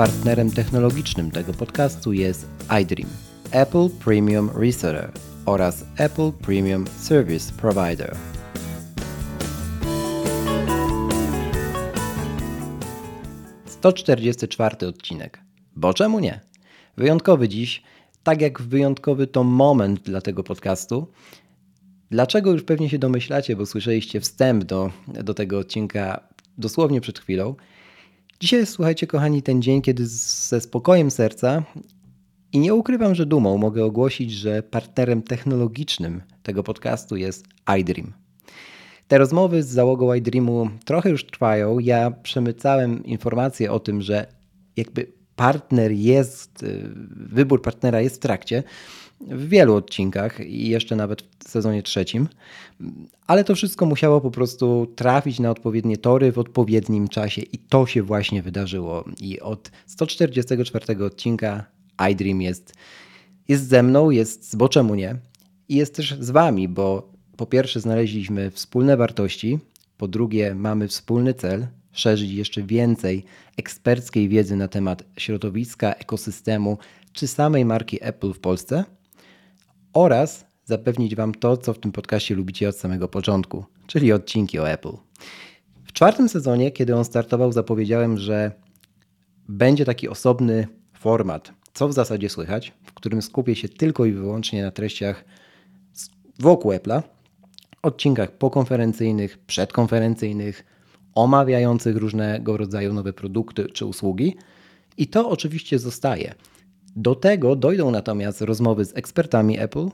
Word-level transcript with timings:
Partnerem 0.00 0.50
technologicznym 0.50 1.30
tego 1.30 1.52
podcastu 1.52 2.12
jest 2.12 2.46
iDream, 2.82 3.10
Apple 3.50 3.88
Premium 4.04 4.50
Reseller 4.54 5.12
oraz 5.46 5.84
Apple 5.96 6.32
Premium 6.32 6.86
Service 6.86 7.52
Provider. 7.52 8.16
To 13.80 13.92
44 13.92 14.86
odcinek. 14.86 15.40
Bo 15.76 15.94
czemu 15.94 16.20
nie? 16.20 16.40
Wyjątkowy 16.96 17.48
dziś, 17.48 17.82
tak 18.22 18.40
jak 18.40 18.62
wyjątkowy 18.62 19.26
to 19.26 19.44
moment 19.44 20.00
dla 20.02 20.20
tego 20.20 20.44
podcastu. 20.44 21.06
Dlaczego 22.10 22.52
już 22.52 22.62
pewnie 22.62 22.90
się 22.90 22.98
domyślacie, 22.98 23.56
bo 23.56 23.66
słyszeliście 23.66 24.20
wstęp 24.20 24.64
do, 24.64 24.90
do 25.08 25.34
tego 25.34 25.58
odcinka 25.58 26.20
dosłownie 26.58 27.00
przed 27.00 27.18
chwilą. 27.18 27.54
Dzisiaj 28.40 28.66
słuchajcie, 28.66 29.06
kochani, 29.06 29.42
ten 29.42 29.62
dzień, 29.62 29.82
kiedy 29.82 30.06
ze 30.06 30.60
spokojem 30.60 31.10
serca 31.10 31.62
i 32.52 32.58
nie 32.58 32.74
ukrywam, 32.74 33.14
że 33.14 33.26
dumą 33.26 33.58
mogę 33.58 33.84
ogłosić, 33.84 34.32
że 34.32 34.62
partnerem 34.62 35.22
technologicznym 35.22 36.22
tego 36.42 36.62
podcastu 36.62 37.16
jest 37.16 37.44
iDream. 37.80 38.12
Te 39.08 39.18
rozmowy 39.18 39.62
z 39.62 39.68
załogą 39.68 40.14
iDreamu 40.14 40.70
trochę 40.84 41.10
już 41.10 41.26
trwają. 41.26 41.78
Ja 41.78 42.10
przemycałem 42.10 43.04
informacje 43.04 43.72
o 43.72 43.80
tym, 43.80 44.02
że 44.02 44.26
jakby 44.76 45.12
partner 45.36 45.92
jest, 45.92 46.62
y, 46.62 46.90
wybór 47.16 47.62
partnera 47.62 48.00
jest 48.00 48.16
w 48.16 48.18
trakcie 48.18 48.62
w 49.20 49.48
wielu 49.48 49.74
odcinkach 49.74 50.40
i 50.40 50.68
jeszcze 50.68 50.96
nawet 50.96 51.22
w 51.22 51.50
sezonie 51.50 51.82
trzecim, 51.82 52.28
ale 53.26 53.44
to 53.44 53.54
wszystko 53.54 53.86
musiało 53.86 54.20
po 54.20 54.30
prostu 54.30 54.92
trafić 54.96 55.40
na 55.40 55.50
odpowiednie 55.50 55.96
tory 55.96 56.32
w 56.32 56.38
odpowiednim 56.38 57.08
czasie 57.08 57.42
i 57.42 57.58
to 57.58 57.86
się 57.86 58.02
właśnie 58.02 58.42
wydarzyło. 58.42 59.04
I 59.20 59.40
od 59.40 59.70
144 59.86 61.04
odcinka 61.04 61.64
iDream 62.10 62.42
jest, 62.42 62.74
jest 63.48 63.68
ze 63.68 63.82
mną, 63.82 64.10
jest 64.10 64.50
z 64.50 64.54
bo 64.54 64.68
czemu 64.68 64.94
nie? 64.94 65.16
I 65.68 65.76
jest 65.76 65.94
też 65.94 66.16
z 66.20 66.30
wami, 66.30 66.68
bo 66.68 67.12
po 67.36 67.46
pierwsze 67.46 67.80
znaleźliśmy 67.80 68.50
wspólne 68.50 68.96
wartości, 68.96 69.58
po 69.96 70.08
drugie 70.08 70.54
mamy 70.54 70.88
wspólny 70.88 71.34
cel, 71.34 71.66
szerzyć 71.92 72.30
jeszcze 72.32 72.62
więcej 72.62 73.24
eksperckiej 73.56 74.28
wiedzy 74.28 74.56
na 74.56 74.68
temat 74.68 75.04
środowiska, 75.16 75.92
ekosystemu 75.92 76.78
czy 77.12 77.28
samej 77.28 77.64
marki 77.64 77.98
Apple 78.00 78.32
w 78.32 78.40
Polsce 78.40 78.84
oraz 79.92 80.46
zapewnić 80.64 81.14
Wam 81.14 81.34
to, 81.34 81.56
co 81.56 81.72
w 81.72 81.78
tym 81.78 81.92
podcaście 81.92 82.34
lubicie 82.34 82.68
od 82.68 82.76
samego 82.76 83.08
początku, 83.08 83.64
czyli 83.86 84.12
odcinki 84.12 84.58
o 84.58 84.70
Apple. 84.70 84.92
W 85.84 85.92
czwartym 85.92 86.28
sezonie, 86.28 86.70
kiedy 86.70 86.96
on 86.96 87.04
startował, 87.04 87.52
zapowiedziałem, 87.52 88.18
że 88.18 88.52
będzie 89.48 89.84
taki 89.84 90.08
osobny 90.08 90.68
format, 90.98 91.52
co 91.74 91.88
w 91.88 91.92
zasadzie 91.92 92.28
słychać, 92.28 92.72
w 92.82 92.92
którym 92.92 93.22
skupię 93.22 93.56
się 93.56 93.68
tylko 93.68 94.04
i 94.04 94.12
wyłącznie 94.12 94.62
na 94.62 94.70
treściach 94.70 95.24
wokół 96.38 96.72
Apple'a, 96.72 97.02
odcinkach 97.82 98.32
pokonferencyjnych, 98.32 99.38
przedkonferencyjnych, 99.38 100.64
omawiających 101.14 101.96
różnego 101.96 102.56
rodzaju 102.56 102.92
nowe 102.92 103.12
produkty 103.12 103.66
czy 103.66 103.86
usługi. 103.86 104.36
I 104.96 105.06
to 105.06 105.30
oczywiście 105.30 105.78
zostaje. 105.78 106.34
Do 106.96 107.14
tego 107.14 107.56
dojdą 107.56 107.90
natomiast 107.90 108.40
rozmowy 108.40 108.84
z 108.84 108.96
ekspertami 108.96 109.58
Apple, 109.58 109.88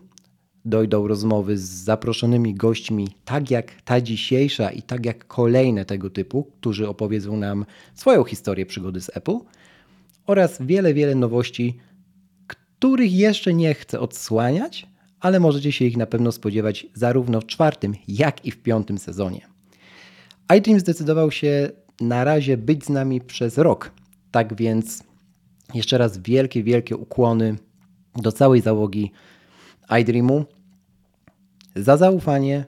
dojdą 0.64 1.08
rozmowy 1.08 1.58
z 1.58 1.62
zaproszonymi 1.62 2.54
gośćmi, 2.54 3.08
tak 3.24 3.50
jak 3.50 3.82
ta 3.82 4.00
dzisiejsza 4.00 4.70
i 4.70 4.82
tak 4.82 5.06
jak 5.06 5.26
kolejne 5.26 5.84
tego 5.84 6.10
typu, 6.10 6.44
którzy 6.44 6.88
opowiedzą 6.88 7.36
nam 7.36 7.64
swoją 7.94 8.24
historię 8.24 8.66
przygody 8.66 9.00
z 9.00 9.16
Apple 9.16 9.38
oraz 10.26 10.58
wiele, 10.60 10.94
wiele 10.94 11.14
nowości, 11.14 11.76
których 12.46 13.12
jeszcze 13.12 13.54
nie 13.54 13.74
chcę 13.74 14.00
odsłaniać, 14.00 14.86
ale 15.20 15.40
możecie 15.40 15.72
się 15.72 15.84
ich 15.84 15.96
na 15.96 16.06
pewno 16.06 16.32
spodziewać 16.32 16.86
zarówno 16.94 17.40
w 17.40 17.46
czwartym, 17.46 17.94
jak 18.08 18.44
i 18.44 18.50
w 18.50 18.62
piątym 18.62 18.98
sezonie 18.98 19.56
iDream 20.54 20.80
zdecydował 20.80 21.30
się 21.30 21.70
na 22.00 22.24
razie 22.24 22.56
być 22.56 22.84
z 22.84 22.88
nami 22.88 23.20
przez 23.20 23.58
rok. 23.58 23.90
Tak 24.30 24.56
więc 24.56 25.02
jeszcze 25.74 25.98
raz 25.98 26.18
wielkie, 26.18 26.62
wielkie 26.62 26.96
ukłony 26.96 27.56
do 28.16 28.32
całej 28.32 28.60
załogi 28.60 29.12
iDreamu 30.00 30.44
za 31.76 31.96
zaufanie 31.96 32.64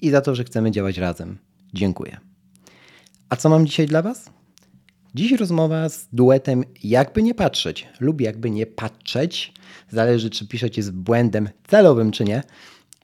i 0.00 0.10
za 0.10 0.20
to, 0.20 0.34
że 0.34 0.44
chcemy 0.44 0.70
działać 0.70 0.98
razem. 0.98 1.38
Dziękuję. 1.74 2.20
A 3.28 3.36
co 3.36 3.48
mam 3.48 3.66
dzisiaj 3.66 3.86
dla 3.86 4.02
Was? 4.02 4.30
Dziś 5.14 5.32
rozmowa 5.32 5.88
z 5.88 6.08
duetem 6.12 6.64
Jakby 6.84 7.22
nie 7.22 7.34
patrzeć 7.34 7.88
lub 8.00 8.20
Jakby 8.20 8.50
nie 8.50 8.66
patrzeć, 8.66 9.52
zależy 9.90 10.30
czy 10.30 10.48
piszecie 10.48 10.82
z 10.82 10.90
błędem 10.90 11.48
celowym 11.68 12.10
czy 12.10 12.24
nie, 12.24 12.42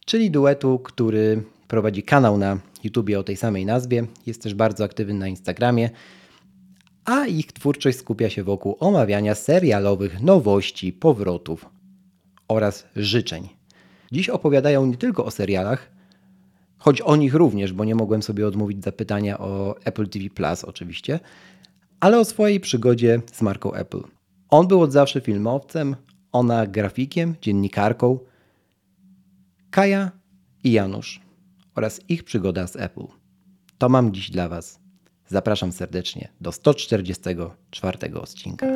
czyli 0.04 0.30
duetu, 0.30 0.78
który 0.78 1.42
prowadzi 1.68 2.02
kanał 2.02 2.38
na 2.38 2.58
YouTubie 2.84 3.18
o 3.18 3.22
tej 3.22 3.36
samej 3.36 3.66
nazwie, 3.66 4.06
jest 4.26 4.42
też 4.42 4.54
bardzo 4.54 4.84
aktywny 4.84 5.14
na 5.14 5.28
Instagramie, 5.28 5.90
a 7.06 7.26
ich 7.26 7.52
twórczość 7.52 7.98
skupia 7.98 8.30
się 8.30 8.44
wokół 8.44 8.76
omawiania 8.80 9.34
serialowych 9.34 10.22
nowości, 10.22 10.92
powrotów 10.92 11.66
oraz 12.48 12.86
życzeń. 12.96 13.48
Dziś 14.12 14.28
opowiadają 14.28 14.86
nie 14.86 14.96
tylko 14.96 15.24
o 15.24 15.30
serialach, 15.30 15.90
choć 16.78 17.00
o 17.00 17.16
nich 17.16 17.34
również, 17.34 17.72
bo 17.72 17.84
nie 17.84 17.94
mogłem 17.94 18.22
sobie 18.22 18.46
odmówić 18.46 18.84
zapytania 18.84 19.38
o 19.38 19.74
Apple 19.84 20.08
TV 20.08 20.30
Plus 20.30 20.64
oczywiście, 20.64 21.20
ale 22.00 22.18
o 22.18 22.24
swojej 22.24 22.60
przygodzie 22.60 23.22
z 23.32 23.42
marką 23.42 23.72
Apple. 23.72 24.02
On 24.48 24.68
był 24.68 24.80
od 24.80 24.92
zawsze 24.92 25.20
filmowcem, 25.20 25.96
ona 26.32 26.66
grafikiem, 26.66 27.34
dziennikarką. 27.42 28.18
Kaja 29.70 30.10
i 30.64 30.72
Janusz 30.72 31.20
oraz 31.74 32.00
ich 32.08 32.24
przygoda 32.24 32.66
z 32.66 32.76
Apple. 32.76 33.06
To 33.78 33.88
mam 33.88 34.12
dziś 34.12 34.30
dla 34.30 34.48
Was. 34.48 34.85
Zapraszam 35.28 35.72
serdecznie 35.72 36.28
do 36.40 36.52
144 36.52 37.98
odcinka. 38.20 38.66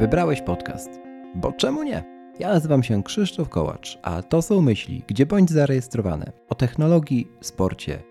Wybrałeś 0.00 0.42
podcast, 0.42 0.90
bo 1.34 1.52
czemu 1.52 1.82
nie? 1.82 2.04
Ja 2.38 2.48
nazywam 2.48 2.82
się 2.82 3.02
Krzysztof 3.02 3.48
Kołacz, 3.48 3.98
a 4.02 4.22
to 4.22 4.42
są 4.42 4.60
myśli, 4.60 5.02
gdzie 5.06 5.26
bądź 5.26 5.50
zarejestrowane 5.50 6.32
o 6.48 6.54
technologii, 6.54 7.28
sporcie 7.40 8.02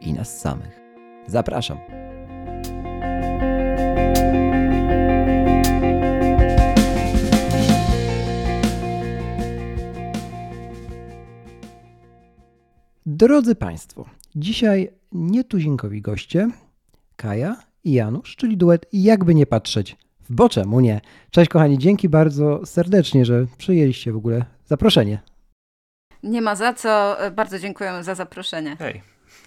i 0.00 0.12
nas 0.12 0.40
samych. 0.40 0.80
Zapraszam. 1.26 1.78
Drodzy 13.06 13.54
Państwo, 13.54 14.04
dzisiaj 14.36 14.90
nietuzinkowi 15.16 16.02
goście, 16.02 16.50
Kaja 17.16 17.56
i 17.84 17.92
Janusz, 17.92 18.36
czyli 18.36 18.56
duet 18.56 18.86
jakby 18.92 19.34
nie 19.34 19.46
patrzeć 19.46 19.96
w 20.30 20.34
bo 20.34 20.48
czemu 20.48 20.80
nie. 20.80 21.00
Cześć 21.30 21.50
kochani, 21.50 21.78
dzięki 21.78 22.08
bardzo 22.08 22.66
serdecznie, 22.66 23.24
że 23.24 23.46
przyjęliście 23.58 24.12
w 24.12 24.16
ogóle 24.16 24.44
zaproszenie. 24.64 25.18
Nie 26.22 26.42
ma 26.42 26.56
za 26.56 26.74
co, 26.74 27.16
bardzo 27.36 27.58
dziękujemy 27.58 28.04
za 28.04 28.14
zaproszenie. 28.14 28.76
Hej, 28.78 29.02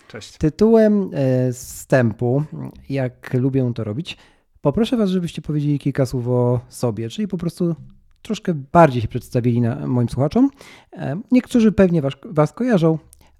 cześć. 0.07 0.37
Tytułem 0.37 1.09
e, 1.13 1.53
wstępu, 1.53 2.43
jak 2.89 3.33
lubię 3.33 3.71
to 3.75 3.83
robić, 3.83 4.17
poproszę 4.61 4.97
Was, 4.97 5.09
żebyście 5.09 5.41
powiedzieli 5.41 5.79
kilka 5.79 6.05
słów 6.05 6.27
o 6.27 6.59
sobie, 6.69 7.09
czyli 7.09 7.27
po 7.27 7.37
prostu 7.37 7.75
troszkę 8.21 8.53
bardziej 8.53 9.01
się 9.01 9.07
przedstawili 9.07 9.61
na 9.61 9.87
moim 9.87 10.09
słuchaczom. 10.09 10.49
E, 10.93 11.21
niektórzy 11.31 11.71
pewnie 11.71 12.01
was, 12.01 12.13
was 12.25 12.53
kojarzą, 12.53 12.97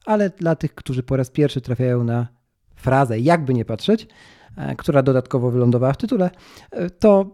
ale 0.09 0.29
dla 0.29 0.55
tych, 0.55 0.75
którzy 0.75 1.03
po 1.03 1.17
raz 1.17 1.29
pierwszy 1.29 1.61
trafiają 1.61 2.03
na 2.03 2.27
frazę, 2.75 3.19
jakby 3.19 3.53
nie 3.53 3.65
patrzeć, 3.65 4.07
e, 4.57 4.75
która 4.75 5.03
dodatkowo 5.03 5.51
wylądowała 5.51 5.93
w 5.93 5.97
tytule, 5.97 6.31
e, 6.71 6.89
to 6.89 7.31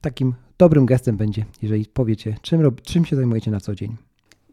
takim 0.00 0.34
dobrym 0.58 0.86
gestem 0.86 1.16
będzie, 1.16 1.44
jeżeli 1.62 1.86
powiecie, 1.86 2.36
czym, 2.42 2.76
czym 2.82 3.04
się 3.04 3.16
zajmujecie 3.16 3.50
na 3.50 3.60
co 3.60 3.74
dzień. 3.74 3.96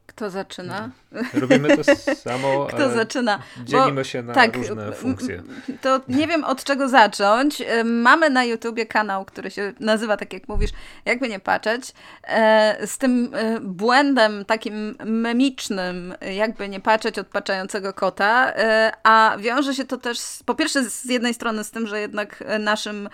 Kto 0.07 0.29
zaczyna? 0.29 0.89
Robimy 1.33 1.77
to 1.77 1.83
samo. 2.15 2.65
Kto 2.73 2.89
zaczyna? 2.89 3.39
Dzielimy 3.63 3.91
Bo, 3.91 4.03
się 4.03 4.21
na 4.21 4.33
tak, 4.33 4.55
różne 4.55 4.91
funkcje. 4.91 5.43
To 5.81 6.01
nie 6.07 6.27
wiem 6.27 6.43
od 6.43 6.63
czego 6.63 6.89
zacząć. 6.89 7.63
Mamy 7.85 8.29
na 8.29 8.43
YouTubie 8.43 8.85
kanał, 8.85 9.25
który 9.25 9.51
się 9.51 9.73
nazywa, 9.79 10.17
tak 10.17 10.33
jak 10.33 10.47
mówisz, 10.47 10.71
jakby 11.05 11.29
nie 11.29 11.39
patrzeć, 11.39 11.93
e, 12.23 12.87
z 12.87 12.97
tym 12.97 13.31
e, 13.33 13.59
błędem 13.59 14.45
takim 14.45 14.95
memicznym, 15.05 16.13
jakby 16.35 16.69
nie 16.69 16.79
patrzeć 16.79 17.19
od 17.19 17.27
patrzającego 17.27 17.93
kota, 17.93 18.53
e, 18.53 18.91
a 19.03 19.37
wiąże 19.39 19.73
się 19.73 19.85
to 19.85 19.97
też 19.97 20.19
po 20.45 20.55
pierwsze 20.55 20.89
z 20.89 21.05
jednej 21.05 21.33
strony 21.33 21.63
z 21.63 21.71
tym, 21.71 21.87
że 21.87 21.99
jednak 21.99 22.43
naszym 22.59 23.09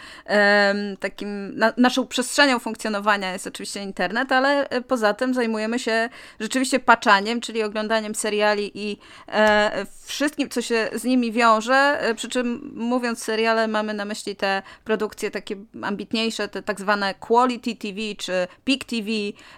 takim, 1.00 1.60
naszą 1.78 2.08
przestrzenią 2.08 2.60
funkcjonowania 2.60 3.34
jest 3.34 3.48
oczywiście 3.48 3.84
internet, 3.84 4.32
ale 4.32 4.68
poza 4.88 5.14
tym 5.14 5.34
zajmujemy 5.34 5.80
się 5.80 6.10
rzeczywiście 6.40 6.80
paczaniem, 6.82 7.42
czyli 7.42 7.64
oglądaniem 7.64 8.16
seriali 8.16 8.72
i 8.76 8.98
e, 9.28 9.86
wszystkim, 10.06 10.50
co 10.50 10.62
się 10.62 10.90
z 10.94 11.04
nimi 11.04 11.32
wiąże. 11.32 11.98
E, 12.02 12.16
przy 12.16 12.30
czym 12.30 12.72
mówiąc 12.76 13.24
seriale, 13.24 13.68
mamy 13.68 13.94
na 13.94 14.06
myśli 14.06 14.36
te 14.36 14.62
produkcje 14.84 15.32
takie 15.32 15.56
ambitniejsze, 15.82 16.48
te 16.48 16.64
tak 16.64 16.80
zwane 16.80 17.14
quality 17.14 17.76
TV 17.76 18.00
czy 18.18 18.48
peak 18.66 18.84
TV, 18.84 19.10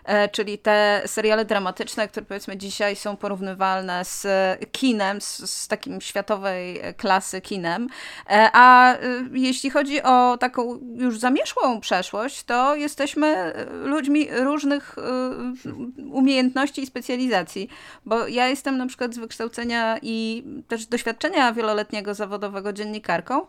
e, 0.06 0.30
czyli 0.30 0.58
te 0.58 1.02
seriale 1.06 1.46
dramatyczne, 1.46 2.08
które 2.08 2.26
powiedzmy 2.26 2.58
dzisiaj 2.58 2.96
są 2.96 3.18
porównywalne 3.18 4.06
z 4.06 4.28
kinem, 4.72 5.22
z, 5.22 5.50
z 5.50 5.68
takim 5.68 6.02
światowej 6.02 6.82
klasy 6.98 7.42
kinem. 7.42 7.88
E, 8.30 8.50
a 8.54 8.94
e, 8.94 9.00
jeśli 9.34 9.70
chodzi 9.70 10.04
o 10.04 10.38
taką 10.38 10.80
już 10.96 11.20
zamierzchłą 11.20 11.82
przeszłość, 11.82 12.44
to 12.44 12.76
jesteśmy 12.76 13.54
ludźmi 13.84 14.28
różnych 14.32 14.96
umiejętności 16.12 16.82
i 16.82 16.86
specjalizacji, 17.14 17.70
bo 18.06 18.28
ja 18.28 18.48
jestem 18.48 18.78
na 18.78 18.88
przykład 18.88 19.14
z 19.14 19.18
wykształcenia 19.18 19.98
i 20.02 20.44
też 20.68 20.86
doświadczenia 20.86 21.54
wieloletniego 21.54 22.14
zawodowego 22.14 22.74
dziennikarką, 22.74 23.42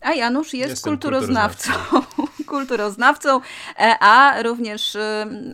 a 0.00 0.12
Janusz 0.12 0.54
jest 0.54 0.70
Jestem 0.70 0.92
kulturoznawcą, 0.92 1.72
kulturoznawcą, 2.52 3.40
e, 3.78 3.94
a 4.00 4.42
również 4.42 4.96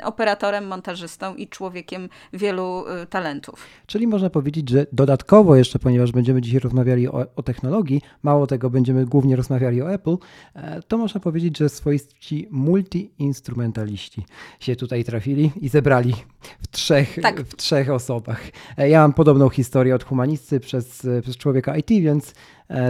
operatorem, 0.03 0.67
montażystą 0.67 1.35
i 1.35 1.49
człowiekiem 1.49 2.09
wielu 2.33 2.85
y, 3.03 3.06
talentów. 3.06 3.67
Czyli 3.87 4.06
można 4.06 4.31
powiedzieć, 4.31 4.69
że 4.69 4.87
dodatkowo 4.93 5.56
jeszcze, 5.56 5.79
ponieważ 5.79 6.12
będziemy 6.12 6.41
dzisiaj 6.41 6.61
rozmawiali 6.61 7.09
o, 7.09 7.27
o 7.37 7.43
technologii, 7.43 8.03
mało 8.23 8.47
tego, 8.47 8.71
będziemy 8.71 9.06
głównie 9.06 9.37
rozmawiali 9.37 9.83
o 9.83 9.93
Apple, 9.93 10.17
e, 10.55 10.83
to 10.83 10.99
można 10.99 11.21
powiedzieć, 11.21 11.59
że 11.59 11.69
swoiści 11.69 12.49
multi-instrumentaliści 12.50 14.23
się 14.61 14.77
tutaj 14.77 15.05
trafili 15.05 15.50
i 15.61 15.69
zebrali 15.69 16.15
w 16.61 16.69
trzech, 16.69 17.19
tak. 17.23 17.41
w 17.41 17.56
trzech 17.56 17.91
osobach. 17.91 18.41
E, 18.79 18.89
ja 18.89 19.00
mam 19.00 19.12
podobną 19.12 19.49
historię 19.49 19.95
od 19.95 20.05
humanisty 20.05 20.61
przez, 20.61 21.06
przez 21.23 21.37
człowieka 21.37 21.77
IT, 21.77 21.89
więc 21.89 22.35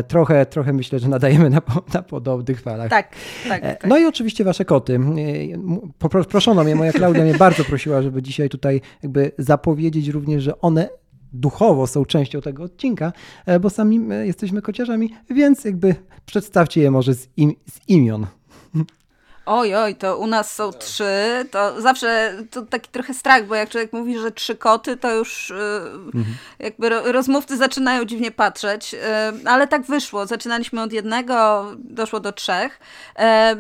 trochę, 0.09 0.47
trochę 0.47 0.73
myślę, 0.73 0.99
że 0.99 1.09
nadajemy 1.09 1.51
na, 1.51 1.63
na 1.95 2.03
podobnych 2.03 2.61
falach. 2.61 2.91
Tak, 2.91 3.09
tak, 3.49 3.65
e, 3.65 3.77
tak. 3.77 3.91
No 3.91 3.99
i 3.99 4.05
oczywiście 4.05 4.45
wasze 4.45 4.65
koty. 4.65 5.01
E, 6.09 6.25
proszono 6.25 6.65
mnie, 6.65 6.75
moja 6.75 6.93
Klaudia 6.93 7.23
mnie 7.23 7.35
bardzo 7.35 7.65
prosiła, 7.65 8.03
żeby 8.03 8.23
dzisiaj 8.23 8.49
tutaj 8.49 8.81
jakby 9.03 9.33
zapowiedzieć 9.39 10.09
również, 10.09 10.43
że 10.43 10.61
one 10.61 10.89
duchowo 11.33 11.87
są 11.87 12.05
częścią 12.05 12.41
tego 12.41 12.63
odcinka, 12.63 13.13
bo 13.61 13.71
sami 13.71 14.01
jesteśmy 14.25 14.63
kociarzami, 14.63 15.11
więc 15.31 15.65
jakby 15.65 15.95
przedstawcie 16.27 16.81
je 16.81 16.91
może 16.91 17.15
z, 17.15 17.29
im, 17.37 17.55
z 17.71 17.89
imion. 17.89 18.27
Oj, 19.51 19.75
oj, 19.75 19.95
to 19.95 20.19
u 20.19 20.27
nas 20.27 20.55
są 20.55 20.73
trzy, 20.73 21.47
to 21.51 21.81
zawsze 21.81 22.35
to 22.51 22.63
taki 22.63 22.91
trochę 22.91 23.15
strach, 23.15 23.47
bo 23.47 23.55
jak 23.55 23.71
człowiek 23.71 23.93
mówi, 23.93 24.19
że 24.19 24.33
trzy 24.33 24.57
koty, 24.57 24.97
to 24.97 25.15
już 25.15 25.51
mhm. 25.51 26.25
jakby 26.59 26.89
rozmówcy 26.89 27.57
zaczynają 27.57 28.05
dziwnie 28.05 28.31
patrzeć, 28.31 28.95
y, 28.95 28.99
ale 29.45 29.67
tak 29.67 29.83
wyszło. 29.83 30.27
Zaczynaliśmy 30.27 30.83
od 30.83 30.93
jednego, 30.93 31.67
doszło 31.79 32.21
do 32.21 32.33
trzech. 32.33 32.81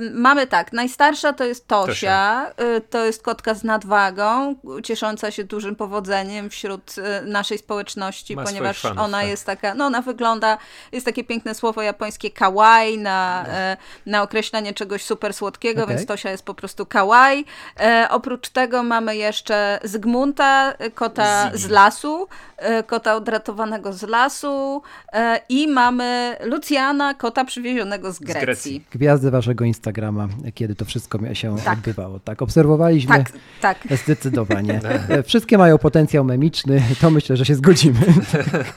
Y, 0.01 0.11
mamy 0.11 0.47
tak, 0.47 0.73
najstarsza 0.73 1.33
to 1.33 1.45
jest 1.45 1.67
Tosia, 1.67 2.47
Tosia. 2.57 2.81
to 2.91 3.05
jest 3.05 3.23
kotka 3.23 3.55
z 3.55 3.65
nadwagą, 3.65 4.55
ciesząca 4.85 5.31
się 5.31 5.45
dużym 5.45 5.77
powodzeniem 5.77 6.51
wśród 6.51 6.95
naszej 7.25 7.59
społeczności, 7.59 8.37
Ma 8.37 8.45
ponieważ 8.45 8.81
fanów, 8.81 8.99
ona 8.99 9.19
tak. 9.19 9.29
jest 9.29 9.47
taka, 9.47 9.75
no 9.75 9.87
ona 9.87 10.03
wygląda, 10.03 10.59
jest 10.93 11.07
takie 11.07 11.25
piękne 11.25 11.55
słowo 11.55 11.83
japońskie 11.83 12.31
kawaii 12.31 12.99
na, 12.99 13.45
no. 13.49 14.13
na 14.13 14.23
określenie 14.23 14.75
czegoś 14.75 15.05
super 15.05 15.35
słodkiego, 15.35 15.78
okay. 15.83 15.97
więc 15.97 16.07
Tosia 16.07 16.31
jest 16.31 16.45
po 16.45 16.55
prostu 16.55 16.87
kawaii. 16.87 17.45
E, 17.81 18.07
oprócz 18.11 18.49
tego 18.49 18.83
mamy 18.83 19.17
jeszcze 19.17 19.81
Zygmunta, 19.85 20.75
kota 20.95 21.51
z 21.55 21.69
lasu, 21.69 22.29
e, 22.57 22.83
kota 22.83 23.15
odratowanego 23.15 23.93
z 23.93 24.03
lasu 24.03 24.83
e, 25.13 25.41
i 25.49 25.69
mamy 25.69 26.37
Lucjana, 26.45 27.15
kota 27.15 27.45
przywiezionego 27.45 28.13
z 28.13 28.19
Grecji. 28.19 28.41
z 28.41 28.45
Grecji. 28.45 28.85
Gwiazdy 28.91 29.31
waszego 29.31 29.65
Instagrama, 29.65 30.29
kiedy 30.55 30.75
to 30.75 30.85
wszystko 30.85 31.19
się 31.35 31.57
tak. 31.65 31.79
odbywało. 31.79 32.21
Tak, 32.21 32.43
obserwowaliśmy. 32.43 33.17
Tak, 33.17 33.33
tak. 33.61 33.79
Zdecydowanie. 34.05 34.81
E, 35.09 35.23
wszystkie 35.23 35.59
mają 35.59 35.79
potencjał 35.79 36.25
memiczny, 36.25 36.83
to 37.01 37.11
myślę, 37.11 37.37
że 37.37 37.45
się 37.45 37.55
zgodzimy. 37.55 38.01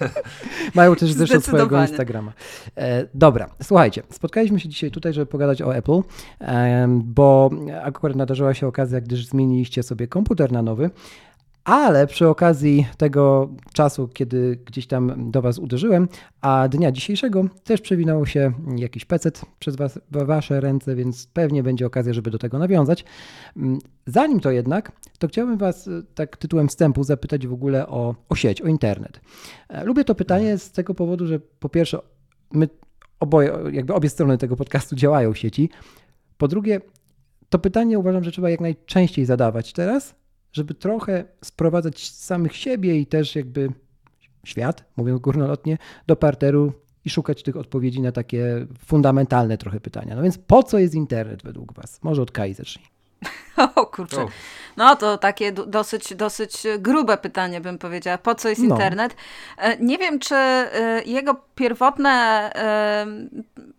mają 0.75 0.95
też 0.95 1.13
zresztą 1.13 1.39
swojego 1.39 1.81
Instagrama. 1.81 2.31
E, 2.77 3.05
dobra, 3.13 3.49
słuchajcie, 3.63 4.03
spotkaliśmy 4.11 4.59
się 4.59 4.69
dzisiaj 4.69 4.91
tutaj, 4.91 5.13
żeby 5.13 5.25
pogadać 5.25 5.61
o 5.61 5.75
Apple 5.75 6.01
bo 6.99 7.49
akurat 7.83 8.17
nadarzyła 8.17 8.53
się 8.53 8.67
okazja, 8.67 9.01
gdyż 9.01 9.25
zmieniliście 9.25 9.83
sobie 9.83 10.07
komputer 10.07 10.51
na 10.51 10.61
nowy. 10.61 10.89
Ale 11.63 12.07
przy 12.07 12.27
okazji 12.27 12.87
tego 12.97 13.49
czasu, 13.73 14.07
kiedy 14.07 14.59
gdzieś 14.65 14.87
tam 14.87 15.31
do 15.31 15.41
Was 15.41 15.59
uderzyłem, 15.59 16.07
a 16.41 16.67
dnia 16.67 16.91
dzisiejszego 16.91 17.45
też 17.63 17.81
przewinął 17.81 18.25
się 18.25 18.51
jakiś 18.75 19.05
pecet 19.05 19.41
przez 19.59 19.75
was, 19.75 19.99
Wasze 20.11 20.61
ręce, 20.61 20.95
więc 20.95 21.27
pewnie 21.27 21.63
będzie 21.63 21.85
okazja, 21.85 22.13
żeby 22.13 22.31
do 22.31 22.37
tego 22.37 22.59
nawiązać. 22.59 23.05
Zanim 24.05 24.39
to 24.39 24.51
jednak, 24.51 24.91
to 25.19 25.27
chciałbym 25.27 25.57
Was 25.57 25.87
e, 25.87 25.91
tak 26.15 26.37
tytułem 26.37 26.67
wstępu 26.67 27.03
zapytać 27.03 27.47
w 27.47 27.53
ogóle 27.53 27.87
o, 27.87 28.15
o 28.29 28.35
sieć, 28.35 28.61
o 28.61 28.67
internet. 28.67 29.21
E, 29.69 29.83
lubię 29.83 30.03
to 30.03 30.15
pytanie 30.15 30.57
z 30.57 30.71
tego 30.71 30.93
powodu, 30.93 31.27
że 31.27 31.39
po 31.39 31.69
pierwsze, 31.69 31.99
my 32.51 32.69
oboje, 33.19 33.53
jakby 33.71 33.93
obie 33.93 34.09
strony 34.09 34.37
tego 34.37 34.55
podcastu 34.55 34.95
działają 34.95 35.33
w 35.33 35.37
sieci, 35.37 35.69
po 36.41 36.47
drugie, 36.47 36.81
to 37.49 37.59
pytanie 37.59 37.99
uważam, 37.99 38.23
że 38.23 38.31
trzeba 38.31 38.49
jak 38.49 38.59
najczęściej 38.59 39.25
zadawać 39.25 39.73
teraz, 39.73 40.15
żeby 40.53 40.73
trochę 40.73 41.23
sprowadzać 41.43 42.09
samych 42.09 42.55
siebie 42.55 42.99
i 42.99 43.05
też 43.05 43.35
jakby 43.35 43.69
świat, 44.45 44.83
mówiąc 44.97 45.21
górnolotnie, 45.21 45.77
do 46.07 46.15
parteru 46.15 46.73
i 47.05 47.09
szukać 47.09 47.43
tych 47.43 47.57
odpowiedzi 47.57 48.01
na 48.01 48.11
takie 48.11 48.67
fundamentalne 48.85 49.57
trochę 49.57 49.79
pytania. 49.79 50.15
No 50.15 50.21
więc 50.21 50.37
po 50.37 50.63
co 50.63 50.79
jest 50.79 50.95
internet 50.95 51.43
według 51.43 51.73
Was? 51.73 52.03
Może 52.03 52.21
od 52.21 52.31
Kai 52.31 52.53
zacznij. 52.53 52.85
O 53.75 53.85
kurczę. 53.85 54.25
No 54.77 54.95
to 54.95 55.17
takie 55.17 55.51
dosyć, 55.51 56.15
dosyć 56.15 56.63
grube 56.79 57.17
pytanie 57.17 57.61
bym 57.61 57.77
powiedziała. 57.77 58.17
Po 58.17 58.35
co 58.35 58.49
jest 58.49 58.61
no. 58.61 58.75
internet? 58.75 59.15
E, 59.57 59.77
nie 59.77 59.97
wiem, 59.97 60.19
czy 60.19 60.35
e, 60.35 61.01
jego 61.05 61.35
pierwotne 61.55 62.09
e, 62.55 63.05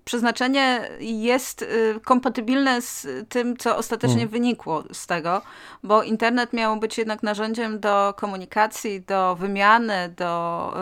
przeznaczenie 0.04 0.88
jest 1.00 1.64
kompatybilne 2.04 2.82
z 2.82 3.06
tym, 3.28 3.56
co 3.56 3.76
ostatecznie 3.76 4.16
hmm. 4.16 4.32
wynikło 4.32 4.84
z 4.92 5.06
tego, 5.06 5.42
bo 5.82 6.02
internet 6.02 6.52
miał 6.52 6.76
być 6.76 6.98
jednak 6.98 7.22
narzędziem 7.22 7.80
do 7.80 8.14
komunikacji, 8.16 9.00
do 9.00 9.36
wymiany, 9.36 10.14
do 10.16 10.74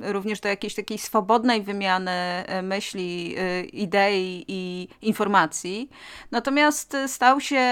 również 0.00 0.40
do 0.40 0.48
jakiejś 0.48 0.74
takiej 0.74 0.98
swobodnej 0.98 1.62
wymiany 1.62 2.12
myśli, 2.62 3.36
idei 3.72 4.44
i 4.48 4.88
informacji. 5.02 5.90
Natomiast 6.30 6.96
stał 7.06 7.40
się 7.40 7.71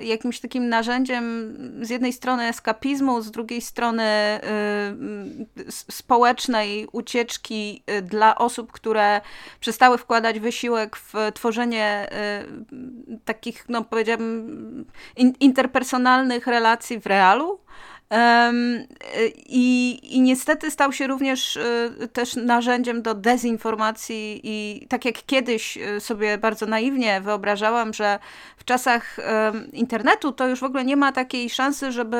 Y, 0.00 0.04
jakimś 0.04 0.40
takim 0.40 0.68
narzędziem 0.68 1.56
z 1.80 1.90
jednej 1.90 2.12
strony 2.12 2.44
eskapizmu, 2.44 3.22
z 3.22 3.30
drugiej 3.30 3.60
strony 3.60 4.04
y, 5.58 5.72
społecznej 5.72 6.88
ucieczki 6.92 7.82
y, 7.90 8.02
dla 8.02 8.38
osób, 8.38 8.72
które 8.72 9.20
przestały 9.60 9.98
wkładać 9.98 10.40
wysiłek 10.40 10.96
w 10.96 11.14
tworzenie 11.34 12.08
takich, 13.24 13.64
no 13.68 13.84
powiedziałabym, 13.84 14.84
interpersonalnych 15.40 16.46
relacji 16.46 17.00
w 17.00 17.06
realu. 17.06 17.60
I, 19.48 19.98
I 20.16 20.20
niestety 20.20 20.70
stał 20.70 20.92
się 20.92 21.06
również 21.06 21.56
y, 21.56 22.08
też 22.12 22.36
narzędziem 22.36 23.02
do 23.02 23.14
dezinformacji 23.14 24.40
i 24.44 24.86
tak 24.88 25.04
jak 25.04 25.14
kiedyś 25.26 25.76
y, 25.76 26.00
sobie 26.00 26.38
bardzo 26.38 26.66
naiwnie 26.66 27.20
wyobrażałam, 27.20 27.92
że 27.92 28.18
w 28.56 28.64
czasach 28.64 29.16
internetu 29.72 30.32
to 30.32 30.48
już 30.48 30.60
w 30.60 30.64
ogóle 30.64 30.84
nie 30.84 30.96
ma 30.96 31.12
takiej 31.12 31.50
szansy, 31.50 31.92
żeby 31.92 32.16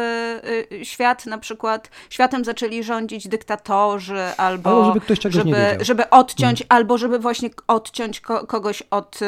y, 0.72 0.84
świat 0.84 1.26
na 1.26 1.38
przykład, 1.38 1.90
światem 2.10 2.44
zaczęli 2.44 2.82
rządzić 2.82 3.28
dyktatorzy 3.28 4.22
albo, 4.36 4.70
albo 4.70 4.84
żeby, 4.84 5.00
ktoś 5.00 5.18
czegoś 5.18 5.34
żeby, 5.34 5.56
żeby 5.80 6.10
odciąć, 6.10 6.58
hmm. 6.58 6.66
albo 6.68 6.98
żeby 6.98 7.18
właśnie 7.18 7.50
odciąć 7.66 8.20
ko 8.20 8.46
kogoś 8.46 8.82
od 8.90 9.18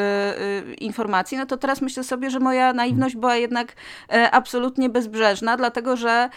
informacji, 0.77 1.37
no 1.37 1.45
to 1.45 1.57
teraz 1.57 1.81
myślę 1.81 2.03
sobie, 2.03 2.29
że 2.29 2.39
moja 2.39 2.73
naiwność 2.73 3.15
była 3.15 3.35
jednak 3.35 3.73
e, 4.11 4.31
absolutnie 4.31 4.89
bezbrzeżna, 4.89 5.57
dlatego 5.57 5.97
że 5.97 6.29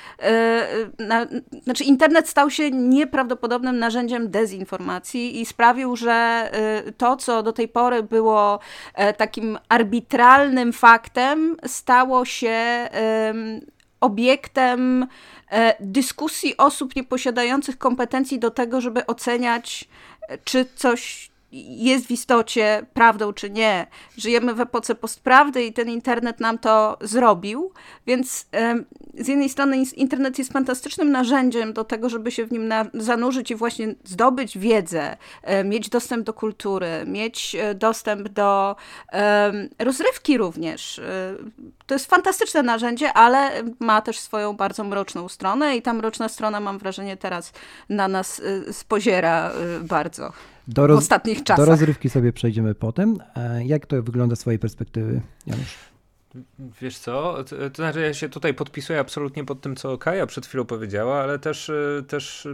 na, 0.98 1.26
znaczy 1.62 1.84
internet 1.84 2.28
stał 2.28 2.50
się 2.50 2.70
nieprawdopodobnym 2.70 3.78
narzędziem 3.78 4.30
dezinformacji 4.30 5.40
i 5.40 5.46
sprawił, 5.46 5.96
że 5.96 6.12
e, 6.52 6.92
to, 6.92 7.16
co 7.16 7.42
do 7.42 7.52
tej 7.52 7.68
pory 7.68 8.02
było 8.02 8.58
e, 8.94 9.12
takim 9.12 9.58
arbitralnym 9.68 10.72
faktem, 10.72 11.56
stało 11.66 12.24
się 12.24 12.88
obiektem 14.00 15.06
dyskusji 15.80 16.56
osób 16.56 16.96
nieposiadających 16.96 17.78
kompetencji 17.78 18.38
do 18.38 18.50
tego, 18.50 18.80
żeby 18.80 19.06
oceniać, 19.06 19.88
czy 20.44 20.66
coś 20.76 21.31
jest 21.52 22.06
w 22.06 22.10
istocie 22.10 22.86
prawdą 22.94 23.32
czy 23.32 23.50
nie. 23.50 23.86
Żyjemy 24.16 24.54
w 24.54 24.60
epoce 24.60 24.94
postprawdy 24.94 25.64
i 25.64 25.72
ten 25.72 25.88
internet 25.88 26.40
nam 26.40 26.58
to 26.58 26.98
zrobił, 27.00 27.72
więc 28.06 28.46
z 29.18 29.28
jednej 29.28 29.48
strony 29.48 29.76
internet 29.96 30.38
jest 30.38 30.52
fantastycznym 30.52 31.10
narzędziem 31.10 31.72
do 31.72 31.84
tego, 31.84 32.08
żeby 32.08 32.30
się 32.30 32.46
w 32.46 32.52
nim 32.52 32.72
zanurzyć 32.94 33.50
i 33.50 33.54
właśnie 33.54 33.94
zdobyć 34.04 34.58
wiedzę, 34.58 35.16
mieć 35.64 35.88
dostęp 35.88 36.26
do 36.26 36.32
kultury, 36.32 36.88
mieć 37.06 37.54
e, 37.54 37.74
dostęp 37.74 38.28
do 38.28 38.76
rozrywki 39.78 40.38
również. 40.38 41.00
E, 41.92 41.94
to 41.94 41.94
jest 41.94 42.06
fantastyczne 42.06 42.62
narzędzie, 42.62 43.12
ale 43.12 43.50
ma 43.80 44.00
też 44.00 44.18
swoją 44.18 44.56
bardzo 44.56 44.84
mroczną 44.84 45.28
stronę 45.28 45.76
i 45.76 45.82
ta 45.82 45.92
mroczna 45.92 46.28
strona 46.28 46.60
mam 46.60 46.78
wrażenie 46.78 47.16
teraz 47.16 47.52
na 47.88 48.08
nas 48.08 48.42
e, 48.68 48.72
spoziera 48.72 49.52
bardzo. 49.82 50.32
Do 50.68 50.86
roz, 50.86 50.96
w 50.96 50.98
ostatnich 50.98 51.44
czasach. 51.44 51.66
Do 51.66 51.70
rozrywki 51.70 52.10
sobie 52.10 52.32
przejdziemy 52.32 52.74
potem. 52.74 53.18
Jak 53.64 53.86
to 53.86 54.02
wygląda 54.02 54.36
z 54.36 54.40
swojej 54.40 54.58
perspektywy, 54.58 55.20
Janusz? 55.46 55.76
Wiesz 56.80 56.98
co, 56.98 57.44
to, 57.44 57.56
to 57.70 57.76
znaczy 57.76 58.00
ja 58.00 58.14
się 58.14 58.28
tutaj 58.28 58.54
podpisuję 58.54 58.98
absolutnie 58.98 59.44
pod 59.44 59.60
tym, 59.60 59.76
co 59.76 59.98
Kaja 59.98 60.26
przed 60.26 60.46
chwilą 60.46 60.64
powiedziała, 60.64 61.22
ale 61.22 61.38
też, 61.38 61.68
y, 61.68 62.04
też 62.08 62.48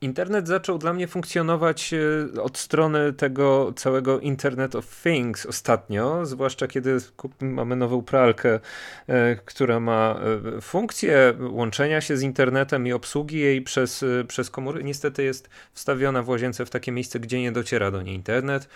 internet 0.00 0.48
zaczął 0.48 0.78
dla 0.78 0.92
mnie 0.92 1.08
funkcjonować 1.08 1.94
y, 1.94 2.42
od 2.42 2.58
strony 2.58 3.12
tego 3.12 3.72
całego 3.76 4.20
Internet 4.20 4.74
of 4.74 5.02
Things 5.02 5.46
ostatnio, 5.46 6.26
zwłaszcza 6.26 6.68
kiedy 6.68 6.98
mamy 7.40 7.76
nową 7.76 8.02
pralkę, 8.02 8.54
y, 8.54 9.12
która 9.44 9.80
ma 9.80 10.20
funkcję 10.60 11.34
łączenia 11.50 12.00
się 12.00 12.16
z 12.16 12.22
internetem 12.22 12.86
i 12.86 12.92
obsługi 12.92 13.38
jej 13.38 13.62
przez, 13.62 14.04
przez 14.28 14.50
komóry. 14.50 14.84
Niestety 14.84 15.22
jest 15.22 15.50
wstawiona 15.72 16.22
w 16.22 16.28
łazience 16.28 16.66
w 16.66 16.70
takie 16.70 16.92
miejsce, 16.92 17.20
gdzie 17.20 17.40
nie 17.40 17.52
dociera 17.52 17.90
do 17.90 18.02
niej 18.02 18.14
internet 18.14 18.68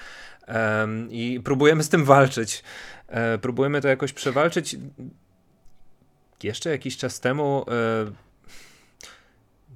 i 1.10 1.40
próbujemy 1.44 1.82
z 1.82 1.88
tym 1.88 2.04
walczyć. 2.04 2.62
E, 3.08 3.38
próbujemy 3.38 3.80
to 3.80 3.88
jakoś 3.88 4.12
przewalczyć. 4.12 4.76
Jeszcze 6.42 6.70
jakiś 6.70 6.96
czas 6.96 7.20
temu 7.20 7.64
e, 7.68 8.12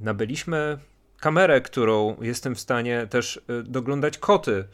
nabyliśmy 0.00 0.78
kamerę, 1.21 1.61
którą 1.61 2.17
jestem 2.21 2.55
w 2.55 2.61
stanie 2.61 3.07
też 3.11 3.41
e, 3.49 3.63
doglądać 3.63 4.19
koty 4.19 4.65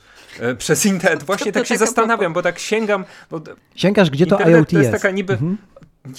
przez 0.59 0.87
internet. 0.87 1.23
Właśnie 1.33 1.53
tak 1.53 1.67
się 1.67 1.77
zastanawiam, 1.77 2.33
bo 2.33 2.43
tak 2.43 2.59
sięgam. 2.59 3.05
Bo 3.31 3.41
Sięgasz, 3.77 4.11
gdzie 4.11 4.27
to 4.27 4.49
IoT 4.49 4.71
to 4.71 4.79
jest? 4.79 4.91
taka 4.91 5.11
niby, 5.11 5.33
mhm. 5.33 5.57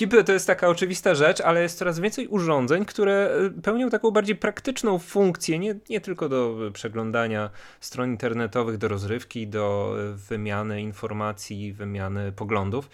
Niby 0.01 0.23
to 0.23 0.33
jest 0.33 0.47
taka 0.47 0.67
oczywista 0.67 1.15
rzecz, 1.15 1.41
ale 1.41 1.61
jest 1.61 1.77
coraz 1.77 1.99
więcej 1.99 2.27
urządzeń, 2.27 2.85
które 2.85 3.29
pełnią 3.63 3.89
taką 3.89 4.11
bardziej 4.11 4.35
praktyczną 4.35 4.99
funkcję, 4.99 5.59
nie, 5.59 5.75
nie 5.89 6.01
tylko 6.01 6.29
do 6.29 6.57
przeglądania 6.73 7.49
stron 7.79 8.09
internetowych, 8.09 8.77
do 8.77 8.87
rozrywki, 8.87 9.47
do 9.47 9.95
wymiany 10.29 10.81
informacji, 10.81 11.73
wymiany 11.73 12.31
poglądów. 12.31 12.89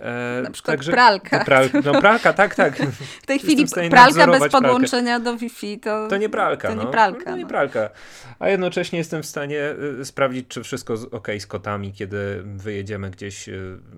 E, 0.00 0.42
Na 0.42 0.50
przykład 0.50 0.76
Także, 0.76 0.92
pralka. 0.92 1.44
Pral, 1.44 1.68
no 1.84 2.00
pralka, 2.00 2.32
tak, 2.32 2.54
tak. 2.54 2.76
W 3.22 3.26
tej 3.26 3.38
chwili 3.38 3.66
pralka 3.90 4.26
bez 4.26 4.52
podłączenia 4.52 5.20
do 5.20 5.36
Wi-Fi 5.36 5.78
to, 5.78 6.08
to 6.08 6.16
nie 6.16 6.28
pralka. 6.28 6.68
To 6.68 6.74
no. 6.74 6.84
nie 6.84 6.90
pralka. 6.90 7.30
No, 7.30 7.36
nie 7.36 7.42
no. 7.42 7.48
pralka. 7.48 7.90
A 8.38 8.48
jednocześnie 8.48 8.98
jestem 8.98 9.22
w 9.22 9.26
stanie 9.26 9.74
sprawdzić, 10.04 10.48
czy 10.48 10.62
wszystko 10.62 10.94
ok 11.10 11.28
z 11.38 11.46
kotami, 11.46 11.92
kiedy 11.92 12.42
wyjedziemy 12.44 13.10
gdzieś, 13.10 13.48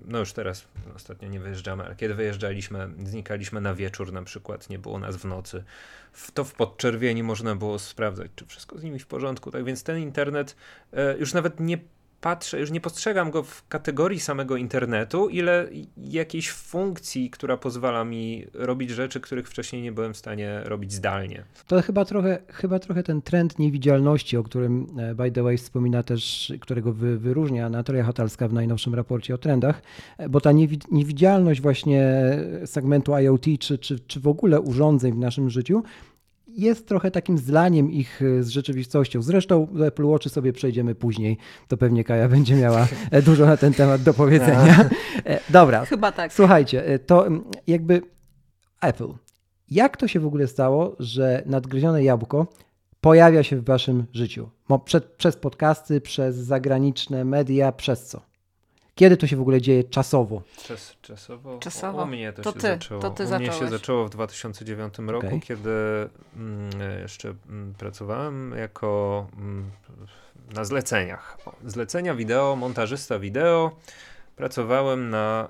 no 0.07 0.19
już 0.19 0.33
teraz 0.33 0.65
ostatnio 0.95 1.29
nie 1.29 1.39
wyjeżdżamy, 1.39 1.83
ale 1.83 1.95
kiedy 1.95 2.13
wyjeżdżaliśmy, 2.23 2.89
znikaliśmy 3.03 3.61
na 3.61 3.75
wieczór 3.75 4.13
na 4.13 4.23
przykład, 4.23 4.69
nie 4.69 4.79
było 4.79 4.99
nas 4.99 5.17
w 5.17 5.25
nocy, 5.25 5.63
to 6.33 6.43
w 6.43 6.53
podczerwieni 6.53 7.23
można 7.23 7.55
było 7.55 7.79
sprawdzać, 7.79 8.31
czy 8.35 8.45
wszystko 8.45 8.77
z 8.77 8.83
nimi 8.83 8.99
w 8.99 9.07
porządku. 9.07 9.51
Tak 9.51 9.63
więc 9.63 9.83
ten 9.83 9.99
internet 9.99 10.55
y, 10.93 10.97
już 11.19 11.33
nawet 11.33 11.59
nie 11.59 11.77
patrzę, 12.23 12.59
już 12.59 12.71
nie 12.71 12.81
postrzegam 12.81 13.31
go 13.31 13.43
w 13.43 13.67
kategorii 13.67 14.19
samego 14.19 14.57
internetu, 14.57 15.29
ile 15.29 15.67
jakiejś 15.97 16.51
funkcji, 16.51 17.29
która 17.29 17.57
pozwala 17.57 18.03
mi 18.03 18.45
robić 18.53 18.89
rzeczy, 18.89 19.19
których 19.19 19.47
wcześniej 19.49 19.81
nie 19.81 19.91
byłem 19.91 20.13
w 20.13 20.17
stanie 20.17 20.61
robić 20.65 20.93
zdalnie. 20.93 21.43
To 21.67 21.81
chyba 21.81 22.05
trochę, 22.05 22.39
chyba 22.47 22.79
trochę 22.79 23.03
ten 23.03 23.21
trend 23.21 23.59
niewidzialności, 23.59 24.37
o 24.37 24.43
którym 24.43 24.87
e, 24.99 25.15
by 25.15 25.31
the 25.31 25.43
way 25.43 25.57
wspomina 25.57 26.03
też, 26.03 26.53
którego 26.61 26.93
wy, 26.93 27.17
wyróżnia 27.17 27.69
Natalia 27.69 28.03
Hatalska 28.03 28.47
w 28.47 28.53
najnowszym 28.53 28.95
raporcie 28.95 29.35
o 29.35 29.37
trendach, 29.37 29.81
e, 30.17 30.29
bo 30.29 30.41
ta 30.41 30.51
niewidzialność 30.91 31.61
właśnie 31.61 32.13
segmentu 32.65 33.13
IoT, 33.15 33.45
czy, 33.59 33.77
czy, 33.77 33.99
czy 33.99 34.19
w 34.19 34.27
ogóle 34.27 34.61
urządzeń 34.61 35.13
w 35.13 35.17
naszym 35.17 35.49
życiu, 35.49 35.83
jest 36.55 36.87
trochę 36.87 37.11
takim 37.11 37.37
zlaniem 37.37 37.91
ich 37.91 38.21
e, 38.21 38.43
z 38.43 38.49
rzeczywistością. 38.49 39.21
Zresztą 39.21 39.67
Apple 39.85 40.05
Watchy 40.05 40.29
sobie 40.29 40.53
przejdziemy 40.53 40.95
później. 40.95 41.37
To 41.67 41.77
pewnie 41.77 42.03
Kaja 42.03 42.29
będzie 42.29 42.55
miała 42.55 42.87
e, 43.11 43.21
dużo 43.21 43.45
na 43.45 43.57
ten 43.57 43.73
temat 43.73 44.01
do 44.01 44.13
powiedzenia. 44.13 44.75
E, 45.25 45.39
dobra. 45.49 45.85
Chyba 45.85 46.11
tak. 46.11 46.33
Słuchajcie, 46.33 46.99
to 47.05 47.27
jakby 47.67 48.01
Apple. 48.81 49.13
Jak 49.69 49.97
to 49.97 50.07
się 50.07 50.19
w 50.19 50.25
ogóle 50.25 50.47
stało, 50.47 50.95
że 50.99 51.43
nadgryzione 51.45 52.03
jabłko 52.03 52.47
pojawia 53.01 53.43
się 53.43 53.57
w 53.57 53.65
waszym 53.65 54.05
życiu? 54.13 54.49
Przed, 54.85 55.05
przez 55.05 55.35
podcasty, 55.35 56.01
przez 56.01 56.35
zagraniczne 56.35 57.25
media, 57.25 57.71
przez 57.71 58.05
co? 58.05 58.21
Kiedy 58.95 59.17
to 59.17 59.27
się 59.27 59.35
w 59.37 59.41
ogóle 59.41 59.61
dzieje 59.61 59.83
czasowo? 59.83 60.41
Czas, 60.67 60.95
czasowo? 61.01 61.59
czasowo? 61.59 62.03
U 62.03 62.05
mnie 62.05 62.33
to, 62.33 62.41
to 62.41 62.51
się 62.51 62.59
ty, 62.59 62.67
zaczęło. 62.67 63.01
To 63.01 63.09
ty 63.09 63.23
u 63.23 63.39
mnie 63.39 63.51
się 63.51 63.67
zaczęło 63.67 64.05
w 64.05 64.09
2009 64.09 64.93
roku, 65.07 65.27
okay. 65.27 65.39
kiedy 65.39 65.69
mm, 66.35 66.69
jeszcze 67.01 67.33
mm, 67.49 67.73
pracowałem 67.73 68.55
jako 68.57 69.27
mm, 69.37 69.71
na 70.53 70.63
zleceniach. 70.65 71.37
O, 71.45 71.53
zlecenia 71.65 72.15
wideo, 72.15 72.55
montażysta 72.55 73.19
wideo. 73.19 73.71
Pracowałem 74.35 75.09
na, 75.09 75.49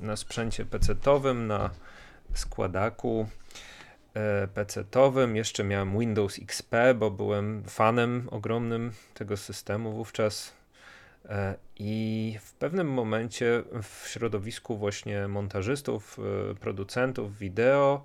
e, 0.00 0.06
na 0.06 0.16
sprzęcie 0.16 0.64
PC-owym, 0.64 1.46
na 1.46 1.70
składaku 2.34 3.28
e, 4.14 4.48
PC-owym. 4.48 5.36
Jeszcze 5.36 5.64
miałem 5.64 5.98
Windows 5.98 6.38
XP, 6.38 6.74
bo 6.98 7.10
byłem 7.10 7.64
fanem 7.64 8.28
ogromnym 8.30 8.92
tego 9.14 9.36
systemu 9.36 9.92
wówczas 9.92 10.57
I 11.78 12.36
w 12.40 12.52
pewnym 12.52 12.90
momencie 12.90 13.62
w 13.82 14.08
środowisku 14.08 14.76
właśnie 14.76 15.28
montażystów, 15.28 16.18
e, 16.50 16.54
producentów 16.54 17.38
wideo, 17.38 18.04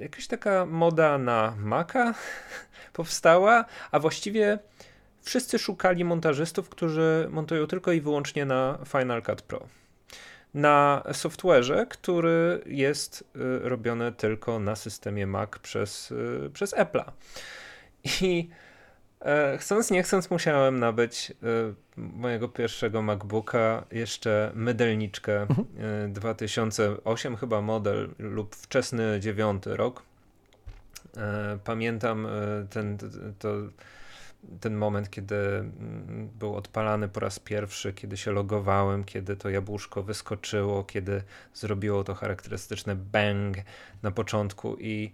jakaś 0.00 0.26
taka 0.26 0.66
moda 0.66 1.18
na 1.18 1.54
Maca 1.58 2.14
powstała, 2.92 3.64
a 3.90 3.98
właściwie 3.98 4.58
wszyscy 5.22 5.58
szukali 5.58 6.04
montażystów, 6.04 6.68
którzy 6.68 7.28
montują 7.30 7.66
tylko 7.66 7.92
i 7.92 8.00
wyłącznie 8.00 8.44
na 8.44 8.78
Final 8.86 9.22
Cut 9.22 9.42
Pro. 9.42 9.66
Na 10.54 11.02
software'ze, 11.06 11.86
który 11.86 12.62
jest 12.66 13.24
e, 13.34 13.68
robiony 13.68 14.12
tylko 14.12 14.58
na 14.58 14.76
systemie 14.76 15.26
Mac 15.26 15.50
przez, 15.58 16.14
przez 16.52 16.74
Apple'a. 16.74 17.12
I 18.22 18.48
E, 18.50 18.69
chcąc, 19.58 19.90
nie 19.90 20.02
chcąc, 20.02 20.30
musiałem 20.30 20.78
nabyć 20.78 21.30
e, 21.30 21.34
mojego 21.96 22.48
pierwszego 22.48 23.02
MacBooka, 23.02 23.84
jeszcze 23.90 24.52
mydelniczkę 24.54 25.42
mhm. 25.42 25.66
2008 26.12 27.34
e, 27.34 27.36
chyba 27.36 27.60
model 27.60 28.14
lub 28.18 28.56
wczesny 28.56 29.20
9 29.20 29.62
rok. 29.66 30.02
Pamiętam 31.64 32.26
ten, 32.70 32.98
to, 33.38 33.48
ten 34.60 34.74
moment, 34.74 35.10
kiedy 35.10 35.36
mm, 35.36 36.28
był 36.38 36.56
odpalany 36.56 37.08
po 37.08 37.20
raz 37.20 37.38
pierwszy, 37.38 37.92
kiedy 37.92 38.16
się 38.16 38.30
logowałem, 38.32 39.04
kiedy 39.04 39.36
to 39.36 39.50
jabłuszko 39.50 40.02
wyskoczyło, 40.02 40.84
kiedy 40.84 41.22
zrobiło 41.54 42.04
to 42.04 42.14
charakterystyczne 42.14 42.96
bang 42.96 43.56
na 44.02 44.10
początku 44.10 44.76
i 44.78 45.12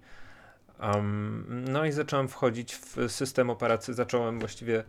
Um, 0.81 1.65
no 1.69 1.85
i 1.85 1.93
zacząłem 1.93 2.29
wchodzić 2.29 2.75
w 2.75 2.97
system 3.09 3.51
operacyjny, 3.51 3.97
zacząłem 3.97 4.39
właściwie 4.39 4.85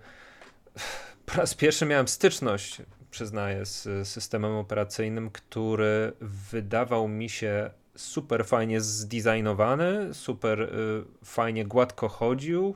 po 1.26 1.38
raz 1.38 1.56
pierwszy 1.56 1.86
miałem 1.86 2.08
styczność, 2.08 2.82
przyznaję, 3.12 3.66
z 3.66 4.08
systemem 4.08 4.52
operacyjnym, 4.52 5.30
który 5.30 6.14
wydawał 6.22 7.08
mi 7.08 7.30
się 7.30 7.70
super 7.96 8.46
fajnie 8.46 8.82
zdesignowany, 8.82 10.14
super 10.14 10.62
y, 10.62 10.70
fajnie 11.26 11.66
gładko 11.66 12.08
chodził, 12.08 12.76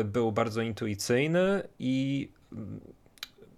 y, 0.00 0.04
był 0.04 0.32
bardzo 0.32 0.62
intuicyjny 0.62 1.68
i 1.78 2.28
y, 2.52 2.56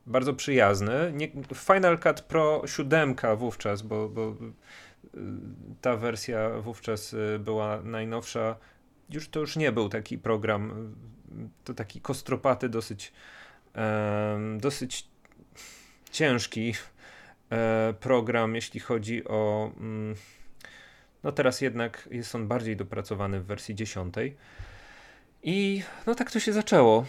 bardzo 0.06 0.34
przyjazny. 0.34 1.12
Nie, 1.14 1.28
Final 1.54 1.98
Cut 1.98 2.20
Pro 2.20 2.62
7 2.66 3.16
wówczas, 3.36 3.82
bo, 3.82 4.08
bo 4.08 4.36
ta 5.80 5.96
wersja 5.96 6.50
wówczas 6.60 7.12
y, 7.12 7.38
była 7.38 7.82
najnowsza. 7.82 8.56
Już 9.10 9.28
to 9.28 9.40
już 9.40 9.56
nie 9.56 9.72
był 9.72 9.88
taki 9.88 10.18
program, 10.18 10.94
to 11.64 11.74
taki 11.74 12.00
kostropaty, 12.00 12.68
dosyć, 12.68 13.12
dosyć 14.58 15.08
ciężki 16.10 16.74
e, 17.50 17.94
program, 18.00 18.54
jeśli 18.54 18.80
chodzi 18.80 19.24
o. 19.28 19.70
Mm, 19.80 20.14
no 21.24 21.32
teraz 21.32 21.60
jednak 21.60 22.08
jest 22.10 22.34
on 22.34 22.48
bardziej 22.48 22.76
dopracowany 22.76 23.40
w 23.40 23.46
wersji 23.46 23.74
10. 23.74 24.14
I 25.42 25.82
no 26.06 26.14
tak 26.14 26.30
to 26.30 26.40
się 26.40 26.52
zaczęło. 26.52 27.04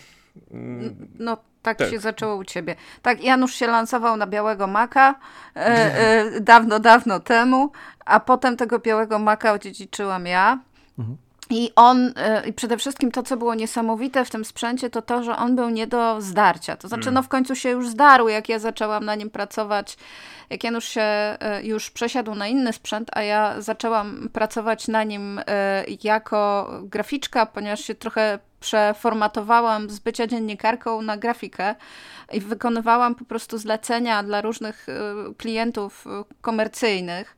No 1.19 1.37
tak, 1.61 1.77
tak, 1.77 1.89
się 1.89 1.99
zaczęło 1.99 2.35
u 2.35 2.43
ciebie. 2.43 2.75
Tak, 3.01 3.23
Janusz 3.23 3.55
się 3.55 3.67
lansował 3.67 4.17
na 4.17 4.27
białego 4.27 4.67
maka 4.67 5.15
e, 5.55 5.59
e, 5.59 6.41
dawno, 6.41 6.79
dawno 6.79 7.19
temu, 7.19 7.71
a 8.05 8.19
potem 8.19 8.57
tego 8.57 8.79
białego 8.79 9.19
maka 9.19 9.53
odziedziczyłam 9.53 10.25
ja. 10.25 10.59
Mhm. 10.99 11.17
I 11.51 11.71
on, 11.75 12.13
e, 12.15 12.47
i 12.49 12.53
przede 12.53 12.77
wszystkim 12.77 13.11
to, 13.11 13.23
co 13.23 13.37
było 13.37 13.55
niesamowite 13.55 14.25
w 14.25 14.29
tym 14.29 14.45
sprzęcie, 14.45 14.89
to 14.89 15.01
to, 15.01 15.23
że 15.23 15.37
on 15.37 15.55
był 15.55 15.69
nie 15.69 15.87
do 15.87 16.21
zdarcia. 16.21 16.77
To 16.77 16.87
znaczy, 16.87 17.03
mm. 17.03 17.13
no 17.13 17.23
w 17.23 17.27
końcu 17.27 17.55
się 17.55 17.69
już 17.69 17.89
zdarł, 17.89 18.29
jak 18.29 18.49
ja 18.49 18.59
zaczęłam 18.59 19.05
na 19.05 19.15
nim 19.15 19.29
pracować, 19.29 19.97
jak 20.49 20.63
Janusz 20.63 20.85
się 20.85 21.01
e, 21.01 21.61
już 21.63 21.91
przesiadł 21.91 22.35
na 22.35 22.47
inny 22.47 22.73
sprzęt, 22.73 23.09
a 23.13 23.21
ja 23.21 23.61
zaczęłam 23.61 24.29
pracować 24.33 24.87
na 24.87 25.03
nim 25.03 25.39
e, 25.47 25.85
jako 26.03 26.69
graficzka, 26.83 27.45
ponieważ 27.45 27.81
się 27.81 27.95
trochę 27.95 28.39
przeformatowałam 28.59 29.89
z 29.89 29.99
bycia 29.99 30.27
dziennikarką 30.27 31.01
na 31.01 31.17
grafikę 31.17 31.75
i 32.33 32.39
wykonywałam 32.39 33.15
po 33.15 33.25
prostu 33.25 33.57
zlecenia 33.57 34.23
dla 34.23 34.41
różnych 34.41 34.87
klientów 35.37 36.05
komercyjnych. 36.41 37.35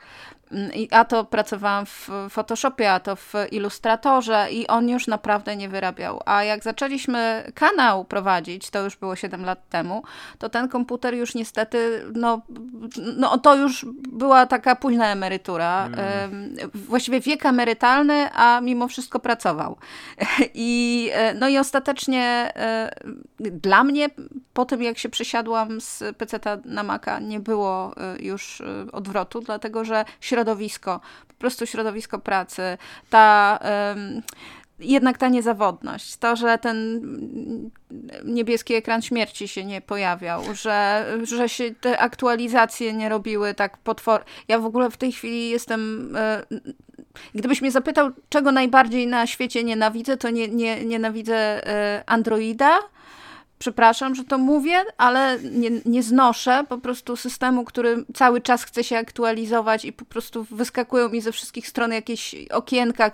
I 0.73 0.87
a 0.91 1.05
to 1.05 1.23
pracowałam 1.23 1.85
w 1.85 2.09
Photoshopie, 2.29 2.91
a 2.91 2.99
to 2.99 3.15
w 3.15 3.33
Illustratorze 3.51 4.47
i 4.51 4.67
on 4.67 4.89
już 4.89 5.07
naprawdę 5.07 5.55
nie 5.55 5.69
wyrabiał. 5.69 6.19
A 6.25 6.43
jak 6.43 6.63
zaczęliśmy 6.63 7.51
kanał 7.55 8.05
prowadzić, 8.05 8.69
to 8.69 8.83
już 8.83 8.95
było 8.95 9.15
7 9.15 9.45
lat 9.45 9.69
temu, 9.69 10.03
to 10.37 10.49
ten 10.49 10.69
komputer 10.69 11.13
już 11.13 11.35
niestety, 11.35 12.03
no, 12.13 12.41
no 13.17 13.37
to 13.37 13.55
już 13.55 13.85
była 14.11 14.45
taka 14.45 14.75
późna 14.75 15.11
emerytura. 15.11 15.85
Mm. 15.85 16.55
Właściwie 16.73 17.19
wiek 17.19 17.45
emerytalny, 17.45 18.29
a 18.33 18.61
mimo 18.61 18.87
wszystko 18.87 19.19
pracował. 19.19 19.77
I, 20.53 21.09
e, 21.13 21.33
no 21.33 21.49
i 21.49 21.57
ostatecznie 21.57 22.51
e, 22.55 22.93
dla 23.39 23.83
mnie, 23.83 24.09
po 24.53 24.65
tym 24.65 24.83
jak 24.83 24.97
się 24.97 25.09
przesiadłam 25.09 25.81
z 25.81 26.03
PC 26.17 26.39
na 26.65 26.83
Maca, 26.83 27.19
nie 27.19 27.39
było 27.39 27.93
e, 27.97 28.21
już 28.21 28.61
odwrotu, 28.91 29.41
dlatego 29.41 29.85
że 29.85 30.05
środowisko 30.21 30.42
środowisko, 30.43 30.99
po 31.27 31.33
prostu 31.33 31.65
środowisko 31.65 32.19
pracy, 32.19 32.77
ta 33.09 33.59
jednak 34.79 35.17
ta 35.17 35.29
niezawodność, 35.29 36.17
to, 36.17 36.35
że 36.35 36.57
ten 36.57 37.01
niebieski 38.25 38.73
ekran 38.73 39.01
śmierci 39.01 39.47
się 39.47 39.65
nie 39.65 39.81
pojawiał, 39.81 40.41
że, 40.53 41.05
że 41.23 41.49
się 41.49 41.75
te 41.81 41.99
aktualizacje 41.99 42.93
nie 42.93 43.09
robiły 43.09 43.53
tak 43.53 43.77
potwor. 43.77 44.23
Ja 44.47 44.59
w 44.59 44.65
ogóle 44.65 44.89
w 44.89 44.97
tej 44.97 45.11
chwili 45.11 45.49
jestem. 45.49 46.13
E, 46.15 46.43
gdybyś 47.35 47.61
mnie 47.61 47.71
zapytał, 47.71 48.11
czego 48.29 48.51
najbardziej 48.51 49.07
na 49.07 49.27
świecie 49.27 49.63
nienawidzę, 49.63 50.17
to 50.17 50.29
nie, 50.29 50.47
nie, 50.47 50.85
nienawidzę 50.85 51.67
e, 51.67 52.03
Androida 52.05 52.79
przepraszam, 53.63 54.15
że 54.15 54.23
to 54.23 54.37
mówię, 54.37 54.83
ale 54.97 55.39
nie, 55.39 55.69
nie 55.85 56.03
znoszę 56.03 56.63
po 56.69 56.77
prostu 56.77 57.15
systemu, 57.15 57.65
który 57.65 58.05
cały 58.13 58.41
czas 58.41 58.63
chce 58.63 58.83
się 58.83 58.97
aktualizować 58.97 59.85
i 59.85 59.93
po 59.93 60.05
prostu 60.05 60.43
wyskakują 60.51 61.09
mi 61.09 61.21
ze 61.21 61.31
wszystkich 61.31 61.67
stron 61.67 61.91
jakieś 61.91 62.35
okienka, 62.51 63.11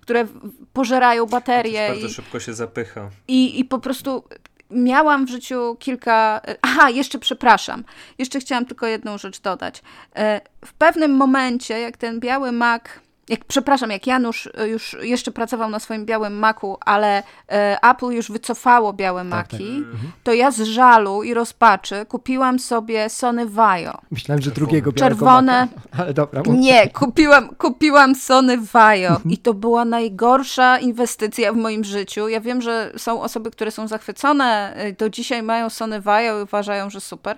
które 0.00 0.26
pożerają 0.72 1.26
baterie. 1.26 1.88
bardzo 1.88 2.06
i, 2.06 2.10
szybko 2.10 2.40
się 2.40 2.54
zapycha. 2.54 3.10
I, 3.28 3.60
I 3.60 3.64
po 3.64 3.78
prostu 3.78 4.24
miałam 4.70 5.26
w 5.26 5.30
życiu 5.30 5.76
kilka. 5.78 6.40
Aha, 6.62 6.90
jeszcze 6.90 7.18
przepraszam. 7.18 7.84
Jeszcze 8.18 8.40
chciałam 8.40 8.66
tylko 8.66 8.86
jedną 8.86 9.18
rzecz 9.18 9.40
dodać. 9.40 9.82
E, 10.16 10.40
w 10.64 10.72
pewnym 10.72 11.10
momencie, 11.10 11.80
jak 11.80 11.96
ten 11.96 12.20
biały 12.20 12.52
mak 12.52 13.00
jak, 13.28 13.44
przepraszam, 13.44 13.90
jak 13.90 14.06
Janusz 14.06 14.48
e, 14.54 14.68
już 14.68 14.96
jeszcze 15.02 15.30
pracował 15.30 15.70
na 15.70 15.78
swoim 15.78 16.06
białym 16.06 16.38
maku, 16.38 16.78
ale 16.80 17.22
e, 17.48 17.78
Apple 17.82 18.10
już 18.10 18.30
wycofało 18.30 18.92
białe 18.92 19.20
tak, 19.20 19.30
maki, 19.30 19.56
tak. 19.56 19.92
Mhm. 19.92 20.12
to 20.24 20.32
ja 20.32 20.50
z 20.50 20.60
żalu 20.60 21.22
i 21.22 21.34
rozpaczy 21.34 22.06
kupiłam 22.08 22.58
sobie 22.58 23.10
Sony 23.10 23.46
Vaio. 23.46 23.98
Myślałem, 24.10 24.42
że 24.42 24.50
drugiego 24.50 24.92
białego 24.92 25.16
Czerwone. 25.16 25.68
Maka. 25.76 25.86
Ale 26.02 26.14
dobra. 26.14 26.42
Nie, 26.46 26.88
kupiłam, 26.88 27.48
kupiłam 27.48 28.14
Sony 28.14 28.58
Vaio 28.58 29.10
mhm. 29.10 29.30
i 29.30 29.38
to 29.38 29.54
była 29.54 29.84
najgorsza 29.84 30.78
inwestycja 30.78 31.52
w 31.52 31.56
moim 31.56 31.84
życiu. 31.84 32.28
Ja 32.28 32.40
wiem, 32.40 32.62
że 32.62 32.92
są 32.96 33.22
osoby, 33.22 33.50
które 33.50 33.70
są 33.70 33.88
zachwycone, 33.88 34.74
e, 34.74 34.92
do 34.92 35.10
dzisiaj 35.10 35.42
mają 35.42 35.70
Sony 35.70 36.00
Vaio 36.00 36.40
i 36.40 36.42
uważają, 36.42 36.90
że 36.90 37.00
super, 37.00 37.36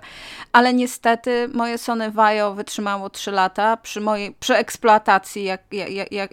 ale 0.51 0.73
niestety 0.73 1.49
moje 1.53 1.77
Sony 1.77 2.11
Vaio 2.11 2.53
wytrzymało 2.53 3.09
3 3.09 3.31
lata 3.31 3.77
przy 3.77 4.01
mojej, 4.01 4.35
przy 4.39 4.55
eksploatacji, 4.55 5.43
jak, 5.43 5.61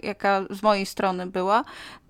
jaka 0.03 0.45
z 0.49 0.63
mojej 0.63 0.85
strony 0.85 1.27
była. 1.27 1.63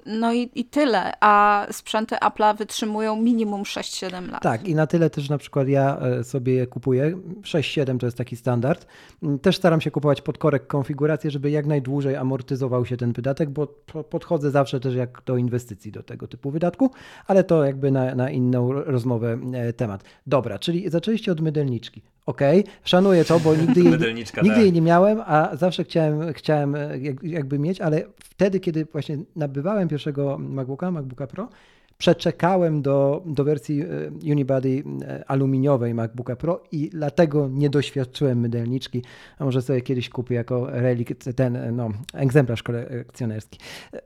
No 0.05 0.33
i, 0.33 0.49
i 0.55 0.65
tyle, 0.65 1.13
a 1.19 1.65
sprzęty 1.71 2.15
Apple'a 2.15 2.57
wytrzymują 2.57 3.15
minimum 3.15 3.63
6-7 3.63 4.31
lat. 4.31 4.41
Tak, 4.43 4.67
i 4.67 4.75
na 4.75 4.87
tyle 4.87 5.09
też 5.09 5.29
na 5.29 5.37
przykład 5.37 5.67
ja 5.67 5.97
e, 5.97 6.23
sobie 6.23 6.53
je 6.53 6.67
kupuję. 6.67 7.17
6-7 7.41 7.97
to 7.97 8.05
jest 8.05 8.17
taki 8.17 8.35
standard. 8.35 8.87
Mm, 9.23 9.39
też 9.39 9.57
staram 9.57 9.81
się 9.81 9.91
kupować 9.91 10.21
pod 10.21 10.37
korek 10.37 10.67
konfigurację, 10.67 11.31
żeby 11.31 11.51
jak 11.51 11.65
najdłużej 11.65 12.15
amortyzował 12.15 12.85
się 12.85 12.97
ten 12.97 13.13
wydatek, 13.13 13.49
bo 13.49 13.67
podchodzę 14.09 14.51
zawsze 14.51 14.79
też 14.79 14.95
jak 14.95 15.21
do 15.25 15.37
inwestycji 15.37 15.91
do 15.91 16.03
tego 16.03 16.27
typu 16.27 16.51
wydatku, 16.51 16.91
ale 17.27 17.43
to 17.43 17.65
jakby 17.65 17.91
na, 17.91 18.15
na 18.15 18.29
inną 18.29 18.71
rozmowę 18.71 19.39
e, 19.53 19.73
temat. 19.73 20.03
Dobra, 20.27 20.59
czyli 20.59 20.89
zaczęliście 20.89 21.31
od 21.31 21.41
mydelniczki. 21.41 22.01
Okej, 22.29 22.59
okay, 22.59 22.73
szanuję 22.83 23.25
to, 23.25 23.39
bo 23.39 23.55
nigdy, 23.55 23.81
jej, 23.81 23.91
nigdy 24.43 24.59
jej 24.59 24.65
tak. 24.65 24.73
nie 24.75 24.81
miałem, 24.81 25.21
a 25.25 25.55
zawsze 25.55 25.83
chciałem, 25.83 26.33
chciałem 26.33 26.75
e, 26.75 26.89
jakby 27.23 27.59
mieć, 27.59 27.81
ale 27.81 28.03
wtedy, 28.19 28.59
kiedy 28.59 28.85
właśnie 28.85 29.17
nabywałem 29.35 29.87
pierwszego 29.87 30.37
MacBooka, 30.37 30.91
MacBooka 30.91 31.27
Pro, 31.27 31.49
przeczekałem 31.97 32.81
do, 32.81 33.23
do 33.25 33.43
wersji 33.43 33.81
e, 33.81 33.85
Unibody 34.31 34.83
e, 35.01 35.23
aluminiowej 35.29 35.93
MacBooka 35.93 36.35
Pro 36.35 36.63
i 36.71 36.89
dlatego 36.89 37.49
nie 37.51 37.69
doświadczyłem 37.69 38.39
mydelniczki. 38.39 39.03
A 39.39 39.45
może 39.45 39.61
sobie 39.61 39.81
kiedyś 39.81 40.09
kupię 40.09 40.35
jako 40.35 40.67
relikt 40.69 41.35
ten 41.35 41.75
no, 41.75 41.89
egzemplarz 42.13 42.63
kolekcjonerski. 42.63 43.59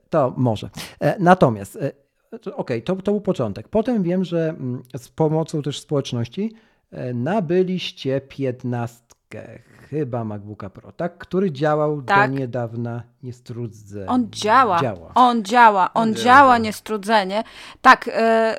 To 0.10 0.34
może. 0.38 0.70
Natomiast, 1.20 1.76
okej, 2.32 2.54
okay, 2.56 2.82
to, 2.82 2.96
to 2.96 3.12
był 3.12 3.22
początek. 3.22 3.68
Potem 3.68 4.04
wiem, 4.04 4.24
że 4.24 4.50
mm, 4.50 4.84
z 4.98 5.10
pomocą 5.10 5.62
też 5.62 5.80
społeczności 5.80 6.52
nabyliście 7.14 8.22
piętnastkę, 8.22 9.60
chyba 9.94 10.24
MacBooka 10.24 10.70
Pro, 10.70 10.92
tak? 10.92 11.18
Który 11.18 11.52
działał 11.52 12.02
tak. 12.02 12.32
do 12.32 12.38
niedawna 12.38 13.04
niestrudzenie. 13.24 14.08
On 14.08 14.28
działa. 14.32 14.82
działa. 14.82 15.12
On 15.16 15.44
działa, 15.44 15.94
on, 15.94 16.14
działa, 16.14 16.24
działa 16.26 16.58
niestrudzenie. 16.58 17.44
Tak, 17.82 18.08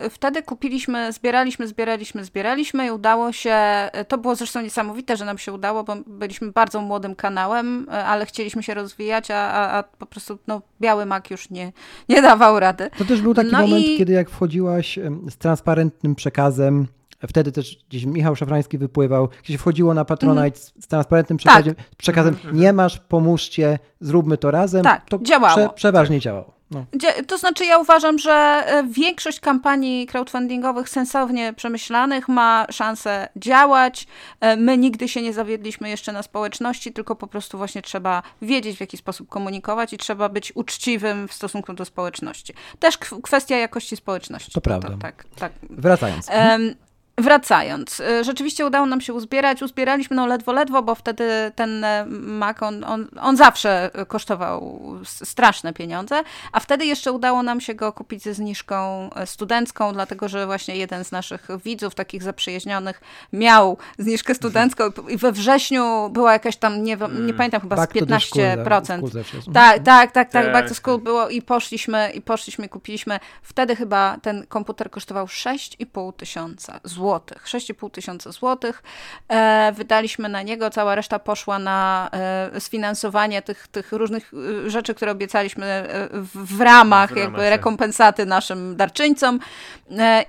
y, 0.06 0.10
wtedy 0.10 0.42
kupiliśmy, 0.42 1.12
zbieraliśmy, 1.12 1.68
zbieraliśmy, 1.68 2.24
zbieraliśmy 2.24 2.86
i 2.86 2.90
udało 2.90 3.32
się, 3.32 3.50
e, 3.52 4.04
to 4.08 4.18
było 4.18 4.34
zresztą 4.34 4.62
niesamowite, 4.62 5.16
że 5.16 5.24
nam 5.24 5.38
się 5.38 5.52
udało, 5.52 5.84
bo 5.84 5.96
byliśmy 6.06 6.52
bardzo 6.52 6.80
młodym 6.80 7.14
kanałem, 7.14 7.86
e, 7.88 8.04
ale 8.04 8.26
chcieliśmy 8.26 8.62
się 8.62 8.74
rozwijać, 8.74 9.30
a, 9.30 9.52
a, 9.52 9.78
a 9.78 9.82
po 9.82 10.06
prostu 10.06 10.38
no, 10.46 10.62
biały 10.80 11.06
Mac 11.06 11.30
już 11.30 11.50
nie, 11.50 11.72
nie 12.08 12.22
dawał 12.22 12.60
rady. 12.60 12.90
To 12.98 13.04
też 13.04 13.22
był 13.22 13.34
taki 13.34 13.52
no 13.52 13.60
moment, 13.60 13.84
i... 13.84 13.98
kiedy 13.98 14.12
jak 14.12 14.30
wchodziłaś 14.30 14.98
z 15.30 15.36
transparentnym 15.36 16.14
przekazem, 16.14 16.86
Wtedy 17.28 17.52
też 17.52 17.78
gdzieś 17.88 18.04
Michał 18.04 18.36
Szafrański 18.36 18.78
wypływał, 18.78 19.28
gdzieś 19.44 19.56
wchodziło 19.56 19.94
na 19.94 20.04
Patronite 20.04 20.40
mm. 20.40 20.52
z 20.80 20.86
transparentnym 20.86 21.36
przekazem, 21.36 21.74
tak. 21.74 21.86
przekazem 21.96 22.34
mhm. 22.34 22.56
nie 22.56 22.72
masz, 22.72 22.98
pomóżcie, 22.98 23.78
zróbmy 24.00 24.38
to 24.38 24.50
razem. 24.50 24.82
Tak, 24.82 25.08
to 25.08 25.18
działało. 25.22 25.56
Prze, 25.56 25.70
przeważnie 25.74 26.20
działało. 26.20 26.54
No. 26.70 26.84
To 27.26 27.38
znaczy, 27.38 27.64
ja 27.64 27.78
uważam, 27.78 28.18
że 28.18 28.32
e, 28.32 28.84
większość 28.90 29.40
kampanii 29.40 30.06
crowdfundingowych 30.06 30.88
sensownie 30.88 31.52
przemyślanych 31.52 32.28
ma 32.28 32.66
szansę 32.70 33.28
działać. 33.36 34.06
E, 34.40 34.56
my 34.56 34.78
nigdy 34.78 35.08
się 35.08 35.22
nie 35.22 35.32
zawiedliśmy 35.32 35.88
jeszcze 35.88 36.12
na 36.12 36.22
społeczności, 36.22 36.92
tylko 36.92 37.16
po 37.16 37.26
prostu 37.26 37.58
właśnie 37.58 37.82
trzeba 37.82 38.22
wiedzieć, 38.42 38.76
w 38.76 38.80
jaki 38.80 38.96
sposób 38.96 39.28
komunikować 39.28 39.92
i 39.92 39.96
trzeba 39.96 40.28
być 40.28 40.52
uczciwym 40.54 41.28
w 41.28 41.32
stosunku 41.32 41.72
do 41.72 41.84
społeczności. 41.84 42.54
Też 42.78 42.98
kwestia 42.98 43.56
jakości 43.56 43.96
społeczności. 43.96 44.52
To 44.52 44.60
prawda. 44.60 44.88
To, 44.88 44.96
tak, 44.96 45.24
tak. 45.36 45.52
Wracając. 45.70 46.28
Um, 46.28 46.74
Wracając, 47.18 48.00
y, 48.00 48.24
rzeczywiście 48.24 48.66
udało 48.66 48.86
nam 48.86 49.00
się 49.00 49.14
uzbierać. 49.14 49.62
Uzbieraliśmy 49.62 50.16
no 50.16 50.26
ledwo, 50.26 50.52
ledwo, 50.52 50.82
bo 50.82 50.94
wtedy 50.94 51.52
ten 51.54 51.84
e, 51.84 52.06
mak, 52.08 52.62
on, 52.62 52.84
on, 52.84 53.08
on 53.20 53.36
zawsze 53.36 53.90
kosztował 54.08 54.80
straszne 55.04 55.72
pieniądze, 55.72 56.22
a 56.52 56.60
wtedy 56.60 56.86
jeszcze 56.86 57.12
udało 57.12 57.42
nam 57.42 57.60
się 57.60 57.74
go 57.74 57.92
kupić 57.92 58.22
ze 58.22 58.34
zniżką 58.34 59.10
e, 59.14 59.26
studencką, 59.26 59.92
dlatego 59.92 60.28
że 60.28 60.46
właśnie 60.46 60.76
jeden 60.76 61.04
z 61.04 61.12
naszych 61.12 61.48
widzów, 61.64 61.94
takich 61.94 62.22
zaprzyjaźnionych, 62.22 63.00
miał 63.32 63.76
zniżkę 63.98 64.34
studencką 64.34 64.84
i 65.08 65.16
we 65.16 65.32
wrześniu 65.32 66.10
była 66.10 66.32
jakaś 66.32 66.56
tam, 66.56 66.82
nie, 66.82 66.96
nie 66.96 67.04
mm. 67.04 67.34
pamiętam, 67.36 67.60
chyba 67.60 67.76
back 67.76 67.92
z 67.92 67.96
15%. 67.96 69.52
Tak, 69.52 69.82
tak, 69.82 70.12
tak, 70.12 70.30
tak, 70.30 70.52
back 70.52 70.68
to 70.68 70.74
school 70.74 70.98
było 70.98 71.28
i 71.28 71.42
poszliśmy, 71.42 72.10
i 72.14 72.20
poszliśmy, 72.20 72.68
kupiliśmy. 72.68 73.20
Wtedy 73.42 73.76
chyba 73.76 74.16
ten 74.22 74.46
komputer 74.46 74.90
kosztował 74.90 75.26
6,5 75.26 76.12
tysiąca 76.12 76.80
złotych 76.84 77.03
złotych, 77.04 77.44
6,5 77.44 77.90
tysiąca 77.90 78.32
złotych. 78.32 78.82
E, 79.28 79.72
wydaliśmy 79.72 80.28
na 80.28 80.42
niego, 80.42 80.70
cała 80.70 80.94
reszta 80.94 81.18
poszła 81.18 81.58
na 81.58 82.10
e, 82.12 82.60
sfinansowanie 82.60 83.42
tych, 83.42 83.68
tych 83.68 83.92
różnych 83.92 84.32
e, 84.66 84.70
rzeczy, 84.70 84.94
które 84.94 85.12
obiecaliśmy 85.12 85.84
w, 86.12 86.56
w 86.56 86.60
ramach, 86.60 87.12
w 87.12 87.16
jakby 87.16 87.50
rekompensaty 87.50 88.26
naszym 88.26 88.76
darczyńcom. 88.76 89.38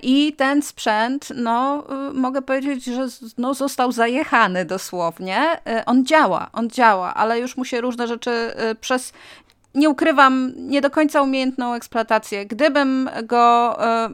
I 0.02 0.32
ten 0.32 0.62
sprzęt, 0.62 1.28
no 1.34 1.84
mogę 2.14 2.42
powiedzieć, 2.42 2.84
że 2.84 3.06
no, 3.38 3.54
został 3.54 3.92
zajechany 3.92 4.64
dosłownie. 4.64 5.60
On 5.86 6.06
działa, 6.06 6.48
on 6.52 6.70
działa, 6.70 7.14
ale 7.14 7.40
już 7.40 7.56
mu 7.56 7.64
się 7.64 7.80
różne 7.80 8.06
rzeczy 8.06 8.54
przez 8.80 9.12
nie 9.76 9.90
ukrywam, 9.90 10.52
nie 10.56 10.80
do 10.80 10.90
końca 10.90 11.22
umiejętną 11.22 11.74
eksploatację. 11.74 12.46
Gdybym 12.46 13.10
go 13.24 13.76
e, 13.86 14.10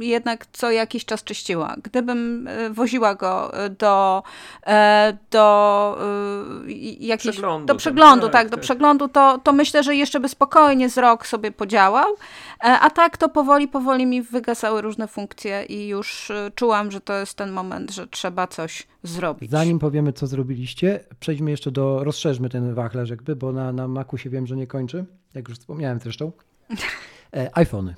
jednak 0.00 0.46
co 0.52 0.70
jakiś 0.70 1.04
czas 1.04 1.24
czyściła, 1.24 1.74
gdybym 1.82 2.48
e, 2.48 2.70
woziła 2.70 3.14
go 3.14 3.58
e, 3.58 3.70
do, 3.70 4.22
do 5.30 5.44
jakiejś, 7.00 7.34
przeglądu, 7.34 7.66
do 7.66 7.74
przeglądu, 7.74 8.26
tak, 8.26 8.32
tak, 8.32 8.48
do 8.48 8.56
tak. 8.56 8.62
przeglądu, 8.62 9.08
to, 9.08 9.38
to 9.38 9.52
myślę, 9.52 9.82
że 9.82 9.96
jeszcze 9.96 10.20
by 10.20 10.28
spokojnie 10.28 10.90
z 10.90 10.98
rok 10.98 11.26
sobie 11.26 11.52
podziałał, 11.52 12.14
a 12.58 12.90
tak 12.90 13.16
to 13.16 13.28
powoli, 13.28 13.68
powoli 13.68 14.06
mi 14.06 14.22
wygasały 14.22 14.82
różne 14.82 15.08
funkcje 15.08 15.64
i 15.64 15.88
już 15.88 16.32
czułam, 16.54 16.90
że 16.90 17.00
to 17.00 17.12
jest 17.12 17.34
ten 17.34 17.50
moment, 17.52 17.90
że 17.90 18.06
trzeba 18.06 18.46
coś 18.46 18.86
zrobić. 19.04 19.50
Zanim 19.50 19.78
powiemy, 19.78 20.12
co 20.12 20.26
zrobiliście, 20.26 21.04
przejdźmy 21.20 21.50
jeszcze 21.50 21.70
do, 21.70 22.04
rozszerzmy 22.04 22.48
ten 22.48 22.74
wachlarz 22.74 23.10
jakby, 23.10 23.36
bo 23.36 23.52
na, 23.52 23.72
na 23.72 23.88
Macu 23.88 24.18
się 24.18 24.30
wiem, 24.30 24.46
że 24.46 24.56
nie 24.56 24.66
kończy, 24.66 25.04
jak 25.34 25.48
już 25.48 25.58
wspomniałem 25.58 26.00
zresztą. 26.00 26.32
E, 27.36 27.58
iPhony. 27.58 27.94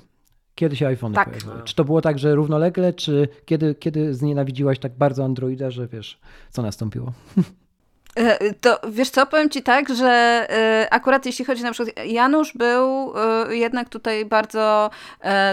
Kiedy 0.55 0.75
się 0.75 0.87
iPhony 0.87 1.15
tak. 1.15 1.29
pojawiły? 1.29 1.63
Czy 1.63 1.75
to 1.75 1.85
było 1.85 2.01
tak, 2.01 2.19
że 2.19 2.35
równolegle, 2.35 2.93
czy 2.93 3.27
kiedy, 3.45 3.75
kiedy 3.75 4.13
znienawidziłaś 4.13 4.79
tak 4.79 4.97
bardzo 4.97 5.25
Androida, 5.25 5.71
że 5.71 5.87
wiesz, 5.87 6.19
co 6.49 6.61
nastąpiło? 6.61 7.13
E, 8.17 8.53
to 8.53 8.79
wiesz 8.89 9.09
co, 9.09 9.25
powiem 9.25 9.49
ci 9.49 9.63
tak, 9.63 9.95
że 9.95 10.07
e, 10.49 10.87
akurat 10.93 11.25
jeśli 11.25 11.45
chodzi 11.45 11.63
na 11.63 11.71
przykład, 11.71 12.05
Janusz 12.05 12.53
był 12.53 13.13
e, 13.17 13.55
jednak 13.55 13.89
tutaj 13.89 14.25
bardzo 14.25 14.89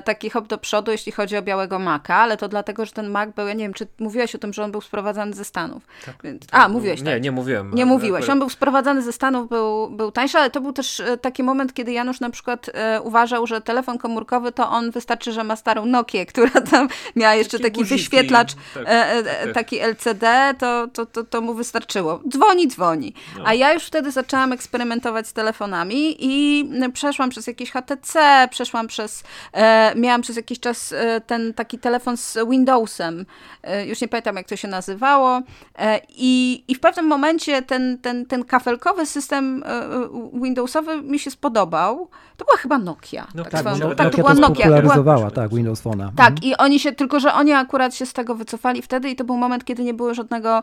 taki 0.05 0.31
hop 0.31 0.47
do 0.47 0.59
przodu, 0.59 0.93
jeśli 0.93 1.13
chodzi 1.13 1.37
o 1.37 1.43
białego 1.43 1.79
maka, 1.79 2.17
ale 2.17 2.37
to 2.37 2.49
dlatego, 2.49 2.85
że 2.85 2.93
ten 2.93 3.11
mak 3.11 3.35
był, 3.35 3.47
ja 3.47 3.55
nie 3.55 3.65
wiem, 3.65 3.75
czy 3.75 3.87
mówiłeś 3.99 4.35
o 4.35 4.39
tym, 4.39 4.53
że 4.53 4.65
on 4.65 4.73
był 4.73 4.81
sprowadzany 4.81 5.33
ze 5.33 5.45
Stanów. 5.45 5.83
Tak. 6.07 6.17
A, 6.53 6.69
mówiłeś 6.69 7.03
Nie, 7.03 7.13
tak. 7.13 7.23
nie 7.23 7.33
mówiłem. 7.33 7.71
Nie 7.75 7.87
mówiłeś. 7.87 8.29
On 8.29 8.39
był 8.39 8.49
sprowadzany 8.49 9.03
ze 9.03 9.13
Stanów, 9.13 9.49
był, 9.49 9.91
był 9.91 10.13
tańszy, 10.13 10.39
ale 10.39 10.51
to 10.51 10.61
był 10.61 10.73
też 10.73 11.03
taki 11.21 11.43
moment, 11.43 11.75
kiedy 11.75 11.93
Janusz 11.93 12.21
na 12.21 12.31
przykład 12.31 12.71
uważał, 13.03 13.47
że 13.47 13.61
telefon 13.61 13.99
komórkowy 13.99 14.53
to 14.53 14.71
on 14.71 14.91
wystarczy, 14.91 15.33
że 15.33 15.45
ma 15.45 15.57
starą 15.57 15.87
Nokię, 15.87 16.27
która 16.33 16.61
tam 16.71 16.89
miała 17.17 17.35
jeszcze 17.35 17.59
taki, 17.59 17.71
taki 17.71 17.85
wyświetlacz, 17.85 18.55
tak, 18.75 18.85
tak, 18.85 19.55
taki 19.55 19.81
LCD, 19.81 20.55
to, 20.59 20.89
to, 20.93 21.07
to, 21.07 21.25
to 21.25 21.41
mu 21.41 21.55
wystarczyło. 21.55 22.21
Dzwoni 22.29 22.44
dzwoni, 22.45 22.69
dzwoni. 22.69 23.15
No. 23.39 23.45
A 23.47 23.55
ja 23.55 23.73
już 23.73 23.85
wtedy 23.85 24.11
zaczęłam 24.11 24.53
eksperymentować 24.53 25.29
z 25.29 25.33
telefonami 25.33 26.17
i 26.19 26.65
przeszłam 26.93 27.31
przez 27.31 27.47
jakieś 27.47 27.71
HTC, 27.71 28.49
przeszłam 28.51 28.87
przez, 28.87 29.25
e, 29.53 29.95
miałam 29.97 30.23
przez 30.23 30.37
jakiś 30.37 30.61
czas 30.61 30.93
e, 30.93 31.21
ten 31.21 31.55
taki 31.55 31.79
telefon 31.79 32.17
z 32.17 32.39
Windowsem, 32.51 33.27
e, 33.63 33.87
już 33.87 34.01
nie 34.01 34.09
pamiętam 34.09 34.37
jak 34.37 34.49
to 34.49 34.57
się 34.57 34.69
nazywało 34.69 35.43
e, 35.79 36.01
i, 36.09 36.65
i 36.69 36.75
w 36.75 36.81
pewnym 36.81 37.07
momencie 37.07 37.63
ten, 37.63 37.99
ten, 37.99 38.27
ten 38.27 38.45
kafelkowy 38.45 39.07
system 39.07 39.63
e, 39.63 39.67
e, 39.67 40.09
Windowsowy 40.33 41.03
mi 41.03 41.19
się 41.19 41.31
spodobał. 41.31 42.09
To 42.37 42.45
była 42.45 42.57
chyba 42.57 42.79
Nokia. 42.79 43.27
No, 43.35 43.45
tak, 43.45 43.53
tak, 43.53 43.79
no, 43.81 43.95
tak, 43.95 44.13
to 44.13 44.19
była 44.19 44.35
Nokia. 44.35 44.65
popularyzowała, 44.65 45.31
tak, 45.31 45.55
Windows 45.55 45.83
Phone'a. 45.83 46.11
Tak, 46.17 46.31
mhm. 46.31 46.43
i 46.43 46.57
oni 46.57 46.81
się, 46.81 46.93
tylko 46.93 47.21
że 47.21 47.35
oni 47.35 47.53
akurat 47.53 47.95
się 47.95 48.07
z 48.07 48.13
tego 48.13 48.35
wycofali 48.35 48.83
wtedy 48.83 49.11
i 49.11 49.17
to 49.17 49.25
był 49.25 49.37
moment, 49.37 49.65
kiedy 49.65 49.83
nie 49.83 49.95
było 49.95 50.15
żadnego 50.15 50.63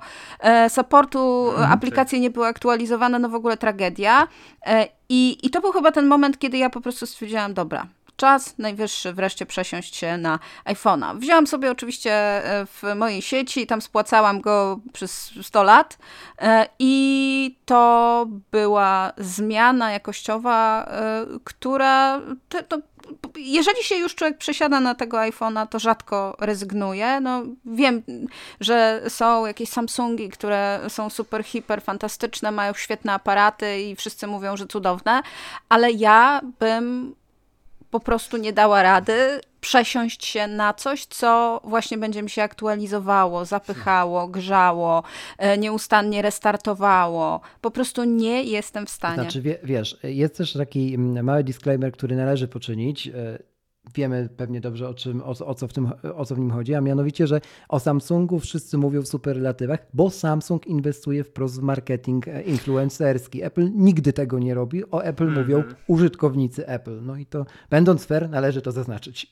supportu 0.69 1.49
mhm. 1.49 1.70
Aplikacje 1.73 2.19
nie 2.19 2.29
były 2.29 2.47
aktualizowane, 2.47 3.19
no 3.19 3.29
w 3.29 3.35
ogóle 3.35 3.57
tragedia. 3.57 4.27
E, 4.65 4.87
I, 5.09 5.37
I 5.43 5.49
to 5.49 5.61
był 5.61 5.71
chyba 5.71 5.91
ten 5.91 6.07
moment, 6.07 6.39
kiedy 6.39 6.57
ja 6.57 6.69
po 6.69 6.81
prostu 6.81 7.05
stwierdziłam, 7.05 7.53
dobra, 7.53 7.87
czas 8.15 8.57
najwyższy 8.57 9.13
wreszcie 9.13 9.45
przesiąść 9.45 9.95
się 9.95 10.17
na 10.17 10.39
iPhone'a. 10.65 11.19
Wzięłam 11.19 11.47
sobie 11.47 11.71
oczywiście 11.71 12.11
e, 12.13 12.65
w 12.65 12.83
mojej 12.95 13.21
sieci, 13.21 13.67
tam 13.67 13.81
spłacałam 13.81 14.41
go 14.41 14.79
przez 14.93 15.31
100 15.41 15.63
lat 15.63 15.97
e, 16.39 16.67
i 16.79 17.55
to 17.65 18.25
była 18.51 19.13
zmiana 19.17 19.91
jakościowa, 19.91 20.89
która 21.43 22.21
to, 22.67 22.77
jeżeli 23.37 23.83
się 23.83 23.95
już 23.95 24.15
człowiek 24.15 24.37
przesiada 24.37 24.79
na 24.79 24.95
tego 24.95 25.17
iPhone'a, 25.17 25.67
to 25.67 25.79
rzadko 25.79 26.37
rezygnuje. 26.39 27.19
No, 27.19 27.43
wiem, 27.65 28.03
że 28.59 29.01
są 29.07 29.45
jakieś 29.45 29.69
Samsungi, 29.69 30.29
które 30.29 30.79
są 30.87 31.09
super, 31.09 31.43
hiper 31.43 31.81
fantastyczne, 31.81 32.51
mają 32.51 32.73
świetne 32.73 33.13
aparaty 33.13 33.81
i 33.81 33.95
wszyscy 33.95 34.27
mówią, 34.27 34.57
że 34.57 34.67
cudowne, 34.67 35.21
ale 35.69 35.91
ja 35.91 36.41
bym 36.59 37.15
po 37.91 37.99
prostu 37.99 38.37
nie 38.37 38.53
dała 38.53 38.83
rady 38.83 39.41
przesiąść 39.61 40.25
się 40.25 40.47
na 40.47 40.73
coś, 40.73 41.05
co 41.05 41.61
właśnie 41.63 41.97
będzie 41.97 42.23
mi 42.23 42.29
się 42.29 42.43
aktualizowało, 42.43 43.45
zapychało, 43.45 44.27
grzało, 44.27 45.03
e, 45.37 45.57
nieustannie 45.57 46.21
restartowało. 46.21 47.41
Po 47.61 47.71
prostu 47.71 48.03
nie 48.03 48.43
jestem 48.43 48.85
w 48.85 48.89
stanie. 48.89 49.21
Znaczy, 49.21 49.41
wiesz, 49.63 49.97
jest 50.03 50.37
też 50.37 50.53
taki 50.53 50.93
mm, 50.93 51.25
mały 51.25 51.43
disclaimer, 51.43 51.91
który 51.91 52.15
należy 52.15 52.47
poczynić. 52.47 53.09
Wiemy 53.95 54.29
pewnie 54.37 54.61
dobrze, 54.61 54.89
o, 54.89 54.93
czym, 54.93 55.21
o, 55.21 55.29
o, 55.45 55.55
co 55.55 55.67
w 55.67 55.73
tym, 55.73 55.91
o 56.15 56.25
co 56.25 56.35
w 56.35 56.39
nim 56.39 56.51
chodzi, 56.51 56.73
a 56.75 56.81
mianowicie, 56.81 57.27
że 57.27 57.41
o 57.69 57.79
Samsungu 57.79 58.39
wszyscy 58.39 58.77
mówią 58.77 59.01
w 59.01 59.07
superlatywach, 59.07 59.87
bo 59.93 60.09
Samsung 60.09 60.67
inwestuje 60.67 61.23
wprost 61.23 61.59
w 61.59 61.63
marketing 61.63 62.27
e, 62.27 62.41
influencerski. 62.41 63.43
Apple 63.43 63.69
nigdy 63.75 64.13
tego 64.13 64.39
nie 64.39 64.53
robi. 64.53 64.91
O 64.91 65.03
Apple 65.03 65.23
mm 65.23 65.35
-hmm. 65.35 65.39
mówią 65.39 65.63
użytkownicy 65.87 66.67
Apple. 66.67 66.99
No 67.01 67.17
i 67.17 67.25
to, 67.25 67.45
będąc 67.69 68.05
fair, 68.05 68.29
należy 68.29 68.61
to 68.61 68.71
zaznaczyć. 68.71 69.31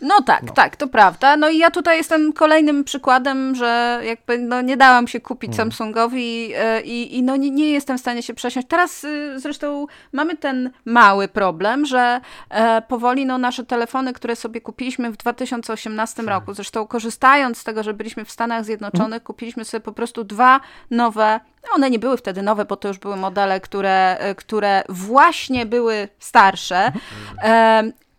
No 0.00 0.22
tak, 0.22 0.42
no. 0.42 0.52
tak, 0.52 0.76
to 0.76 0.88
prawda. 0.88 1.36
No 1.36 1.48
i 1.48 1.58
ja 1.58 1.70
tutaj 1.70 1.96
jestem 1.96 2.32
kolejnym 2.32 2.84
przykładem, 2.84 3.54
że 3.54 4.00
jakby 4.04 4.38
no 4.38 4.62
nie 4.62 4.76
dałam 4.76 5.08
się 5.08 5.20
kupić 5.20 5.48
mm. 5.48 5.56
Samsungowi 5.56 6.52
e, 6.54 6.80
i, 6.80 7.18
i 7.18 7.22
no 7.22 7.36
nie, 7.36 7.50
nie, 7.50 7.70
jestem 7.70 7.98
w 7.98 8.00
stanie 8.00 8.22
się 8.22 8.34
przesiąść. 8.34 8.68
Teraz 8.68 9.04
y, 9.04 9.40
zresztą 9.40 9.86
mamy 10.12 10.36
ten 10.36 10.70
mały 10.84 11.28
problem, 11.28 11.86
że 11.86 12.20
e, 12.50 12.82
powoli 12.82 13.26
no 13.26 13.38
nasze 13.38 13.64
telefony, 13.64 14.12
które 14.12 14.36
sobie 14.36 14.60
kupiliśmy 14.60 15.10
w 15.10 15.16
2018 15.16 16.16
tak. 16.16 16.26
roku, 16.26 16.54
zresztą 16.54 16.86
korzystając 16.86 17.58
z 17.58 17.64
tego, 17.64 17.82
że 17.82 17.94
byliśmy 17.94 18.24
w 18.24 18.30
Stanach 18.30 18.64
Zjednoczonych, 18.64 19.12
mm. 19.12 19.20
kupiliśmy 19.20 19.64
sobie 19.64 19.80
po 19.80 19.92
prostu 19.92 20.24
dwa 20.24 20.60
nowe 20.90 21.40
one 21.74 21.90
nie 21.90 21.98
były 21.98 22.16
wtedy 22.16 22.42
nowe, 22.42 22.64
bo 22.64 22.76
to 22.76 22.88
już 22.88 22.98
były 22.98 23.16
modele, 23.16 23.60
które, 23.60 24.16
e, 24.18 24.34
które 24.34 24.82
właśnie 24.88 25.66
były 25.66 26.08
starsze. 26.18 26.92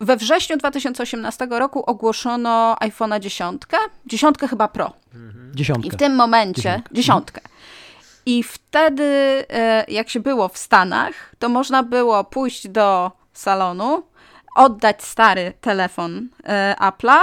We 0.04 0.16
wrześniu 0.16 0.56
2018 0.56 1.46
roku 1.50 1.82
ogłoszono 1.86 2.76
iPhone'a 2.80 3.20
10, 3.20 3.62
dziesiątkę 4.06 4.48
chyba 4.48 4.68
Pro. 4.68 4.92
Dziesiątkę. 5.54 5.88
I 5.88 5.90
w 5.90 5.96
tym 5.96 6.14
momencie, 6.14 6.82
dziesiątkę. 6.92 7.40
I 8.26 8.42
wtedy, 8.42 9.04
e, 9.50 9.84
jak 9.88 10.08
się 10.08 10.20
było 10.20 10.48
w 10.48 10.58
Stanach, 10.58 11.14
to 11.38 11.48
można 11.48 11.82
było 11.82 12.24
pójść 12.24 12.68
do 12.68 13.12
salonu, 13.32 14.02
oddać 14.56 15.02
stary 15.02 15.52
telefon 15.60 16.28
e, 16.44 16.76
Apple'a, 16.80 17.18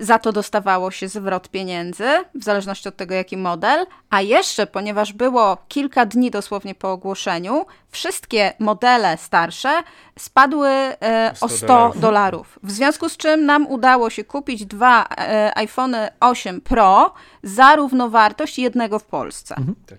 za 0.00 0.18
to 0.18 0.32
dostawało 0.32 0.90
się 0.90 1.08
zwrot 1.08 1.48
pieniędzy, 1.48 2.04
w 2.34 2.44
zależności 2.44 2.88
od 2.88 2.96
tego, 2.96 3.14
jaki 3.14 3.36
model. 3.36 3.86
A 4.10 4.20
jeszcze, 4.20 4.66
ponieważ 4.66 5.12
było 5.12 5.58
kilka 5.68 6.06
dni 6.06 6.30
dosłownie 6.30 6.74
po 6.74 6.92
ogłoszeniu, 6.92 7.66
wszystkie 7.90 8.52
modele 8.58 9.16
starsze 9.16 9.82
spadły 10.18 10.68
e, 10.68 11.34
o 11.40 11.48
100 11.48 11.92
dolarów. 11.96 12.58
W 12.62 12.70
związku 12.70 13.08
z 13.08 13.16
czym 13.16 13.46
nam 13.46 13.66
udało 13.66 14.10
się 14.10 14.24
kupić 14.24 14.66
dwa 14.66 15.06
e, 15.18 15.58
iPhone 15.58 15.96
8 16.20 16.60
Pro 16.60 17.14
za 17.42 17.76
równowartość 17.76 18.58
jednego 18.58 18.98
w 18.98 19.04
Polsce. 19.04 19.54
Mhm. 19.58 19.74
Tak. 19.86 19.98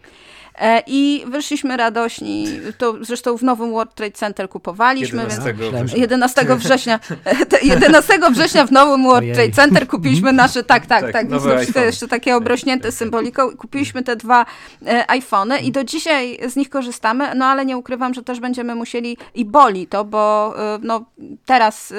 E, 0.58 0.84
I 0.88 1.26
wyszliśmy 1.28 1.78
radośni, 1.78 2.48
to 2.78 2.96
zresztą 3.02 3.38
w 3.38 3.44
nowym 3.44 3.72
World 3.72 3.96
Trade 3.96 4.12
Center 4.12 4.50
kupowaliśmy. 4.50 5.24
11 5.24 5.54
września. 5.54 6.00
11 6.02 6.46
września, 6.56 7.00
11 7.64 8.20
września 8.32 8.66
w 8.66 8.72
nowym 8.72 9.04
World 9.04 9.34
Trade 9.34 9.52
Center 9.52 9.88
kupiliśmy 9.88 10.34
nasze, 10.34 10.64
tak, 10.64 10.86
tak, 10.86 11.12
tak, 11.12 11.28
tak 11.30 11.74
to 11.74 11.80
jeszcze 11.80 12.08
takie 12.08 12.36
obrośnięte 12.36 12.92
symboliką. 12.92 13.58
Kupiliśmy 13.58 14.04
te 14.04 14.16
dwa 14.16 14.46
e, 14.86 15.12
iPhony 15.12 15.60
i 15.60 15.72
do 15.72 15.84
dzisiaj 15.84 16.40
z 16.50 16.56
nich 16.56 16.70
korzystamy, 16.70 17.36
no 17.36 17.46
ale 17.46 17.66
nie 17.66 17.78
ukrywam, 17.78 18.14
że 18.14 18.24
też 18.24 18.40
będziemy 18.40 18.76
musieli 18.76 19.18
i 19.36 19.46
boli 19.46 19.88
to, 19.88 20.06
bo 20.06 20.54
e, 20.58 20.80
no, 20.82 21.06
teraz 21.46 21.94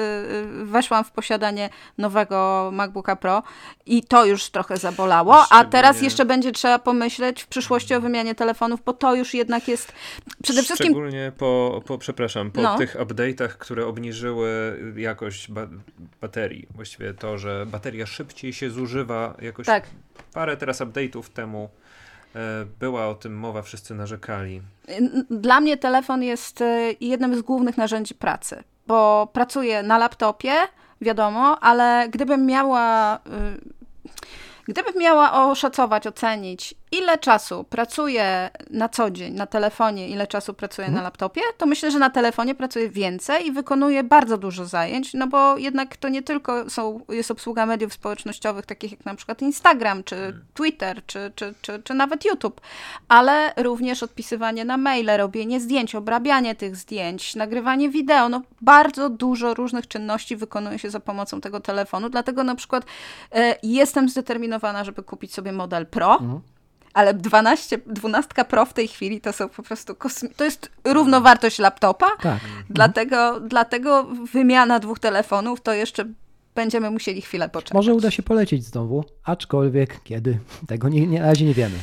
weszłam 0.63 1.03
w 1.03 1.11
posiadanie 1.11 1.69
nowego 1.97 2.69
MacBooka 2.73 3.15
Pro 3.15 3.43
i 3.85 4.03
to 4.03 4.25
już 4.25 4.49
trochę 4.49 4.77
zabolało, 4.77 5.45
a 5.49 5.65
teraz 5.65 6.01
jeszcze 6.01 6.25
będzie 6.25 6.51
trzeba 6.51 6.79
pomyśleć 6.79 7.43
w 7.43 7.47
przyszłości 7.47 7.95
o 7.95 8.01
wymianie 8.01 8.35
telefonu 8.35 8.46
telefonów, 8.47 8.79
bo 8.85 8.93
to 8.93 9.15
już 9.15 9.33
jednak 9.33 9.67
jest 9.67 9.91
przede 10.43 10.63
wszystkim... 10.63 10.87
Szczególnie 10.87 11.31
po, 11.37 11.81
po 11.85 11.97
przepraszam, 11.97 12.51
po 12.51 12.61
no. 12.61 12.77
tych 12.77 12.95
update'ach, 12.95 13.47
które 13.47 13.87
obniżyły 13.87 14.79
jakość 14.95 15.51
ba 15.51 15.67
baterii. 16.21 16.67
Właściwie 16.75 17.13
to, 17.13 17.37
że 17.37 17.65
bateria 17.65 18.05
szybciej 18.05 18.53
się 18.53 18.69
zużywa 18.69 19.35
jakoś 19.41 19.65
tak. 19.65 19.83
parę 20.33 20.57
teraz 20.57 20.81
update'ów 20.81 21.23
temu 21.23 21.69
e, 22.35 22.39
była 22.79 23.07
o 23.07 23.15
tym 23.15 23.37
mowa, 23.37 23.61
wszyscy 23.61 23.95
narzekali. 23.95 24.61
Dla 25.29 25.59
mnie 25.59 25.77
telefon 25.77 26.23
jest 26.23 26.61
e, 26.61 26.93
jednym 27.01 27.35
z 27.35 27.41
głównych 27.41 27.77
narzędzi 27.77 28.15
pracy, 28.15 28.63
bo 28.87 29.27
pracuję 29.33 29.83
na 29.83 29.97
laptopie, 29.97 30.53
wiadomo, 31.01 31.59
ale 31.59 32.07
gdybym 32.09 32.45
miała 32.45 33.17
y, 33.17 33.77
Gdybym 34.67 34.93
miała 34.97 35.49
oszacować, 35.49 36.07
ocenić, 36.07 36.75
ile 36.91 37.17
czasu 37.17 37.63
pracuję 37.63 38.49
na 38.69 38.89
co 38.89 39.11
dzień 39.11 39.33
na 39.33 39.45
telefonie, 39.45 40.09
ile 40.09 40.27
czasu 40.27 40.53
pracuję 40.53 40.87
mhm. 40.87 40.95
na 40.95 41.01
laptopie, 41.03 41.41
to 41.57 41.65
myślę, 41.65 41.91
że 41.91 41.99
na 41.99 42.09
telefonie 42.09 42.55
pracuję 42.55 42.89
więcej 42.89 43.47
i 43.47 43.51
wykonuję 43.51 44.03
bardzo 44.03 44.37
dużo 44.37 44.65
zajęć, 44.65 45.13
no 45.13 45.27
bo 45.27 45.57
jednak 45.57 45.97
to 45.97 46.09
nie 46.09 46.21
tylko 46.21 46.69
są, 46.69 47.01
jest 47.09 47.31
obsługa 47.31 47.65
mediów 47.65 47.93
społecznościowych, 47.93 48.65
takich 48.65 48.91
jak 48.91 49.05
na 49.05 49.15
przykład 49.15 49.41
Instagram, 49.41 50.03
czy 50.03 50.15
mhm. 50.15 50.45
Twitter, 50.53 51.05
czy, 51.05 51.31
czy, 51.35 51.53
czy, 51.61 51.83
czy 51.83 51.93
nawet 51.93 52.25
YouTube, 52.25 52.61
ale 53.07 53.53
również 53.57 54.03
odpisywanie 54.03 54.65
na 54.65 54.77
maile, 54.77 55.17
robienie 55.17 55.59
zdjęć, 55.59 55.95
obrabianie 55.95 56.55
tych 56.55 56.75
zdjęć, 56.75 57.35
nagrywanie 57.35 57.89
wideo, 57.89 58.29
no 58.29 58.41
bardzo 58.61 59.09
dużo 59.09 59.53
różnych 59.53 59.87
czynności 59.87 60.35
wykonuje 60.35 60.79
się 60.79 60.89
za 60.89 60.99
pomocą 60.99 61.41
tego 61.41 61.59
telefonu, 61.59 62.09
dlatego 62.09 62.43
na 62.43 62.55
przykład 62.55 62.83
y, 62.83 62.87
jestem 63.63 64.09
zdeterminowana, 64.09 64.83
żeby 64.83 65.03
kupić 65.03 65.33
sobie 65.33 65.51
model 65.51 65.85
Pro, 65.85 66.11
mhm 66.11 66.41
ale 66.97 67.13
12, 67.13 67.77
12 67.85 68.45
Pro 68.49 68.65
w 68.65 68.73
tej 68.73 68.87
chwili 68.87 69.21
to 69.21 69.33
są 69.33 69.49
po 69.49 69.63
prostu 69.63 69.93
kosmi- 69.93 70.35
to 70.35 70.43
jest 70.43 70.69
równowartość 70.83 71.59
laptopa, 71.59 72.07
tak. 72.21 72.39
dlatego, 72.69 73.27
mhm. 73.27 73.49
dlatego 73.49 74.03
wymiana 74.33 74.79
dwóch 74.79 74.99
telefonów 74.99 75.61
to 75.61 75.73
jeszcze 75.73 76.05
będziemy 76.55 76.91
musieli 76.91 77.21
chwilę 77.21 77.49
poczekać. 77.49 77.73
Może 77.73 77.93
uda 77.93 78.11
się 78.11 78.23
polecieć 78.23 78.65
znowu, 78.65 79.03
aczkolwiek 79.23 80.03
kiedy, 80.03 80.39
tego 80.67 80.89
nie, 80.89 81.07
nie, 81.07 81.19
na 81.19 81.25
razie 81.25 81.45
nie 81.45 81.53
wiemy. 81.53 81.75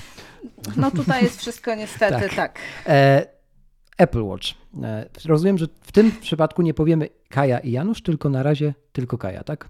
No 0.77 0.90
tutaj 0.90 1.22
jest 1.22 1.40
wszystko 1.40 1.74
niestety 1.74 2.29
tak. 2.29 2.35
tak. 2.37 2.59
E, 2.87 3.27
Apple 3.98 4.22
Watch. 4.22 4.46
E, 4.83 5.07
rozumiem, 5.24 5.59
że 5.59 5.66
w 5.81 5.92
tym 5.92 6.12
przypadku 6.20 6.62
nie 6.62 6.74
powiemy 6.74 7.09
Kaja 7.29 7.59
i 7.59 7.70
Janusz, 7.70 8.03
tylko 8.03 8.29
na 8.29 8.42
razie 8.42 8.74
tylko 8.92 9.18
Kaja, 9.18 9.44
tak? 9.44 9.68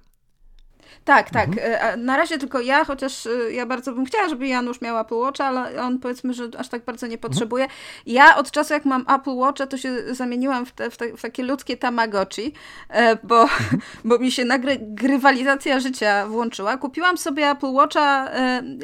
Tak, 1.05 1.31
tak. 1.31 1.49
Mhm. 1.49 1.73
E, 1.73 1.97
na 1.97 2.17
razie 2.17 2.39
tylko 2.39 2.61
ja, 2.61 2.85
chociaż 2.85 3.27
e, 3.27 3.53
ja 3.53 3.67
bardzo 3.67 3.93
bym 3.93 4.05
chciała, 4.05 4.29
żeby 4.29 4.47
Janusz 4.47 4.81
miał 4.81 4.99
Apple 4.99 5.15
Watch, 5.15 5.41
ale 5.41 5.83
on 5.83 5.99
powiedzmy, 5.99 6.35
że 6.35 6.49
aż 6.59 6.69
tak 6.69 6.85
bardzo 6.85 7.07
nie 7.07 7.15
mhm. 7.15 7.31
potrzebuje. 7.31 7.65
Mhm. 7.65 7.81
Ja 8.07 8.37
od 8.37 8.51
czasu, 8.51 8.75
jak 8.75 8.85
mam 8.85 9.05
Apple 9.09 9.37
Watcha, 9.37 9.67
to 9.67 9.77
się 9.79 10.15
zamieniłam 10.15 10.67
w, 10.67 10.73
te, 10.73 10.91
w, 10.91 10.97
te, 10.97 11.17
w 11.17 11.23
takie 11.23 11.43
ludzkie 11.43 11.77
tamagotchi, 11.77 12.53
e, 12.89 13.17
bo, 13.23 13.43
mhm. 13.43 13.81
bo 14.05 14.19
mi 14.19 14.33
się 14.33 14.45
nagle 14.45 14.77
grywalizacja 14.81 15.81
życia 15.81 16.27
włączyła. 16.27 16.77
Kupiłam 16.77 17.19
sobie 17.19 17.51
Apple 17.51 17.73
Watcha 17.73 18.29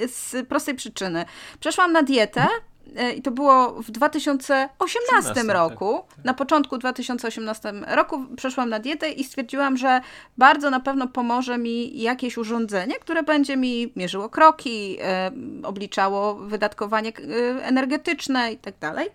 z 0.07 0.49
prostej 0.49 0.75
przyczyny. 0.75 1.25
Przeszłam 1.61 1.93
na 1.93 2.03
dietę, 2.03 2.41
E, 2.41 2.70
i 3.17 3.23
to 3.23 3.31
było 3.31 3.83
w 3.83 3.91
2018 3.91 5.21
13, 5.21 5.53
roku. 5.53 6.05
Tak, 6.09 6.17
tak. 6.17 6.25
Na 6.25 6.35
początku 6.35 6.79
2018 6.79 7.73
roku 7.87 8.25
przeszłam 8.37 8.69
na 8.69 8.79
dietę 8.79 9.11
i 9.11 9.25
stwierdziłam, 9.25 9.77
że 9.77 10.01
bardzo 10.39 10.71
na 10.71 10.81
pewno 10.81 11.09
pomoże 11.09 11.59
mi 11.59 12.01
jakieś 12.01 12.39
urządzenie, 12.39 12.95
które 12.95 13.23
będzie 13.23 13.57
mi 13.57 13.93
mierzyło 13.97 14.29
kroki, 14.29 14.99
e, 15.03 15.31
obliczało 15.63 16.35
wydatkowanie 16.35 17.09
e, 17.09 17.65
energetyczne 17.65 18.53
i 18.53 18.57
tak 18.57 18.79
dalej. 18.79 19.09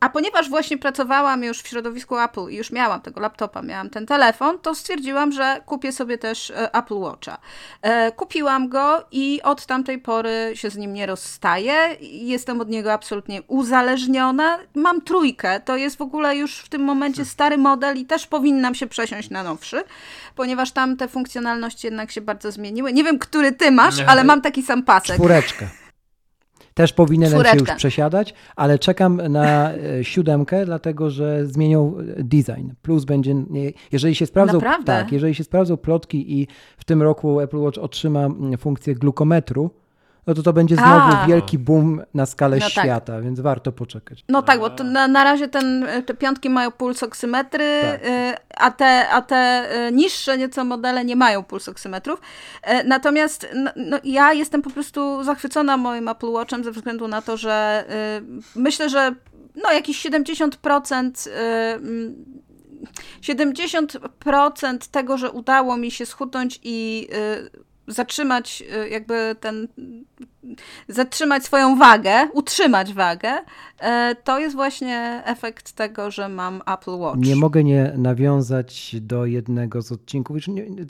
A 0.00 0.08
ponieważ 0.08 0.48
właśnie 0.48 0.78
pracowałam 0.78 1.44
już 1.44 1.62
w 1.62 1.68
środowisku 1.68 2.18
Apple 2.18 2.48
i 2.48 2.56
już 2.56 2.72
miałam 2.72 3.00
tego 3.00 3.20
laptopa, 3.20 3.62
miałam 3.62 3.90
ten 3.90 4.06
telefon, 4.06 4.58
to 4.58 4.74
stwierdziłam, 4.74 5.32
że 5.32 5.60
kupię 5.66 5.92
sobie 5.92 6.18
też 6.18 6.50
e, 6.50 6.74
Apple 6.74 6.94
Watcha. 6.94 7.38
E, 7.82 8.12
kupiłam 8.12 8.68
go 8.68 9.04
i 9.10 9.40
od 9.42 9.66
tamtej 9.66 9.98
pory 9.98 10.52
się 10.54 10.70
z 10.70 10.76
nim 10.76 10.94
nie 10.94 11.06
rozstaję. 11.06 11.96
Jestem 12.00 12.60
od 12.60 12.68
niego 12.68 12.92
absolutnie 12.92 13.42
uzależniona. 13.42 14.58
Mam 14.74 15.00
trójkę, 15.00 15.60
to 15.60 15.76
jest 15.76 15.98
w 15.98 16.02
ogóle 16.02 16.36
już 16.36 16.58
w 16.58 16.68
tym 16.68 16.84
momencie 16.84 17.16
hmm. 17.16 17.30
stary 17.30 17.58
model 17.58 17.98
i 17.98 18.06
też 18.06 18.26
powinnam 18.26 18.74
się 18.74 18.86
przesiąść 18.86 19.30
na 19.30 19.42
nowszy, 19.42 19.84
ponieważ 20.34 20.72
tam 20.72 20.96
te 20.96 21.08
funkcjonalności 21.08 21.86
jednak 21.86 22.10
się 22.10 22.20
bardzo 22.20 22.52
zmieniły. 22.52 22.92
Nie 22.92 23.04
wiem, 23.04 23.18
który 23.18 23.52
ty 23.52 23.70
masz, 23.70 23.94
ale 24.06 24.24
mam 24.24 24.42
taki 24.42 24.62
sam 24.62 24.82
pasek. 24.82 25.16
Czwóreczkę. 25.16 25.68
Też 26.76 26.92
powinienem 26.92 27.44
się 27.44 27.58
już 27.58 27.70
przesiadać, 27.70 28.34
ale 28.56 28.78
czekam 28.78 29.16
na 29.28 29.72
e, 29.74 30.04
siódemkę, 30.04 30.66
dlatego 30.66 31.10
że 31.10 31.46
zmienią 31.46 31.94
design. 32.18 32.70
Plus 32.82 33.04
będzie, 33.04 33.34
jeżeli 33.92 34.14
się 34.14 34.26
sprawdzą, 34.26 34.54
Naprawdę? 34.54 34.86
tak, 34.86 35.12
jeżeli 35.12 35.34
się 35.34 35.44
sprawdzą 35.44 35.76
plotki 35.76 36.40
i 36.40 36.46
w 36.76 36.84
tym 36.84 37.02
roku 37.02 37.40
Apple 37.40 37.56
Watch 37.58 37.78
otrzyma 37.78 38.28
funkcję 38.58 38.94
glukometru, 38.94 39.70
no 40.26 40.34
to 40.34 40.42
to 40.42 40.52
będzie 40.52 40.76
znowu 40.76 41.16
A. 41.16 41.26
wielki 41.26 41.58
boom 41.58 42.02
na 42.14 42.26
skalę 42.26 42.56
no 42.56 42.62
tak. 42.62 42.70
świata, 42.70 43.12
tak. 43.12 43.24
więc 43.24 43.40
warto 43.40 43.72
poczekać. 43.72 44.24
No 44.28 44.42
tak, 44.42 44.60
bo 44.60 44.84
na, 44.84 45.08
na 45.08 45.24
razie 45.24 45.48
ten, 45.48 45.86
te 46.06 46.14
piątki 46.14 46.50
mają 46.50 46.70
pulsoksymetry, 46.70 47.80
tak. 47.82 48.04
Y, 48.04 48.34
a, 48.56 48.70
te, 48.70 49.08
a 49.08 49.22
te 49.22 49.68
y, 49.88 49.92
niższe 49.92 50.38
nieco 50.38 50.64
modele 50.64 51.04
nie 51.04 51.16
mają 51.16 51.42
pulsoksymetrów. 51.42 52.20
Y, 52.20 52.84
natomiast 52.84 53.46
no, 53.54 53.70
no, 53.76 53.98
ja 54.04 54.32
jestem 54.32 54.62
po 54.62 54.70
prostu 54.70 55.24
zachwycona 55.24 55.76
moim 55.76 56.08
Apple 56.08 56.30
Watchem 56.30 56.64
ze 56.64 56.72
względu 56.72 57.08
na 57.08 57.22
to, 57.22 57.36
że 57.36 57.84
myślę, 58.56 58.90
że 58.90 59.14
no 59.62 59.72
jakieś 59.72 60.06
70% 60.06 61.28
70% 63.22 64.78
tego, 64.90 65.18
że 65.18 65.30
udało 65.30 65.76
mi 65.76 65.90
się 65.90 66.06
schudnąć 66.06 66.60
i 66.62 67.08
zatrzymać 67.88 68.62
y, 68.84 68.88
jakby 68.88 69.36
ten, 69.40 69.68
zatrzymać 70.88 71.44
swoją 71.44 71.78
wagę, 71.78 72.28
utrzymać 72.32 72.92
wagę, 72.94 73.38
y, 73.38 73.84
to 74.24 74.38
jest 74.38 74.56
właśnie 74.56 75.22
efekt 75.24 75.72
tego, 75.72 76.10
że 76.10 76.28
mam 76.28 76.62
Apple 76.66 76.98
Watch. 76.98 77.20
Nie 77.20 77.36
mogę 77.36 77.64
nie 77.64 77.92
nawiązać 77.96 78.96
do 79.00 79.26
jednego 79.26 79.82
z 79.82 79.92
odcinków, 79.92 80.36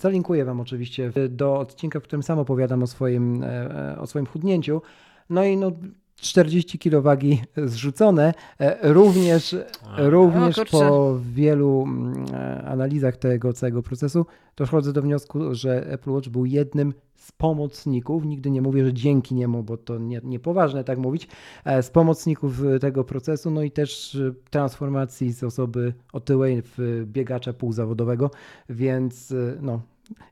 zalinkuję 0.01 0.45
wam 0.45 0.61
oczywiście 0.61 1.13
do 1.29 1.59
odcinka, 1.59 2.01
w 2.01 2.03
którym 2.03 2.23
sam 2.23 2.39
opowiadam 2.39 2.83
o 2.83 2.87
swoim, 2.87 3.43
e, 3.43 3.49
e, 3.93 3.99
o 3.99 4.07
swoim 4.07 4.27
chudnięciu. 4.27 4.83
No 5.31 5.45
i 5.45 5.57
no, 5.57 5.73
40 6.21 6.79
kg 6.79 7.03
wagi 7.03 7.43
zrzucone. 7.57 8.35
E, 8.61 8.93
również, 8.93 9.57
również 9.97 10.57
po 10.71 11.19
wielu 11.35 11.83
mm, 11.83 12.25
e, 12.35 12.65
analizach 12.65 13.17
tego 13.17 13.53
całego 13.53 13.83
procesu 13.83 14.27
dochodzę 14.57 14.93
do 14.93 15.03
wniosku, 15.03 15.55
że 15.55 15.87
Apple 15.91 16.11
Watch 16.11 16.29
był 16.29 16.47
jednym 16.47 16.95
z 17.15 17.33
pomocników, 17.33 18.25
nigdy 18.25 18.51
nie 18.51 18.63
mówię, 18.63 18.85
że 18.85 18.93
dzięki 18.93 19.35
niemu, 19.35 19.63
bo 19.63 19.77
to 19.77 19.99
nie, 19.99 20.21
niepoważne 20.25 20.85
tak 20.85 20.99
mówić, 20.99 21.29
e, 21.65 21.83
z 21.83 21.91
pomocników 21.91 22.63
tego 22.81 23.05
procesu, 23.05 23.51
no 23.51 23.63
i 23.63 23.71
też 23.71 24.19
transformacji 24.51 25.33
z 25.33 25.45
osoby 25.45 25.95
otyłej 26.13 26.63
w 26.63 27.03
biegacza 27.07 27.53
półzawodowego, 27.53 28.31
więc 28.69 29.35
no, 29.61 29.81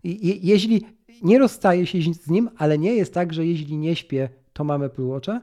i, 0.04 0.40
jeśli 0.48 0.86
nie 1.22 1.38
rozstaję 1.38 1.86
się 1.86 1.98
z 2.14 2.30
nim, 2.30 2.50
ale 2.56 2.78
nie 2.78 2.94
jest 2.94 3.14
tak, 3.14 3.32
że 3.32 3.46
jeśli 3.46 3.76
nie 3.76 3.96
śpię, 3.96 4.28
to 4.52 4.64
mam 4.64 4.82
Apple 4.82 5.06
Watcha, 5.06 5.40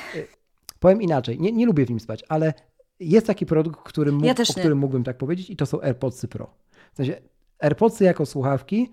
powiem 0.80 1.02
inaczej, 1.02 1.40
nie, 1.40 1.52
nie 1.52 1.66
lubię 1.66 1.86
w 1.86 1.90
nim 1.90 2.00
spać, 2.00 2.24
ale 2.28 2.54
jest 3.00 3.26
taki 3.26 3.46
produkt, 3.46 3.80
który 3.80 4.12
mógł, 4.12 4.24
ja 4.24 4.32
o 4.32 4.52
którym 4.52 4.78
mógłbym 4.78 5.04
tak 5.04 5.18
powiedzieć 5.18 5.50
i 5.50 5.56
to 5.56 5.66
są 5.66 5.80
AirPodsy 5.80 6.28
Pro. 6.28 6.50
W 6.92 6.96
sensie 6.96 7.20
AirPodsy 7.58 8.04
jako 8.04 8.26
słuchawki 8.26 8.92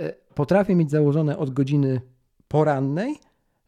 y, 0.00 0.14
potrafię 0.34 0.74
mieć 0.74 0.90
założone 0.90 1.38
od 1.38 1.50
godziny 1.50 2.00
porannej 2.48 3.18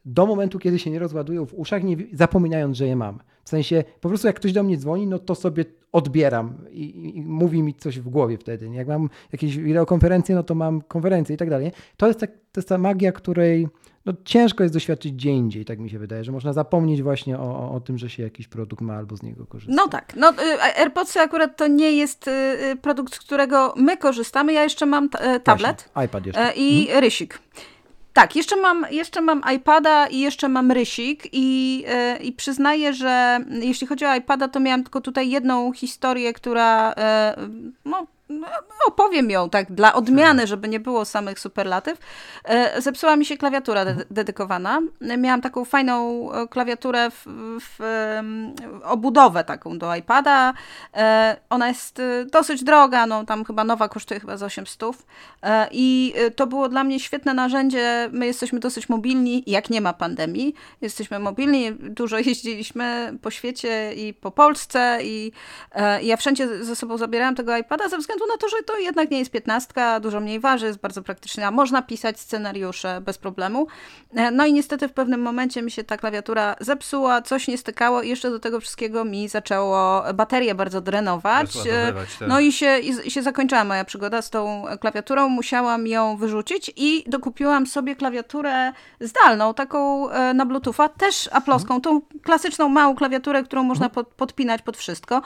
do 0.07 0.25
momentu, 0.25 0.59
kiedy 0.59 0.79
się 0.79 0.91
nie 0.91 0.99
rozładują 0.99 1.45
w 1.45 1.53
uszach, 1.53 1.83
nie 1.83 1.97
zapominając, 2.13 2.77
że 2.77 2.87
je 2.87 2.95
mam. 2.95 3.19
W 3.43 3.49
sensie 3.49 3.83
po 4.01 4.09
prostu 4.09 4.27
jak 4.27 4.35
ktoś 4.35 4.53
do 4.53 4.63
mnie 4.63 4.77
dzwoni, 4.77 5.07
no 5.07 5.19
to 5.19 5.35
sobie 5.35 5.65
odbieram 5.91 6.57
i, 6.71 7.17
i 7.17 7.21
mówi 7.21 7.63
mi 7.63 7.73
coś 7.73 7.99
w 7.99 8.09
głowie 8.09 8.37
wtedy. 8.37 8.69
Jak 8.69 8.87
mam 8.87 9.09
jakieś 9.31 9.57
wideokonferencje, 9.57 10.35
no 10.35 10.43
to 10.43 10.55
mam 10.55 10.81
konferencje 10.81 11.35
i 11.35 11.37
tak 11.37 11.49
dalej. 11.49 11.71
To 11.97 12.07
jest, 12.07 12.19
tak, 12.19 12.31
to 12.31 12.59
jest 12.59 12.69
ta 12.69 12.77
magia, 12.77 13.11
której 13.11 13.67
no, 14.05 14.13
ciężko 14.25 14.63
jest 14.63 14.73
doświadczyć 14.73 15.13
gdzie 15.13 15.31
indziej, 15.31 15.65
tak 15.65 15.79
mi 15.79 15.89
się 15.89 15.99
wydaje, 15.99 16.23
że 16.23 16.31
można 16.31 16.53
zapomnieć 16.53 17.01
właśnie 17.01 17.39
o, 17.39 17.71
o 17.71 17.79
tym, 17.79 17.97
że 17.97 18.09
się 18.09 18.23
jakiś 18.23 18.47
produkt 18.47 18.81
ma 18.81 18.95
albo 18.95 19.17
z 19.17 19.23
niego 19.23 19.45
korzysta. 19.45 19.73
No 19.75 19.87
tak, 19.87 20.13
no 20.15 20.31
y, 20.31 20.61
AirPodsy 20.61 21.19
akurat 21.19 21.57
to 21.57 21.67
nie 21.67 21.91
jest 21.91 22.27
y, 22.27 22.31
y, 22.31 22.75
produkt, 22.75 23.15
z 23.15 23.19
którego 23.19 23.73
my 23.77 23.97
korzystamy. 23.97 24.53
Ja 24.53 24.63
jeszcze 24.63 24.85
mam 24.85 25.09
tablet 25.43 25.89
właśnie, 25.93 26.05
iPad 26.05 26.25
jeszcze. 26.25 26.53
i 26.55 26.85
hmm. 26.85 27.03
rysik. 27.03 27.39
Tak, 28.17 28.35
jeszcze 28.35 28.55
mam, 28.55 28.85
jeszcze 28.91 29.21
mam 29.21 29.41
iPada 29.55 30.07
i 30.07 30.19
jeszcze 30.19 30.49
mam 30.49 30.71
rysik 30.71 31.23
i, 31.31 31.79
yy, 31.79 32.25
i 32.25 32.33
przyznaję, 32.33 32.93
że 32.93 33.39
jeśli 33.49 33.87
chodzi 33.87 34.05
o 34.05 34.15
iPada, 34.15 34.47
to 34.47 34.59
miałam 34.59 34.83
tylko 34.83 35.01
tutaj 35.01 35.29
jedną 35.29 35.73
historię, 35.73 36.33
która 36.33 36.95
yy, 37.37 37.71
no, 37.85 38.07
no, 38.29 38.47
opowiem 38.87 39.31
ją 39.31 39.49
tak 39.49 39.71
dla 39.71 39.93
odmiany, 39.93 40.47
żeby 40.47 40.67
nie 40.67 40.79
było 40.79 41.05
samych 41.05 41.39
superlatyw. 41.39 41.97
E, 42.43 42.81
zepsuła 42.81 43.15
mi 43.15 43.25
się 43.25 43.37
klawiatura 43.37 43.85
de 43.85 43.95
dedykowana. 44.11 44.81
Miałam 45.17 45.41
taką 45.41 45.65
fajną 45.65 46.29
e, 46.31 46.47
klawiaturę 46.47 47.11
w, 47.11 47.23
w, 47.61 47.79
obudowę 48.83 49.43
taką 49.43 49.77
do 49.77 49.95
iPada. 49.95 50.53
E, 50.93 51.37
ona 51.49 51.67
jest 51.67 52.01
dosyć 52.31 52.63
droga, 52.63 53.05
no 53.05 53.25
tam 53.25 53.45
chyba 53.45 53.63
nowa 53.63 53.89
kosztuje 53.89 54.19
chyba 54.19 54.37
z 54.37 54.43
800 54.43 54.77
i 55.71 56.13
to 56.35 56.47
było 56.47 56.69
dla 56.69 56.83
mnie 56.83 56.99
świetne 56.99 57.33
narzędzie. 57.33 58.09
My 58.11 58.25
jesteśmy 58.25 58.59
dosyć 58.59 58.89
mobilni, 58.89 59.43
jak 59.47 59.69
nie 59.69 59.81
ma 59.81 59.93
pandemii. 59.93 60.55
Jesteśmy 60.81 61.19
mobilni, 61.19 61.71
dużo 61.71 62.17
jeździliśmy 62.27 63.17
po 63.21 63.31
świecie 63.31 63.93
i 63.93 64.13
po 64.13 64.31
Polsce 64.31 64.99
i 65.03 65.31
ja 66.01 66.17
wszędzie 66.17 66.63
ze 66.63 66.75
sobą 66.75 66.97
zabierałam 66.97 67.35
tego 67.35 67.57
iPada 67.57 67.89
ze 67.89 67.97
względu 67.97 68.16
na 68.25 68.37
to, 68.37 68.49
że 68.49 68.57
to 68.65 68.77
jednak 68.77 69.11
nie 69.11 69.19
jest 69.19 69.31
piętnastka, 69.31 69.99
dużo 69.99 70.19
mniej 70.19 70.39
waży, 70.39 70.65
jest 70.65 70.79
bardzo 70.79 71.01
praktyczna. 71.01 71.51
Można 71.51 71.81
pisać 71.81 72.19
scenariusze 72.19 73.01
bez 73.01 73.17
problemu. 73.17 73.67
E, 74.15 74.31
no 74.31 74.45
i 74.45 74.53
niestety 74.53 74.87
w 74.87 74.93
pewnym 74.93 75.21
momencie 75.21 75.61
mi 75.61 75.71
się 75.71 75.83
ta 75.83 75.97
klawiatura 75.97 76.55
zepsuła, 76.59 77.21
coś 77.21 77.47
nie 77.47 77.57
stykało 77.57 78.01
i 78.01 78.09
jeszcze 78.09 78.29
do 78.29 78.39
tego 78.39 78.59
wszystkiego 78.59 79.05
mi 79.05 79.27
zaczęło 79.27 80.03
baterię 80.13 80.55
bardzo 80.55 80.81
drenować. 80.81 81.57
E, 81.71 81.93
tak. 81.93 82.27
No 82.27 82.39
i 82.39 82.51
się, 82.51 82.79
i 82.79 83.11
się 83.11 83.21
zakończyła 83.21 83.63
moja 83.63 83.85
przygoda 83.85 84.21
z 84.21 84.29
tą 84.29 84.65
klawiaturą. 84.79 85.29
Musiałam 85.29 85.87
ją 85.87 86.17
wyrzucić 86.17 86.71
i 86.75 87.03
dokupiłam 87.07 87.67
sobie 87.67 87.95
klawiaturę 87.95 88.71
zdalną, 88.99 89.53
taką 89.53 90.09
e, 90.09 90.33
na 90.33 90.45
Bluetootha, 90.45 90.89
też 90.89 91.29
aploską, 91.31 91.81
tą 91.81 92.01
klasyczną 92.23 92.69
małą 92.69 92.95
klawiaturę, 92.95 93.43
którą 93.43 93.63
można 93.63 93.85
mhm. 93.85 94.05
pod, 94.05 94.13
podpinać 94.13 94.61
pod 94.61 94.77
wszystko. 94.77 95.21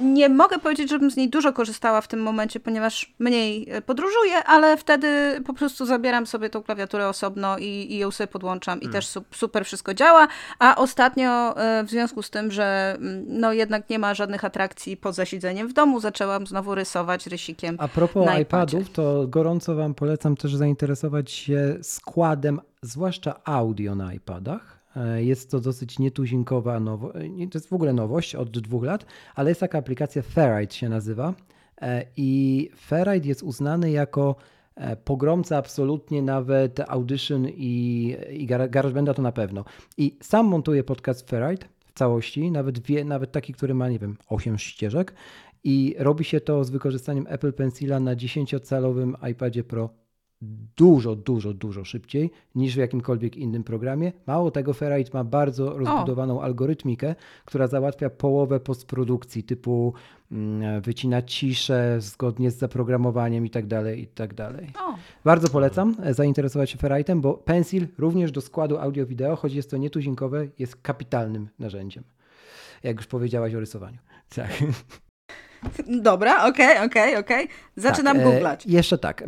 Nie 0.00 0.28
mogę 0.28 0.58
powiedzieć, 0.58 0.90
żebym 0.90 1.10
z 1.10 1.16
niej 1.16 1.28
dużo 1.28 1.52
korzystała 1.52 2.00
w 2.00 2.08
tym 2.12 2.22
momencie, 2.22 2.60
ponieważ 2.60 3.14
mniej 3.18 3.66
e, 3.70 3.82
podróżuję, 3.82 4.44
ale 4.46 4.76
wtedy 4.76 5.40
po 5.46 5.54
prostu 5.54 5.86
zabieram 5.86 6.26
sobie 6.26 6.50
tą 6.50 6.62
klawiaturę 6.62 7.08
osobno 7.08 7.58
i, 7.58 7.64
i 7.64 7.98
ją 7.98 8.10
sobie 8.10 8.28
podłączam 8.28 8.78
i 8.78 8.82
hmm. 8.82 8.92
też 8.92 9.18
super 9.30 9.64
wszystko 9.64 9.94
działa, 9.94 10.28
a 10.58 10.76
ostatnio 10.76 11.56
e, 11.56 11.84
w 11.84 11.90
związku 11.90 12.22
z 12.22 12.30
tym, 12.30 12.50
że 12.50 12.96
mm, 12.98 13.24
no 13.28 13.52
jednak 13.52 13.90
nie 13.90 13.98
ma 13.98 14.14
żadnych 14.14 14.44
atrakcji 14.44 14.96
poza 14.96 15.24
siedzeniem 15.24 15.68
w 15.68 15.72
domu, 15.72 16.00
zaczęłam 16.00 16.46
znowu 16.46 16.74
rysować 16.74 17.26
rysikiem 17.26 17.76
A 17.78 17.88
propos 17.88 18.28
iPadów, 18.40 18.90
to 18.90 19.26
gorąco 19.28 19.74
wam 19.74 19.94
polecam 19.94 20.36
też 20.36 20.54
zainteresować 20.54 21.30
się 21.30 21.78
składem, 21.82 22.60
zwłaszcza 22.82 23.40
audio 23.44 23.94
na 23.94 24.14
iPadach. 24.14 24.78
E, 24.96 25.24
jest 25.24 25.50
to 25.50 25.60
dosyć 25.60 25.98
nietuzinkowa 25.98 26.80
nowość, 26.80 27.14
to 27.52 27.58
jest 27.58 27.68
w 27.68 27.72
ogóle 27.72 27.92
nowość 27.92 28.34
od 28.34 28.58
dwóch 28.58 28.84
lat, 28.84 29.06
ale 29.34 29.50
jest 29.50 29.60
taka 29.60 29.78
aplikacja 29.78 30.22
Ferrite 30.22 30.74
się 30.74 30.88
nazywa 30.88 31.34
I 32.16 32.70
Ferrite 32.76 33.28
jest 33.28 33.42
uznany 33.42 33.90
jako 33.90 34.36
e, 34.74 34.96
pogromca 34.96 35.56
absolutnie 35.56 36.22
nawet 36.22 36.80
Audition 36.80 37.46
i, 37.48 38.16
i 38.30 38.46
GarageBanda 38.46 39.14
to 39.14 39.22
na 39.22 39.32
pewno. 39.32 39.64
I 39.98 40.18
sam 40.22 40.46
montuję 40.46 40.84
podcast 40.84 41.30
Ferrite 41.30 41.66
w 41.86 41.92
całości, 41.92 42.50
nawet, 42.50 42.78
wie, 42.78 43.04
nawet 43.04 43.32
taki, 43.32 43.52
który 43.52 43.74
ma, 43.74 43.88
nie 43.88 43.98
wiem, 43.98 44.16
8 44.28 44.58
ścieżek 44.58 45.14
i 45.64 45.94
robi 45.98 46.24
się 46.24 46.40
to 46.40 46.64
z 46.64 46.70
wykorzystaniem 46.70 47.26
Apple 47.28 47.52
Pencila 47.52 48.00
na 48.00 48.16
10-calowym 48.16 49.30
iPadzie 49.30 49.64
Pro 49.64 50.01
dużo, 50.76 51.16
dużo, 51.16 51.54
dużo 51.54 51.84
szybciej 51.84 52.30
niż 52.54 52.74
w 52.74 52.78
jakimkolwiek 52.78 53.36
innym 53.36 53.64
programie. 53.64 54.12
Mało 54.26 54.50
tego, 54.50 54.74
Ferrite 54.74 55.10
ma 55.14 55.24
bardzo 55.24 55.78
rozbudowaną 55.78 56.38
o. 56.38 56.44
algorytmikę, 56.44 57.14
która 57.44 57.66
załatwia 57.66 58.10
połowę 58.10 58.60
postprodukcji, 58.60 59.42
typu 59.42 59.94
mm, 60.32 60.80
wycina 60.80 61.22
ciszę 61.22 61.96
zgodnie 62.00 62.50
z 62.50 62.58
zaprogramowaniem 62.58 63.46
i 63.46 63.50
tak 63.50 63.66
dalej, 63.66 64.02
i 64.02 64.06
tak 64.06 64.34
dalej. 64.34 64.72
Bardzo 65.24 65.48
polecam 65.48 65.96
e, 66.02 66.14
zainteresować 66.14 66.70
się 66.70 66.78
Ferrite'em, 66.78 67.20
bo 67.20 67.34
Pencil 67.34 67.86
również 67.98 68.32
do 68.32 68.40
składu 68.40 68.78
audio-wideo, 68.78 69.36
choć 69.36 69.54
jest 69.54 69.70
to 69.70 69.76
nietuzinkowe, 69.76 70.46
jest 70.58 70.76
kapitalnym 70.76 71.48
narzędziem. 71.58 72.04
Jak 72.82 72.96
już 72.96 73.06
powiedziałaś 73.06 73.54
o 73.54 73.60
rysowaniu. 73.60 73.98
Tak. 74.34 74.50
Dobra, 76.02 76.48
okej, 76.48 76.76
okay, 76.76 76.86
okej, 76.86 77.10
okay, 77.10 77.18
okej. 77.18 77.44
Okay. 77.44 77.56
Zaczynam 77.76 78.16
tak, 78.16 78.26
googlać. 78.26 78.66
E, 78.66 78.70
jeszcze 78.70 78.98
tak. 78.98 79.24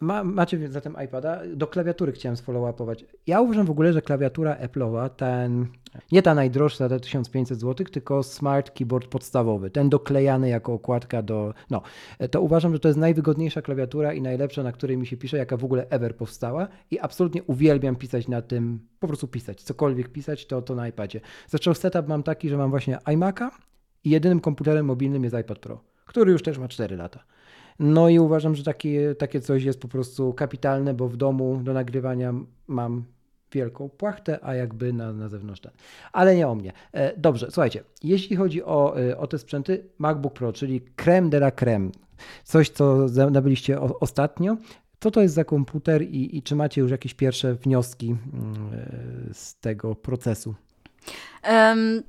Ma, 0.00 0.24
macie 0.24 0.68
zatem 0.68 0.96
iPada. 1.04 1.40
Do 1.54 1.66
klawiatury 1.66 2.12
chciałem 2.12 2.36
sfollow-upować. 2.36 3.04
Ja 3.26 3.40
uważam 3.40 3.66
w 3.66 3.70
ogóle, 3.70 3.92
że 3.92 4.02
klawiatura 4.02 4.56
Apple'owa, 4.56 5.10
ten, 5.10 5.66
nie 6.12 6.22
ta 6.22 6.34
najdroższa, 6.34 6.88
ta 6.88 6.98
1500 7.00 7.60
zł, 7.60 7.86
tylko 7.86 8.22
Smart 8.22 8.70
Keyboard 8.70 9.06
podstawowy, 9.06 9.70
ten 9.70 9.88
doklejany 9.88 10.48
jako 10.48 10.72
okładka 10.72 11.22
do, 11.22 11.54
no, 11.70 11.82
to 12.30 12.40
uważam, 12.40 12.72
że 12.72 12.80
to 12.80 12.88
jest 12.88 12.98
najwygodniejsza 12.98 13.62
klawiatura 13.62 14.12
i 14.12 14.22
najlepsza, 14.22 14.62
na 14.62 14.72
której 14.72 14.96
mi 14.96 15.06
się 15.06 15.16
pisze, 15.16 15.36
jaka 15.36 15.56
w 15.56 15.64
ogóle 15.64 15.86
ever 15.90 16.16
powstała 16.16 16.68
i 16.90 16.98
absolutnie 16.98 17.42
uwielbiam 17.42 17.96
pisać 17.96 18.28
na 18.28 18.42
tym, 18.42 18.80
po 18.98 19.06
prostu 19.06 19.28
pisać, 19.28 19.62
cokolwiek 19.62 20.08
pisać, 20.08 20.46
to, 20.46 20.62
to 20.62 20.74
na 20.74 20.88
iPadzie. 20.88 21.20
Zresztą 21.48 21.74
setup 21.74 22.08
mam 22.08 22.22
taki, 22.22 22.48
że 22.48 22.56
mam 22.56 22.70
właśnie 22.70 22.96
iMac'a 22.96 23.50
i 24.04 24.10
jedynym 24.10 24.40
komputerem 24.40 24.86
mobilnym 24.86 25.24
jest 25.24 25.36
iPad 25.36 25.58
Pro, 25.58 25.84
który 26.06 26.32
już 26.32 26.42
też 26.42 26.58
ma 26.58 26.68
4 26.68 26.96
lata. 26.96 27.24
No 27.80 28.08
i 28.08 28.18
uważam, 28.18 28.54
że 28.54 28.64
takie, 28.64 29.14
takie 29.14 29.40
coś 29.40 29.64
jest 29.64 29.80
po 29.80 29.88
prostu 29.88 30.32
kapitalne, 30.32 30.94
bo 30.94 31.08
w 31.08 31.16
domu 31.16 31.60
do 31.62 31.72
nagrywania 31.72 32.34
mam 32.66 33.04
wielką 33.52 33.88
płachtę, 33.88 34.38
a 34.42 34.54
jakby 34.54 34.92
na, 34.92 35.12
na 35.12 35.28
zewnątrz 35.28 35.60
ten. 35.60 35.72
Ale 36.12 36.36
nie 36.36 36.48
o 36.48 36.54
mnie. 36.54 36.72
E, 36.92 37.16
dobrze, 37.16 37.46
słuchajcie, 37.50 37.84
jeśli 38.02 38.36
chodzi 38.36 38.64
o, 38.64 39.00
e, 39.00 39.18
o 39.18 39.26
te 39.26 39.38
sprzęty, 39.38 39.84
MacBook 39.98 40.34
Pro, 40.34 40.52
czyli 40.52 40.80
creme 40.80 41.30
de 41.30 41.36
la 41.36 41.50
creme, 41.50 41.90
coś, 42.44 42.70
co 42.70 43.06
nabyliście 43.30 43.80
o, 43.80 43.98
ostatnio, 43.98 44.56
co 45.00 45.10
to 45.10 45.22
jest 45.22 45.34
za 45.34 45.44
komputer 45.44 46.02
i, 46.02 46.36
i 46.36 46.42
czy 46.42 46.56
macie 46.56 46.80
już 46.80 46.90
jakieś 46.90 47.14
pierwsze 47.14 47.54
wnioski 47.54 48.16
mm, 48.32 48.54
e, 48.72 49.34
z 49.34 49.60
tego 49.60 49.94
procesu? 49.94 50.54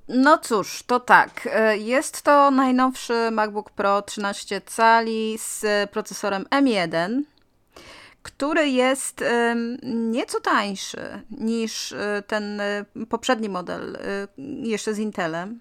No 0.07 0.37
cóż, 0.37 0.83
to 0.83 0.99
tak. 0.99 1.49
E, 1.51 1.77
jest 1.77 2.21
to 2.21 2.51
najnowszy 2.51 3.31
MacBook 3.31 3.69
Pro 3.69 4.01
13 4.01 4.61
cali 4.61 5.37
z 5.37 5.65
procesorem 5.91 6.43
M1, 6.43 7.21
który 8.23 8.69
jest 8.69 9.23
nieco 9.83 10.41
tańszy 10.41 11.21
niż 11.31 11.91
e, 11.91 12.23
ten 12.27 12.61
e, 12.61 12.85
poprzedni 13.09 13.49
model, 13.49 13.97
jeszcze 14.63 14.93
z 14.93 14.99
Intelem. 14.99 15.59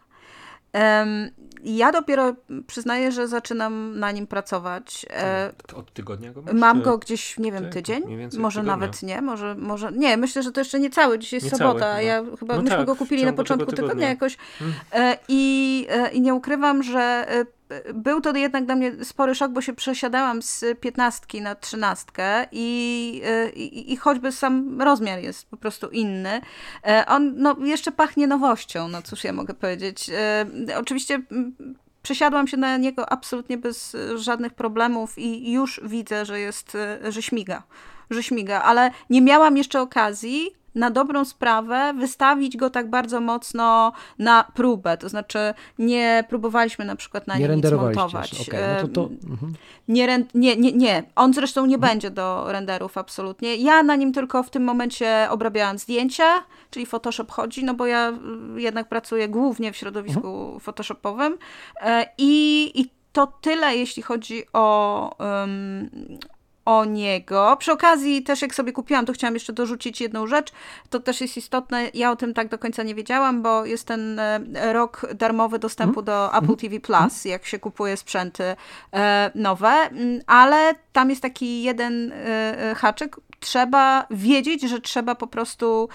Ja 1.65 1.93
dopiero 1.93 2.35
przyznaję, 2.67 3.13
że 3.13 3.29
zaczynam 3.29 3.99
na 3.99 4.13
nim 4.13 4.27
pracować. 4.27 5.07
E, 5.11 5.53
od 5.75 5.93
tygodnia 5.93 6.33
go 6.33 6.43
masz? 6.43 6.55
Mam 6.55 6.83
go 6.83 6.99
gdzieś, 6.99 7.39
nie 7.39 7.53
wiem, 7.53 7.71
tydzień? 7.71 8.03
Może 8.39 8.63
nawet 8.63 9.03
nie, 9.03 9.23
może, 9.23 9.55
może. 9.55 9.93
Nie, 9.93 10.17
myślę, 10.17 10.43
że 10.43 10.53
to 10.53 10.61
jeszcze 10.61 10.81
nie 10.81 10.91
cały. 10.91 11.19
Dzisiaj 11.19 11.37
jest 11.37 11.53
nie 11.53 11.59
sobota. 11.59 11.81
Cały, 11.81 11.95
no. 11.95 12.01
Ja 12.01 12.25
chyba 12.39 12.57
no 12.57 12.63
myśmy 12.63 12.77
tak, 12.77 12.87
go 12.87 12.97
kupili 12.97 13.25
na 13.25 13.33
początku 13.33 13.67
tygodnia, 13.71 13.89
tygodnia 13.89 14.09
jakoś. 14.09 14.37
Hmm. 14.59 15.17
I, 15.29 15.87
e, 15.91 16.11
I 16.11 16.21
nie 16.21 16.35
ukrywam, 16.35 16.83
że 16.83 17.27
był 17.95 18.21
to 18.21 18.37
jednak 18.37 18.65
dla 18.67 18.77
mnie 18.77 19.05
spory 19.05 19.35
szok, 19.35 19.53
bo 19.53 19.61
się 19.61 19.73
przesiadałam 19.73 20.43
z 20.43 20.65
piętnastki 20.81 21.41
na 21.41 21.55
trzynastkę 21.55 22.47
i, 22.53 23.23
i, 23.55 23.93
i 23.93 23.97
choćby 23.97 24.33
sam 24.33 24.83
rozmiar 24.83 25.19
jest 25.19 25.51
po 25.51 25.57
prostu 25.57 25.89
inny. 25.89 26.41
E, 26.87 27.05
on 27.09 27.35
no, 27.37 27.57
jeszcze 27.65 27.93
pachnie 27.93 28.27
nowością, 28.27 28.89
no 28.89 29.03
cóż 29.03 29.25
ja 29.25 29.33
mogę 29.33 29.55
powiedzieć. 29.55 30.11
E, 30.11 30.47
oczywiście 30.79 31.23
przesiadłam 32.03 32.47
się 32.47 32.57
na 32.57 32.77
niego 32.77 33.13
absolutnie 33.13 33.59
bez 33.59 33.97
żadnych 34.15 34.55
problemów 34.55 35.19
i 35.19 35.53
już 35.53 35.81
widzę, 35.85 36.25
że 36.25 36.41
jest, 36.41 36.77
że 37.09 37.23
śmiga, 37.23 37.63
że 38.11 38.23
śmiga, 38.23 38.63
ale 38.63 38.91
nie 39.11 39.23
miałam 39.23 39.57
jeszcze 39.57 39.81
okazji 39.81 40.60
na 40.75 40.91
dobrą 40.91 41.25
sprawę 41.25 41.95
wystawić 41.99 42.57
go 42.57 42.71
tak 42.71 42.91
bardzo 42.91 43.21
mocno 43.21 43.93
na 44.19 44.45
próbę. 44.55 44.97
To 44.97 45.09
znaczy 45.09 45.39
nie 45.79 46.25
próbowaliśmy 46.29 46.85
na 46.85 46.97
przykład 46.97 47.27
na 47.27 47.39
nie 47.39 47.49
nim 47.49 47.57
nic 47.57 47.71
montować. 47.71 48.49
Okay, 48.49 48.83
no 48.83 48.89
to 48.89 48.89
to, 48.89 49.11
mhm. 49.31 49.53
nie, 49.89 50.27
nie, 50.35 50.57
nie, 50.57 50.73
nie. 50.73 51.03
On 51.17 51.35
zresztą 51.35 51.67
nie 51.67 51.75
mhm. 51.75 51.93
będzie 51.93 52.11
do 52.11 52.53
renderów 52.53 52.99
absolutnie. 52.99 53.57
Ja 53.57 53.83
na 53.83 53.97
nim 53.97 54.13
tylko 54.13 54.43
w 54.43 54.51
tym 54.51 54.65
momencie 54.65 55.27
obrabiałam 55.31 55.79
zdjęcia, 55.79 56.45
czyli 56.71 56.87
Photoshop 56.87 57.31
chodzi, 57.31 57.65
no 57.65 57.75
bo 57.75 57.87
ja 57.87 58.13
y, 58.57 58.61
jednak 58.61 58.89
pracuję 58.89 59.29
głównie 59.29 59.73
w 59.73 59.77
środowisku 59.77 60.29
mhm. 60.29 60.61
photoshopowym 60.61 61.39
e, 61.81 62.07
i, 62.19 62.71
i 62.81 62.91
to 63.13 63.27
tyle, 63.27 63.77
jeśli 63.77 64.03
chodzi 64.03 64.43
o, 64.53 65.17
um, 65.19 65.91
o 66.65 66.85
niego. 66.85 67.57
Przy 67.59 67.73
okazji 67.73 68.23
też 68.23 68.43
jak 68.43 68.55
sobie 68.55 68.73
kupiłam, 68.73 69.07
to 69.07 69.13
chciałam 69.13 69.35
jeszcze 69.35 69.53
dorzucić 69.53 70.01
jedną 70.01 70.27
rzecz. 70.27 70.53
To 70.91 71.01
też 71.01 71.21
jest 71.21 71.37
istotne. 71.37 71.91
Ja 71.95 72.11
o 72.11 72.17
tym 72.17 72.35
tak 72.35 72.49
do 72.49 72.59
końca 72.59 72.83
nie 72.83 72.95
wiedziałam, 72.95 73.43
bo 73.43 73.65
jest 73.65 73.87
ten 73.87 74.19
e, 74.19 74.41
rok 74.73 75.07
darmowy 75.15 75.59
dostępu 75.59 76.01
mm. 76.01 76.05
do 76.05 76.29
Apple 76.29 76.45
mm. 76.45 76.57
TV 76.57 76.81
Plus, 76.81 77.27
mm. 77.27 77.33
jak 77.33 77.47
się 77.47 77.59
kupuje 77.59 77.97
sprzęty 77.97 78.57
e, 78.93 79.31
nowe, 79.35 79.69
mm, 79.69 80.21
ale 80.27 80.75
tam 80.93 81.11
jest 81.11 81.23
taki 81.23 81.63
jeden 81.63 82.13
e, 82.13 82.75
haczyk. 82.77 83.17
Trzeba 83.41 84.07
wiedzieć, 84.11 84.63
że 84.63 84.81
trzeba 84.81 85.15
po 85.15 85.27
prostu 85.27 85.89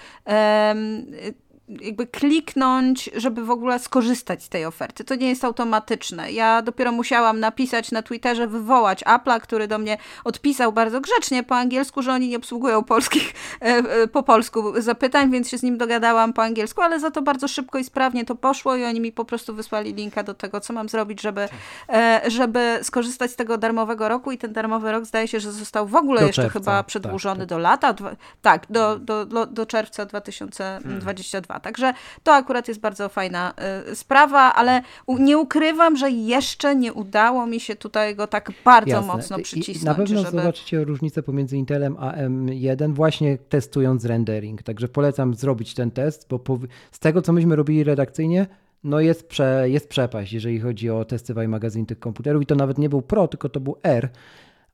jakby 1.69 2.07
kliknąć, 2.07 3.09
żeby 3.15 3.45
w 3.45 3.51
ogóle 3.51 3.79
skorzystać 3.79 4.43
z 4.43 4.49
tej 4.49 4.65
oferty. 4.65 5.03
To 5.03 5.15
nie 5.15 5.29
jest 5.29 5.43
automatyczne. 5.43 6.31
Ja 6.31 6.61
dopiero 6.61 6.91
musiałam 6.91 7.39
napisać 7.39 7.91
na 7.91 8.01
Twitterze, 8.01 8.47
wywołać 8.47 9.03
Apple'a, 9.03 9.39
który 9.39 9.67
do 9.67 9.77
mnie 9.77 9.97
odpisał 10.23 10.73
bardzo 10.73 11.01
grzecznie 11.01 11.43
po 11.43 11.55
angielsku, 11.55 12.01
że 12.01 12.13
oni 12.13 12.27
nie 12.27 12.37
obsługują 12.37 12.83
polskich, 12.83 13.33
e, 13.61 13.65
e, 13.65 14.07
po 14.07 14.23
polsku 14.23 14.81
zapytań, 14.81 15.31
więc 15.31 15.49
się 15.49 15.57
z 15.57 15.63
nim 15.63 15.77
dogadałam 15.77 16.33
po 16.33 16.43
angielsku, 16.43 16.81
ale 16.81 16.99
za 16.99 17.11
to 17.11 17.21
bardzo 17.21 17.47
szybko 17.47 17.79
i 17.79 17.83
sprawnie 17.83 18.25
to 18.25 18.35
poszło 18.35 18.75
i 18.75 18.83
oni 18.83 18.99
mi 18.99 19.11
po 19.11 19.25
prostu 19.25 19.55
wysłali 19.55 19.93
linka 19.93 20.23
do 20.23 20.33
tego, 20.33 20.59
co 20.59 20.73
mam 20.73 20.89
zrobić, 20.89 21.21
żeby, 21.21 21.47
e, 21.89 22.21
żeby 22.27 22.79
skorzystać 22.81 23.31
z 23.31 23.35
tego 23.35 23.57
darmowego 23.57 24.09
roku 24.09 24.31
i 24.31 24.37
ten 24.37 24.53
darmowy 24.53 24.91
rok 24.91 25.05
zdaje 25.05 25.27
się, 25.27 25.39
że 25.39 25.51
został 25.51 25.87
w 25.87 25.95
ogóle 25.95 26.21
do 26.21 26.27
jeszcze 26.27 26.41
czerwca, 26.41 26.59
chyba 26.59 26.71
tak, 26.71 26.85
przedłużony 26.85 27.39
tak, 27.39 27.49
tak. 27.49 27.49
do 27.49 27.57
lata, 27.57 27.93
tak, 28.41 28.65
do, 28.69 28.99
do, 28.99 29.25
do, 29.25 29.45
do 29.45 29.65
czerwca 29.65 30.05
2022. 30.05 31.54
Hmm. 31.54 31.54
Także 31.59 31.93
to 32.23 32.33
akurat 32.33 32.67
jest 32.67 32.79
bardzo 32.79 33.09
fajna 33.09 33.53
y, 33.91 33.95
sprawa, 33.95 34.53
ale 34.53 34.81
nie 35.07 35.37
ukrywam, 35.37 35.97
że 35.97 36.11
jeszcze 36.11 36.75
nie 36.75 36.93
udało 36.93 37.47
mi 37.47 37.59
się 37.59 37.75
tutaj 37.75 38.15
go 38.15 38.27
tak 38.27 38.51
bardzo 38.65 38.91
Jasne. 38.91 39.07
mocno 39.07 39.39
przycisnąć. 39.39 39.83
I 39.83 39.85
na 39.85 39.95
pewno 39.95 40.21
żeby... 40.21 40.37
zobaczycie 40.37 40.83
różnicę 40.83 41.23
pomiędzy 41.23 41.57
Intelem 41.57 41.95
a 41.99 42.11
M1 42.11 42.93
właśnie 42.93 43.37
testując 43.37 44.05
rendering. 44.05 44.63
Także 44.63 44.87
polecam 44.87 45.33
zrobić 45.33 45.73
ten 45.73 45.91
test, 45.91 46.27
bo 46.29 46.39
po, 46.39 46.59
z 46.91 46.99
tego 46.99 47.21
co 47.21 47.33
myśmy 47.33 47.55
robili 47.55 47.83
redakcyjnie, 47.83 48.47
no 48.83 48.99
jest, 48.99 49.27
prze, 49.27 49.69
jest 49.69 49.89
przepaść, 49.89 50.33
jeżeli 50.33 50.59
chodzi 50.59 50.89
o 50.89 51.05
testy 51.05 51.33
w 51.33 51.47
magazyn 51.47 51.85
tych 51.85 51.99
komputerów 51.99 52.43
i 52.43 52.45
to 52.45 52.55
nawet 52.55 52.77
nie 52.77 52.89
był 52.89 53.01
Pro, 53.01 53.27
tylko 53.27 53.49
to 53.49 53.59
był 53.59 53.75
R, 53.83 54.09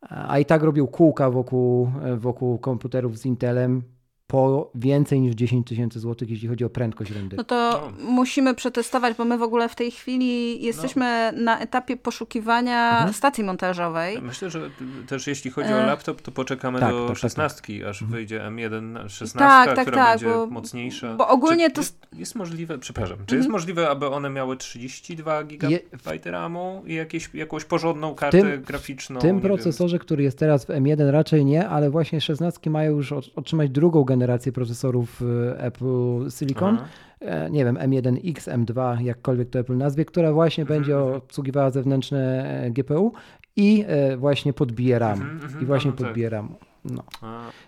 a 0.02 0.40
i 0.40 0.46
tak 0.46 0.64
robił 0.64 0.88
kółka 0.88 1.30
wokół, 1.30 1.92
wokół 2.18 2.58
komputerów 2.58 3.18
z 3.18 3.26
Intelem 3.26 3.84
po 4.32 4.72
więcej 4.76 5.22
niż 5.22 5.36
10 5.36 5.68
tysięcy 5.68 6.00
złotych, 6.00 6.30
jeśli 6.30 6.48
chodzi 6.48 6.66
o 6.66 6.70
prędkość 6.70 7.12
renderu. 7.12 7.38
No 7.38 7.44
to 7.44 7.92
no. 8.00 8.12
musimy 8.12 8.56
przetestować, 8.56 9.18
bo 9.18 9.26
my 9.26 9.38
w 9.38 9.44
ogóle 9.44 9.70
w 9.70 9.76
tej 9.76 9.92
chwili 9.92 10.62
jesteśmy 10.64 11.32
no. 11.36 11.42
na 11.44 11.60
etapie 11.60 11.98
poszukiwania 11.98 12.92
mhm. 12.92 13.14
stacji 13.14 13.44
montażowej. 13.44 14.22
Myślę, 14.22 14.50
że 14.50 14.70
też 15.08 15.28
jeśli 15.28 15.52
chodzi 15.52 15.74
o 15.74 15.82
e, 15.82 15.86
laptop, 15.86 16.22
to 16.22 16.32
poczekamy 16.32 16.80
tak, 16.80 16.92
do 16.92 17.08
tak, 17.08 17.18
16, 17.18 17.62
tak, 17.80 17.90
aż 17.90 18.02
mhm. 18.02 18.12
wyjdzie 18.12 18.40
M1 18.40 19.10
16, 19.10 19.40
tak, 19.40 19.76
tak, 19.76 19.88
która 19.88 20.06
tak, 20.06 20.20
będzie 20.20 20.36
bo, 20.36 20.48
mocniejsza. 20.48 21.16
Bo 21.16 21.28
ogólnie 21.28 21.70
czy 21.70 21.76
to... 21.76 21.82
Jest, 21.82 22.08
jest, 22.18 22.36
możliwe, 22.36 22.78
przepraszam, 22.78 23.18
czy 23.18 23.22
mhm. 23.22 23.40
jest 23.40 23.50
możliwe, 23.50 23.90
aby 23.90 24.08
one 24.08 24.30
miały 24.30 24.58
32 24.58 25.44
GB 25.44 25.78
RAMu 26.26 26.84
i 26.86 26.94
jakieś, 26.94 27.30
jakąś 27.34 27.66
porządną 27.66 28.16
kartę 28.16 28.42
tym, 28.42 28.62
graficzną? 28.62 29.20
W 29.20 29.22
tym 29.22 29.42
procesorze, 29.42 29.98
wiem. 29.98 30.06
który 30.06 30.24
jest 30.24 30.38
teraz 30.38 30.66
w 30.66 30.68
M1 30.68 31.10
raczej 31.10 31.46
nie, 31.46 31.70
ale 31.70 31.90
właśnie 31.90 32.22
16 32.22 32.70
mają 32.70 32.92
już 32.92 33.12
otrzymać 33.12 33.70
drugą 33.70 34.04
generację 34.04 34.21
generację 34.22 34.52
procesorów 34.52 35.22
y, 35.22 35.58
Apple 35.58 36.30
Silicon. 36.30 36.76
Aha. 36.76 36.88
E, 37.20 37.50
nie 37.50 37.66
wiem, 37.66 37.76
M1X, 37.76 38.66
M2, 38.66 39.02
jakkolwiek 39.02 39.50
to 39.50 39.60
Apple 39.60 39.78
nazwie, 39.78 40.06
która 40.06 40.34
właśnie 40.34 40.62
mhm, 40.62 40.80
będzie 40.80 40.98
mhm. 40.98 41.16
obsługiwała 41.16 41.70
zewnętrzne 41.70 42.46
e, 42.64 42.72
GPU 42.72 43.14
i 43.56 43.86
e, 43.88 44.18
właśnie 44.18 44.54
podbije 44.54 45.00
RAM. 45.00 45.22
Mhm, 45.22 45.64
I 45.64 45.66
właśnie 45.66 45.92
no, 45.92 45.98
no 46.00 46.06
podbije 46.06 46.28
tak. 46.28 46.34
RAM. 46.34 46.56
No. 46.86 47.04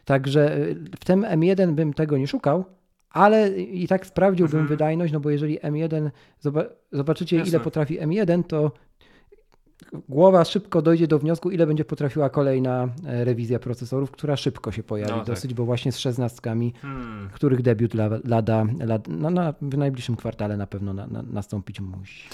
Także 0.06 0.58
w 1.00 1.06
tym 1.06 1.22
M1 1.22 1.72
bym 1.72 1.94
tego 1.94 2.18
nie 2.18 2.28
szukał, 2.28 2.66
ale 3.10 3.50
i 3.60 3.88
tak 3.88 4.06
sprawdziłbym 4.06 4.68
wydajność, 4.68 5.14
no 5.14 5.20
bo 5.20 5.30
jeżeli 5.30 5.60
M1, 5.60 6.10
zobaczycie 6.92 7.38
Jasne. 7.38 7.50
ile 7.50 7.60
potrafi 7.60 8.00
M1, 8.00 8.44
to 8.44 8.72
głowa 10.10 10.46
szybko 10.46 10.82
dojdzie 10.82 11.08
do 11.08 11.20
wniosku, 11.20 11.52
ile 11.52 11.68
będzie 11.68 11.86
potrafiła 11.86 12.30
kolejna 12.30 12.90
e, 13.06 13.26
rewizja 13.26 13.60
procesorów, 13.60 14.12
która 14.12 14.38
szybko 14.38 14.72
się 14.72 14.84
pojawi 14.84 15.12
no, 15.12 15.18
tak. 15.18 15.28
dosyć, 15.28 15.52
tak. 15.52 15.58
bo 15.58 15.66
właśnie 15.66 15.92
z 15.92 15.98
szesnastkami, 15.98 16.74
hmm. 16.82 17.30
których 17.34 17.62
debiut 17.62 17.94
lada, 17.94 18.20
lada, 18.24 18.66
no, 19.08 19.30
na, 19.30 19.54
w 19.62 19.78
najbliższym 19.78 20.16
kwartale 20.16 20.58
na 20.58 20.68
pewno 20.68 20.94
na, 20.94 21.08
na, 21.08 21.22
nastąpić 21.22 21.80
musi. 21.80 22.30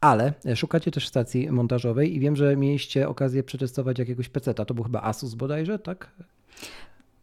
Ale 0.00 0.32
e, 0.46 0.56
szukacie 0.56 0.90
też 0.90 1.08
stacji 1.08 1.50
montażowej 1.50 2.16
i 2.16 2.20
wiem, 2.20 2.36
że 2.36 2.56
mieliście 2.56 3.08
okazję 3.08 3.42
przetestować 3.42 3.98
jakiegoś 3.98 4.28
peceta. 4.28 4.64
To 4.64 4.74
był 4.74 4.84
chyba 4.84 5.02
Asus 5.02 5.34
bodajże, 5.34 5.78
tak? 5.78 6.10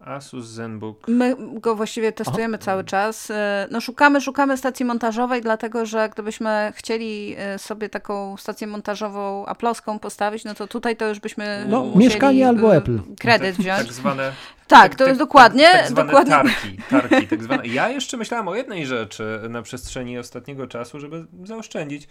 Asus 0.06 0.46
ZenBook. 0.46 1.08
My 1.08 1.36
go 1.40 1.76
właściwie 1.76 2.12
testujemy 2.12 2.58
Aha. 2.58 2.66
cały 2.66 2.84
czas. 2.84 3.32
E, 3.32 3.68
no 3.72 3.82
szukamy, 3.82 4.22
szukamy 4.22 4.58
stacji 4.58 4.86
montażowej, 4.86 5.42
dlatego 5.42 5.86
że 5.86 6.10
gdybyśmy 6.10 6.74
chcieli 6.76 7.36
e, 7.38 7.60
sobie 7.60 7.90
taką 7.90 8.38
stację 8.38 8.68
montażową 8.68 9.46
aploską 9.46 10.00
postawić, 10.00 10.44
no 10.44 10.56
to 10.56 10.68
tutaj 10.68 10.96
to 10.96 11.08
już 11.08 11.20
byśmy 11.20 11.66
No 11.70 11.92
mieszkanie 11.96 12.48
albo 12.48 12.76
Apple. 12.76 13.00
Kredyt 13.20 13.56
wziąć. 13.56 13.80
Tak 13.80 13.94
zwane 13.94 14.32
tak, 14.68 14.90
tak, 14.90 14.96
to 14.96 15.08
jest 15.08 15.20
dokładnie. 15.20 15.64
Tak, 15.64 15.82
tak 15.82 15.90
zwane 15.90 16.08
dokładnie. 16.12 16.32
tarki. 16.32 16.78
tarki 17.10 17.28
tak 17.28 17.44
zwane. 17.44 17.68
Ja 17.68 17.90
jeszcze 17.90 18.18
myślałem 18.18 18.48
o 18.48 18.56
jednej 18.56 18.86
rzeczy 18.86 19.40
na 19.50 19.62
przestrzeni 19.62 20.18
ostatniego 20.18 20.68
czasu, 20.68 21.00
żeby 21.00 21.26
zaoszczędzić. 21.44 22.08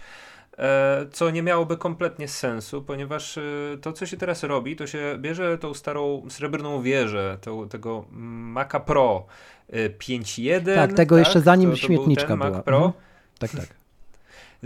E, 0.58 1.06
co 1.12 1.30
nie 1.30 1.42
miałoby 1.42 1.76
kompletnie 1.76 2.28
sensu, 2.28 2.82
ponieważ 2.82 3.38
e, 3.38 3.42
to, 3.80 3.92
co 3.92 4.06
się 4.06 4.16
teraz 4.16 4.42
robi, 4.42 4.76
to 4.76 4.86
się 4.86 5.16
bierze 5.18 5.58
tą 5.58 5.74
starą 5.74 6.22
srebrną 6.28 6.82
wieżę 6.82 7.38
to, 7.40 7.66
tego 7.66 8.04
Maca 8.10 8.80
Pro 8.80 9.26
5.1. 9.72 10.70
E, 10.70 10.74
tak, 10.74 10.92
tego 10.92 11.16
tak? 11.16 11.24
jeszcze 11.24 11.40
zanim 11.40 11.70
to, 11.70 11.76
to 11.76 11.82
śmietniczka 11.82 12.36
była. 12.36 12.50
Mac 12.50 12.64
Pro. 12.64 12.76
Mhm. 12.76 12.92
Tak, 13.38 13.50
tak. 13.50 13.66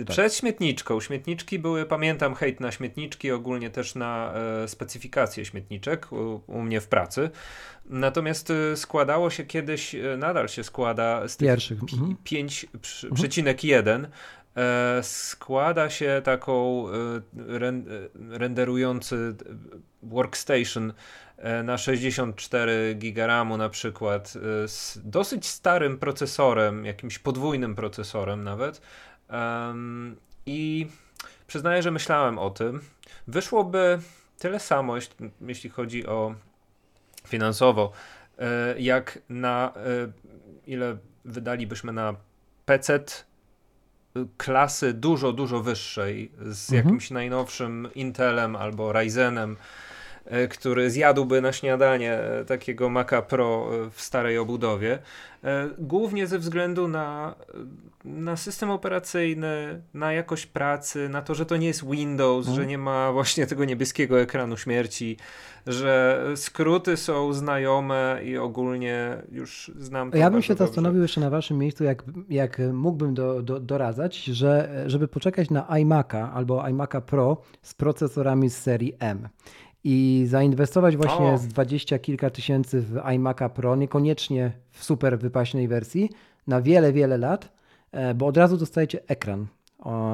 Przed 0.09 0.34
śmietniczką. 0.34 1.01
Śmietniczki 1.01 1.59
były, 1.59 1.87
pamiętam, 1.87 2.34
hejt 2.34 2.61
na 2.61 2.72
śmietniczki, 2.72 3.30
ogólnie 3.30 3.70
też 3.70 3.95
na 3.95 4.34
e, 4.34 4.68
specyfikację 4.68 5.45
śmietniczek 5.45 6.12
u, 6.12 6.41
u, 6.47 6.62
mnie 6.62 6.80
w 6.80 6.89
pracy. 6.89 7.30
Natomiast 7.87 8.51
e, 8.51 8.76
składało 8.76 9.30
się 9.30 9.45
kiedyś, 9.45 9.95
e, 9.95 10.16
nadal 10.16 10.49
się 10.49 10.64
składa 10.64 11.28
z 11.28 11.37
tych 11.37 11.49
Pierwszych. 11.49 11.78
5,1 11.78 13.91
mhm. 13.91 14.07
E, 14.57 15.02
składa 15.02 15.90
się 15.90 16.20
taką 16.24 16.86
e, 16.88 16.92
e, 16.92 18.38
renderujący 18.38 19.34
workstation 20.02 20.92
na 21.64 21.78
64 21.78 22.94
GB 22.94 23.26
RAMu 23.26 23.57
na 23.57 23.68
przykład 23.68 24.28
z 24.66 24.98
dosyć 25.04 25.46
starym 25.46 25.98
procesorem, 25.98 26.84
jakimś 26.84 27.18
podwójnym 27.18 27.74
procesorem 27.74 28.44
nawet. 28.44 28.80
I 30.46 30.86
przyznaję, 31.46 31.82
że 31.82 31.90
myślałem 31.90 32.38
o 32.38 32.50
tym. 32.50 32.80
Wyszłoby 33.28 33.98
tyle 34.38 34.61
samo, 34.61 34.94
jeśli 35.40 35.70
chodzi 35.70 36.07
o 36.07 36.34
finansowo, 37.28 37.92
jak 38.78 39.18
na 39.28 39.72
ile 40.66 40.96
wydalibyśmy 41.24 41.92
na 41.92 42.14
PC 42.66 43.00
klasy 44.36 44.92
dużo, 44.94 45.32
dużo 45.32 45.62
wyższej 45.62 46.30
z 46.40 46.72
mhm. 46.72 46.84
jakimś 46.84 47.10
najnowszym 47.10 47.88
Intelem 47.94 48.56
albo 48.56 48.92
Ryzenem, 48.92 49.56
który 50.51 50.91
zjadłby 50.91 51.41
na 51.41 51.53
śniadanie 51.53 52.12
e, 52.12 52.45
takiego 52.45 52.89
Maca 52.89 53.22
Pro 53.22 53.70
e, 53.87 53.91
w 53.91 54.01
starej 54.01 54.39
obudowie, 54.39 54.99
głównie 55.79 56.27
ze 56.27 56.39
względu 56.39 56.89
na, 56.89 57.35
na 58.05 58.37
system 58.37 58.70
operacyjny, 58.70 59.83
na 59.95 60.12
jakość 60.12 60.47
pracy, 60.47 61.09
na 61.09 61.22
to, 61.22 61.35
że 61.35 61.47
to 61.47 61.57
nie 61.57 61.66
jest 61.66 61.91
Windows, 61.91 62.47
mhm. 62.47 62.57
że 62.57 62.66
nie 62.66 62.79
ma 62.79 63.12
właśnie 63.12 63.47
tego 63.47 63.64
niebieskiego 63.64 64.20
ekranu 64.20 64.57
śmierci, 64.57 65.16
że 65.66 66.24
skróty 66.37 66.97
są 66.97 67.33
znajome 67.33 68.20
i 68.24 68.39
ogólnie 68.39 69.22
już 69.33 69.70
znam 69.79 70.11
to 70.11 70.16
Ja 70.16 70.31
bym 70.31 70.43
się 70.43 70.55
zastanowił 70.55 71.03
jeszcze 71.03 71.20
na 71.20 71.31
waszym 71.31 71.59
miejscu, 71.59 71.85
jak, 71.85 72.03
jak 72.29 72.61
mógłbym 72.72 73.14
do, 73.14 73.43
do, 73.43 73.61
doradzać, 73.61 74.24
że 74.24 74.85
żeby 74.87 75.09
poczekać 75.09 75.51
na 75.51 75.62
iMac'a 75.62 76.31
albo 76.35 76.62
iMac'a 76.62 77.01
Pro 77.01 77.43
z 77.62 77.74
procesorami 77.74 78.51
z 78.51 78.59
serii 78.59 78.93
M 78.99 79.29
i 79.89 80.26
zainwestować 80.26 80.97
właśnie 80.97 81.26
o. 81.26 81.39
z 81.39 81.47
dwadzieścia 81.47 81.99
kilka 81.99 82.30
tysięcy 82.30 82.80
w 82.80 82.95
iMac'a 82.95 83.51
Pro, 83.51 83.76
niekoniecznie 83.76 84.53
w 84.70 84.84
super 84.84 85.18
wypaśnej 85.18 85.68
wersji, 85.68 86.11
na 86.47 86.62
wiele, 86.62 86.93
wiele 86.93 87.18
lat, 87.18 87.53
e, 87.93 88.14
bo 88.14 88.26
od 88.26 88.37
razu 88.37 88.57
dostajecie 88.57 89.01
ekran 89.09 89.47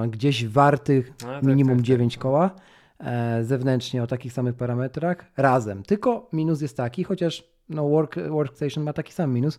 gdzieś 0.08 0.46
warty 0.46 1.04
no, 1.22 1.28
tak, 1.28 1.42
minimum 1.42 1.76
tak, 1.76 1.84
9 1.84 2.14
tak. 2.14 2.22
koła 2.22 2.50
E, 3.04 3.44
zewnętrznie 3.44 4.02
o 4.02 4.06
takich 4.06 4.32
samych 4.32 4.54
parametrach 4.54 5.24
razem. 5.36 5.82
Tylko 5.82 6.28
minus 6.32 6.60
jest 6.60 6.76
taki, 6.76 7.04
chociaż 7.04 7.44
no 7.68 7.88
work, 7.88 8.18
Workstation 8.28 8.84
ma 8.84 8.92
taki 8.92 9.12
sam 9.12 9.32
minus, 9.32 9.58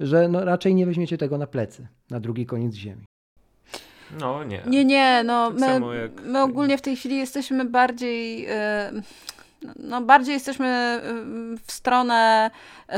że 0.00 0.28
no 0.28 0.44
raczej 0.44 0.74
nie 0.74 0.86
weźmiecie 0.86 1.18
tego 1.18 1.38
na 1.38 1.46
plecy, 1.46 1.86
na 2.10 2.20
drugi 2.20 2.46
koniec 2.46 2.74
ziemi. 2.74 3.04
No 4.20 4.44
nie. 4.44 4.62
Nie, 4.66 4.84
nie, 4.84 5.22
no 5.24 5.52
tak 5.52 5.82
my, 5.82 5.96
jak... 5.96 6.26
my 6.26 6.42
ogólnie 6.42 6.78
w 6.78 6.82
tej 6.82 6.96
chwili 6.96 7.16
jesteśmy 7.16 7.64
bardziej... 7.64 8.42
Yy 8.42 9.02
no, 9.76 10.00
bardziej 10.00 10.34
jesteśmy 10.34 11.00
w 11.66 11.72
stronę 11.72 12.50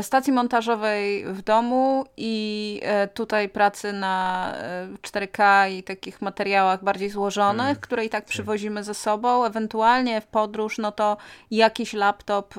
stacji 0.03 0.33
montażowej 0.33 1.25
w 1.25 1.43
domu 1.43 2.05
i 2.17 2.81
tutaj 3.15 3.49
pracy 3.49 3.93
na 3.93 4.55
4K 5.03 5.71
i 5.71 5.83
takich 5.83 6.23
materiałach 6.23 6.85
bardziej 6.85 7.11
złożonych, 7.11 7.67
hmm. 7.67 7.81
które 7.81 8.05
i 8.05 8.09
tak, 8.09 8.19
tak 8.19 8.29
przywozimy 8.29 8.85
ze 8.85 8.95
sobą. 8.95 9.45
Ewentualnie 9.45 10.21
w 10.21 10.27
podróż, 10.27 10.79
no 10.79 10.93
to 10.93 11.17
jakiś 11.51 11.93
laptop 11.93 12.55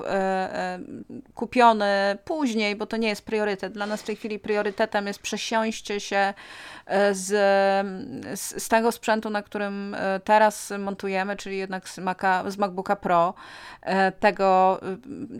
kupiony 1.34 2.18
później, 2.24 2.76
bo 2.76 2.86
to 2.86 2.96
nie 2.96 3.08
jest 3.08 3.24
priorytet. 3.24 3.72
Dla 3.72 3.86
nas 3.86 4.02
w 4.02 4.04
tej 4.04 4.16
chwili 4.16 4.38
priorytetem 4.38 5.06
jest 5.06 5.22
przesiąście 5.22 6.00
się 6.00 6.34
z, 7.12 7.26
z, 8.38 8.62
z 8.62 8.68
tego 8.68 8.92
sprzętu, 8.92 9.30
na 9.30 9.42
którym 9.42 9.96
teraz 10.24 10.72
montujemy, 10.78 11.36
czyli 11.36 11.58
jednak 11.58 11.88
z, 11.88 11.98
Maca, 11.98 12.50
z 12.50 12.58
MacBooka 12.58 12.96
Pro, 12.96 13.34
e, 13.82 13.99
tego, 14.20 14.80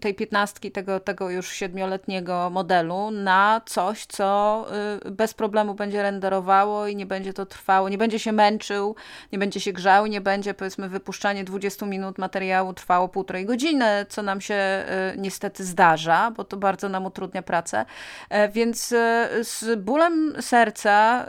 tej 0.01 0.15
piętnastki, 0.15 0.73
tego, 0.73 1.01
tego 1.01 1.31
już 1.31 1.49
siedmioletniego 1.53 2.51
modelu 2.51 3.11
na 3.11 3.61
coś, 3.67 4.07
co 4.07 4.67
y, 5.07 5.11
bez 5.11 5.35
problemu 5.35 5.75
będzie 5.75 6.03
renderowało 6.03 6.87
i 6.87 6.97
nie 6.97 7.07
będzie 7.07 7.33
to 7.33 7.47
trwało, 7.47 7.89
nie 7.89 7.99
będzie 7.99 8.19
się 8.19 8.33
męczył, 8.33 8.97
nie 9.33 9.39
będzie 9.39 9.61
się 9.61 9.73
grzał, 9.73 10.07
nie 10.07 10.21
będzie 10.21 10.55
powiedzmy 10.55 10.89
wypuszczanie 10.89 11.45
20 11.45 11.87
minut 11.87 12.19
materiału 12.19 12.73
trwało 12.73 13.09
półtorej 13.09 13.47
godziny, 13.47 14.07
co 14.09 14.23
nam 14.23 14.41
się 14.41 14.85
y, 15.15 15.19
niestety 15.19 15.65
zdarza, 15.65 16.31
bo 16.37 16.45
to 16.45 16.57
bardzo 16.57 16.89
nam 16.89 17.07
utrudnia 17.07 17.43
pracę. 17.43 17.85
E, 18.29 18.49
więc 18.49 18.93
y, 18.93 18.97
z 19.45 19.81
bólem 19.81 20.35
serca 20.41 21.27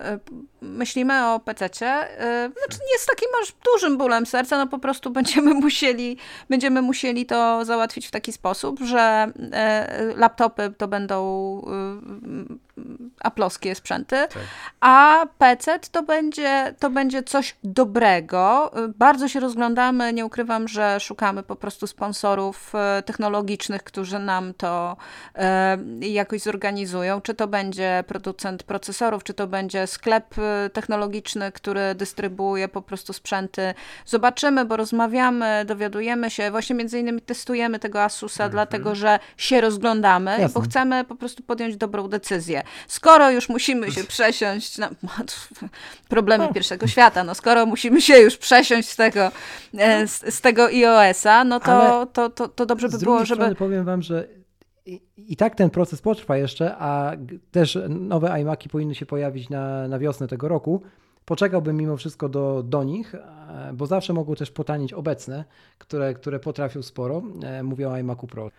myślimy 0.62 1.28
o 1.28 1.40
PC-cie, 1.40 2.08
znaczy 2.58 2.80
nie 2.92 3.00
z 3.00 3.06
takim 3.06 3.28
aż 3.42 3.54
dużym 3.74 3.98
bólem 3.98 4.26
serca, 4.26 4.58
no 4.58 4.68
po 4.68 4.80
prostu 4.80 5.10
będziemy 5.10 5.54
musieli, 5.66 6.18
będziemy 6.50 6.82
musieli 6.82 7.26
to 7.26 7.66
załatwić 7.66 8.08
w 8.08 8.12
taki 8.12 8.34
sposób, 8.34 8.80
że 8.80 9.32
e, 9.52 10.14
laptopy 10.16 10.74
to 10.78 10.88
będą 10.88 11.62
aploskie 13.20 13.76
sprzęty, 13.76 14.16
tak. 14.16 14.44
a 14.80 15.26
PC 15.38 15.80
to 15.92 16.04
będzie, 16.04 16.76
to 16.80 16.90
będzie 16.90 17.24
coś 17.24 17.56
dobrego. 17.64 18.72
Bardzo 18.96 19.28
się 19.28 19.40
rozglądamy, 19.40 20.14
nie 20.14 20.26
ukrywam, 20.26 20.68
że 20.68 21.00
szukamy 21.00 21.44
po 21.44 21.56
prostu 21.56 21.88
sponsorów 21.88 22.76
e, 22.76 23.04
technologicznych, 23.04 23.84
którzy 23.84 24.20
nam 24.20 24.54
to 24.54 24.98
e, 25.36 25.78
jakoś 26.02 26.42
zorganizują. 26.42 27.22
Czy 27.22 27.34
to 27.34 27.48
będzie 27.48 28.04
producent 28.08 28.64
procesorów, 28.64 29.24
czy 29.24 29.34
to 29.34 29.48
będzie 29.48 29.88
sklep 29.88 30.36
technologiczny, 30.74 31.52
który 31.52 31.96
dystrybuuje 31.96 32.68
po 32.68 32.82
prostu 32.82 33.14
sprzęty. 33.14 33.74
Zobaczymy, 34.06 34.66
bo 34.66 34.78
rozmawiamy, 34.78 35.66
dowiadujemy 35.66 36.30
się, 36.30 36.52
właśnie 36.52 36.76
między 36.76 37.00
innymi 37.00 37.22
testujemy 37.22 37.80
tego 37.80 38.04
Asusa, 38.04 38.44
mhm. 38.44 38.52
dlatego 38.52 38.96
że 38.96 39.20
się 39.38 39.62
rozglądamy, 39.62 40.32
Jasne. 40.32 40.50
bo 40.50 40.62
chcemy 40.62 41.04
po 41.04 41.16
prostu 41.16 41.44
podjąć 41.44 41.78
dobrą 41.78 42.08
decyzję. 42.08 42.64
Skoro 42.88 43.32
już 43.32 43.50
musimy 43.50 43.92
się 43.92 44.04
przesiąść 44.04 44.78
na 44.78 44.90
problemy 46.10 46.54
pierwszego 46.54 46.88
świata, 46.88 47.24
no 47.24 47.36
skoro 47.36 47.66
musimy 47.66 48.02
się 48.02 48.18
już 48.18 48.38
przesiąść 48.38 48.90
z 48.90 48.96
tego, 48.96 49.32
e, 49.78 50.08
z, 50.08 50.36
z 50.36 50.42
tego 50.42 50.66
iOS-a, 50.66 51.44
no 51.44 51.60
to, 51.60 52.06
to, 52.14 52.30
to, 52.30 52.48
to 52.48 52.66
dobrze 52.66 52.90
by 52.90 52.98
było, 52.98 53.26
żeby... 53.26 53.56
powiem 53.56 53.86
wam, 53.86 54.02
że 54.02 54.28
i, 54.86 55.02
I, 55.18 55.36
tak 55.36 55.56
ten 55.56 55.70
proces 55.70 56.02
potrwa 56.02 56.38
jeszcze, 56.38 56.76
a 56.78 57.12
też 57.52 57.78
nowe 57.90 58.42
iMaki 58.42 58.70
powinny 58.70 58.96
się 58.96 59.06
pojawić 59.06 59.50
na, 59.50 59.88
na 59.88 60.00
wiosnę 60.00 60.28
tego 60.28 60.48
roku 60.48 60.82
poczekałbym 61.26 61.78
mimo 61.78 61.98
wszystko 61.98 62.30
do, 62.30 62.64
do 62.64 62.84
nich, 62.84 63.16
e, 63.16 63.72
bo 63.74 63.86
zawsze 63.86 64.14
mogą 64.14 64.36
też 64.36 64.52
potanić 64.52 64.94
obecne, 64.94 65.46
które, 65.78 66.14
które 66.14 66.40
potrafią 66.40 66.82
sporo. 66.82 67.22
E, 67.44 67.64
mówię 67.64 67.90
o 67.90 67.98
iMacu 67.98 68.28
Pro. 68.28 68.52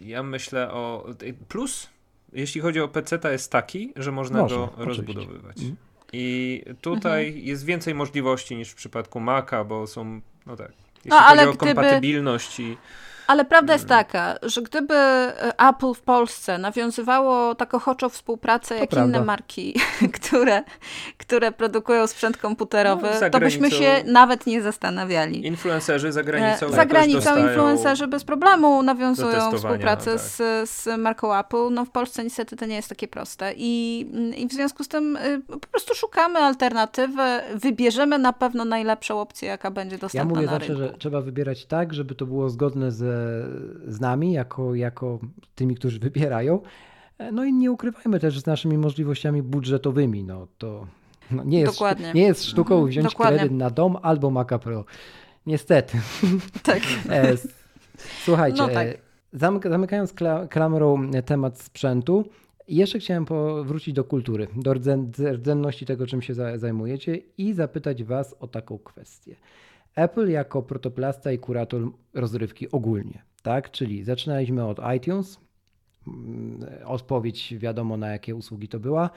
Ja 0.00 0.22
myślę 0.22 0.70
o. 0.72 1.06
Plus, 1.48 1.88
jeśli 2.36 2.60
chodzi 2.60 2.80
o 2.80 2.88
PC, 2.88 3.18
to 3.18 3.30
jest 3.30 3.52
taki, 3.52 3.92
że 3.96 4.12
można, 4.12 4.40
można 4.40 4.56
go 4.56 4.72
oczywiście. 4.76 5.02
rozbudowywać. 5.02 5.58
Mhm. 5.58 5.76
I 6.12 6.62
tutaj 6.80 7.26
mhm. 7.26 7.46
jest 7.46 7.64
więcej 7.64 7.94
możliwości 7.94 8.56
niż 8.56 8.70
w 8.70 8.74
przypadku 8.74 9.20
Maca, 9.20 9.64
bo 9.64 9.86
są, 9.86 10.20
no 10.46 10.56
tak, 10.56 10.72
jeśli 10.96 11.10
no, 11.10 11.20
chodzi 11.20 11.40
o 11.40 11.52
gdyby... 11.52 11.74
kompatybilność 11.74 12.60
i 12.60 12.76
ale 13.26 13.44
prawda 13.44 13.72
jest 13.72 13.90
mm. 13.90 14.04
taka, 14.04 14.34
że 14.42 14.62
gdyby 14.62 14.94
e, 14.94 15.52
Apple 15.68 15.94
w 15.94 16.00
Polsce 16.00 16.58
nawiązywało 16.58 17.54
tak 17.54 17.74
ochoczą 17.74 18.08
współpracę 18.08 18.74
to 18.74 18.80
jak 18.80 18.90
prawda. 18.90 19.08
inne 19.08 19.26
marki, 19.26 19.74
które, 20.20 20.62
które 21.16 21.52
produkują 21.52 22.06
sprzęt 22.06 22.36
komputerowy, 22.36 23.08
no, 23.20 23.30
to 23.30 23.40
byśmy 23.40 23.70
się 23.70 24.02
nawet 24.04 24.46
nie 24.46 24.62
zastanawiali. 24.62 25.46
Influencerzy 25.46 26.12
za 26.12 26.22
granicą 26.22 26.66
e, 26.66 26.70
Za 26.70 26.86
granicą 26.86 27.36
influencerzy 27.36 28.06
bez 28.06 28.24
problemu 28.24 28.82
nawiązują 28.82 29.52
współpracę 29.52 30.10
tak. 30.10 30.20
z, 30.20 30.70
z 30.70 30.98
marką 30.98 31.38
Apple. 31.38 31.70
No 31.70 31.84
w 31.84 31.90
Polsce 31.90 32.24
niestety 32.24 32.56
to 32.56 32.66
nie 32.66 32.76
jest 32.76 32.88
takie 32.88 33.08
proste. 33.08 33.52
I, 33.56 34.00
i 34.36 34.48
w 34.48 34.52
związku 34.52 34.84
z 34.84 34.88
tym 34.88 35.16
y, 35.16 35.42
po 35.48 35.58
prostu 35.58 35.94
szukamy 35.94 36.38
alternatywy, 36.38 37.22
wybierzemy 37.54 38.18
na 38.18 38.32
pewno 38.32 38.64
najlepszą 38.64 39.20
opcję, 39.20 39.48
jaka 39.48 39.70
będzie 39.70 39.98
dostępna 39.98 40.30
Ja 40.30 40.34
mówię 40.34 40.46
na 40.46 40.52
zawsze, 40.52 40.68
rynku. 40.68 40.92
że 40.92 40.98
trzeba 40.98 41.20
wybierać 41.20 41.66
tak, 41.66 41.94
żeby 41.94 42.14
to 42.14 42.26
było 42.26 42.48
zgodne 42.48 42.92
ze 42.92 43.15
z 43.88 44.00
nami, 44.00 44.32
jako, 44.32 44.74
jako 44.74 45.18
tymi, 45.54 45.74
którzy 45.74 45.98
wybierają. 45.98 46.60
No 47.32 47.44
i 47.44 47.52
nie 47.52 47.72
ukrywajmy 47.72 48.20
też 48.20 48.40
z 48.40 48.46
naszymi 48.46 48.78
możliwościami 48.78 49.42
budżetowymi. 49.42 50.24
No 50.24 50.46
to 50.58 50.86
no 51.30 51.44
nie, 51.44 51.60
jest, 51.60 51.72
Dokładnie. 51.72 52.12
nie 52.14 52.22
jest 52.22 52.44
sztuką 52.44 52.74
mhm. 52.74 52.90
wziąć 52.90 53.06
Dokładnie. 53.06 53.38
kredyt 53.38 53.58
na 53.58 53.70
dom 53.70 53.96
albo 54.02 54.30
Maca 54.30 54.58
Pro. 54.58 54.84
Niestety. 55.46 55.98
Tak. 56.62 56.80
E, 57.10 57.32
słuchajcie, 58.24 58.62
no 58.62 58.68
tak. 58.68 58.88
zamykając 59.70 60.14
klamrą 60.50 61.10
temat 61.26 61.60
sprzętu, 61.60 62.24
jeszcze 62.68 62.98
chciałem 62.98 63.26
wrócić 63.64 63.94
do 63.94 64.04
kultury, 64.04 64.48
do 64.56 64.74
rdzenności 65.32 65.86
tego, 65.86 66.06
czym 66.06 66.22
się 66.22 66.34
zajmujecie 66.34 67.18
i 67.38 67.52
zapytać 67.52 68.04
Was 68.04 68.36
o 68.40 68.46
taką 68.46 68.78
kwestię. 68.78 69.36
Apple 69.96 70.30
jako 70.30 70.62
protoplasta 70.62 71.32
i 71.32 71.38
kurator 71.38 71.90
rozrywki 72.14 72.70
ogólnie, 72.70 73.22
tak? 73.42 73.70
Czyli 73.70 74.04
zaczynaliśmy 74.04 74.64
od 74.64 74.80
iTunes, 74.96 75.40
mm, 76.06 76.66
odpowiedź 76.84 77.54
wiadomo 77.58 77.96
na 77.96 78.08
jakie 78.08 78.34
usługi 78.34 78.68
to 78.68 78.80
była, 78.80 79.10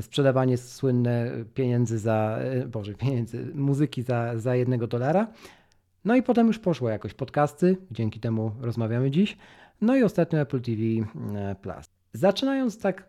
sprzedawanie 0.00 0.56
słynne 0.56 1.30
pieniędzy 1.54 1.98
za, 1.98 2.38
e, 2.40 2.68
boże, 2.68 2.94
pieniędzy, 2.94 3.50
muzyki 3.54 4.02
za, 4.02 4.38
za 4.38 4.56
jednego 4.56 4.86
dolara. 4.86 5.26
No 6.04 6.16
i 6.16 6.22
potem 6.22 6.46
już 6.46 6.58
poszło 6.58 6.90
jakoś 6.90 7.14
podcasty, 7.14 7.76
dzięki 7.90 8.20
temu 8.20 8.52
rozmawiamy 8.60 9.10
dziś. 9.10 9.36
No 9.80 9.96
i 9.96 10.02
ostatnio 10.02 10.40
Apple 10.40 10.60
TV 10.60 10.80
e, 11.36 11.54
Plus. 11.54 11.86
Zaczynając 12.12 12.78
tak 12.78 13.08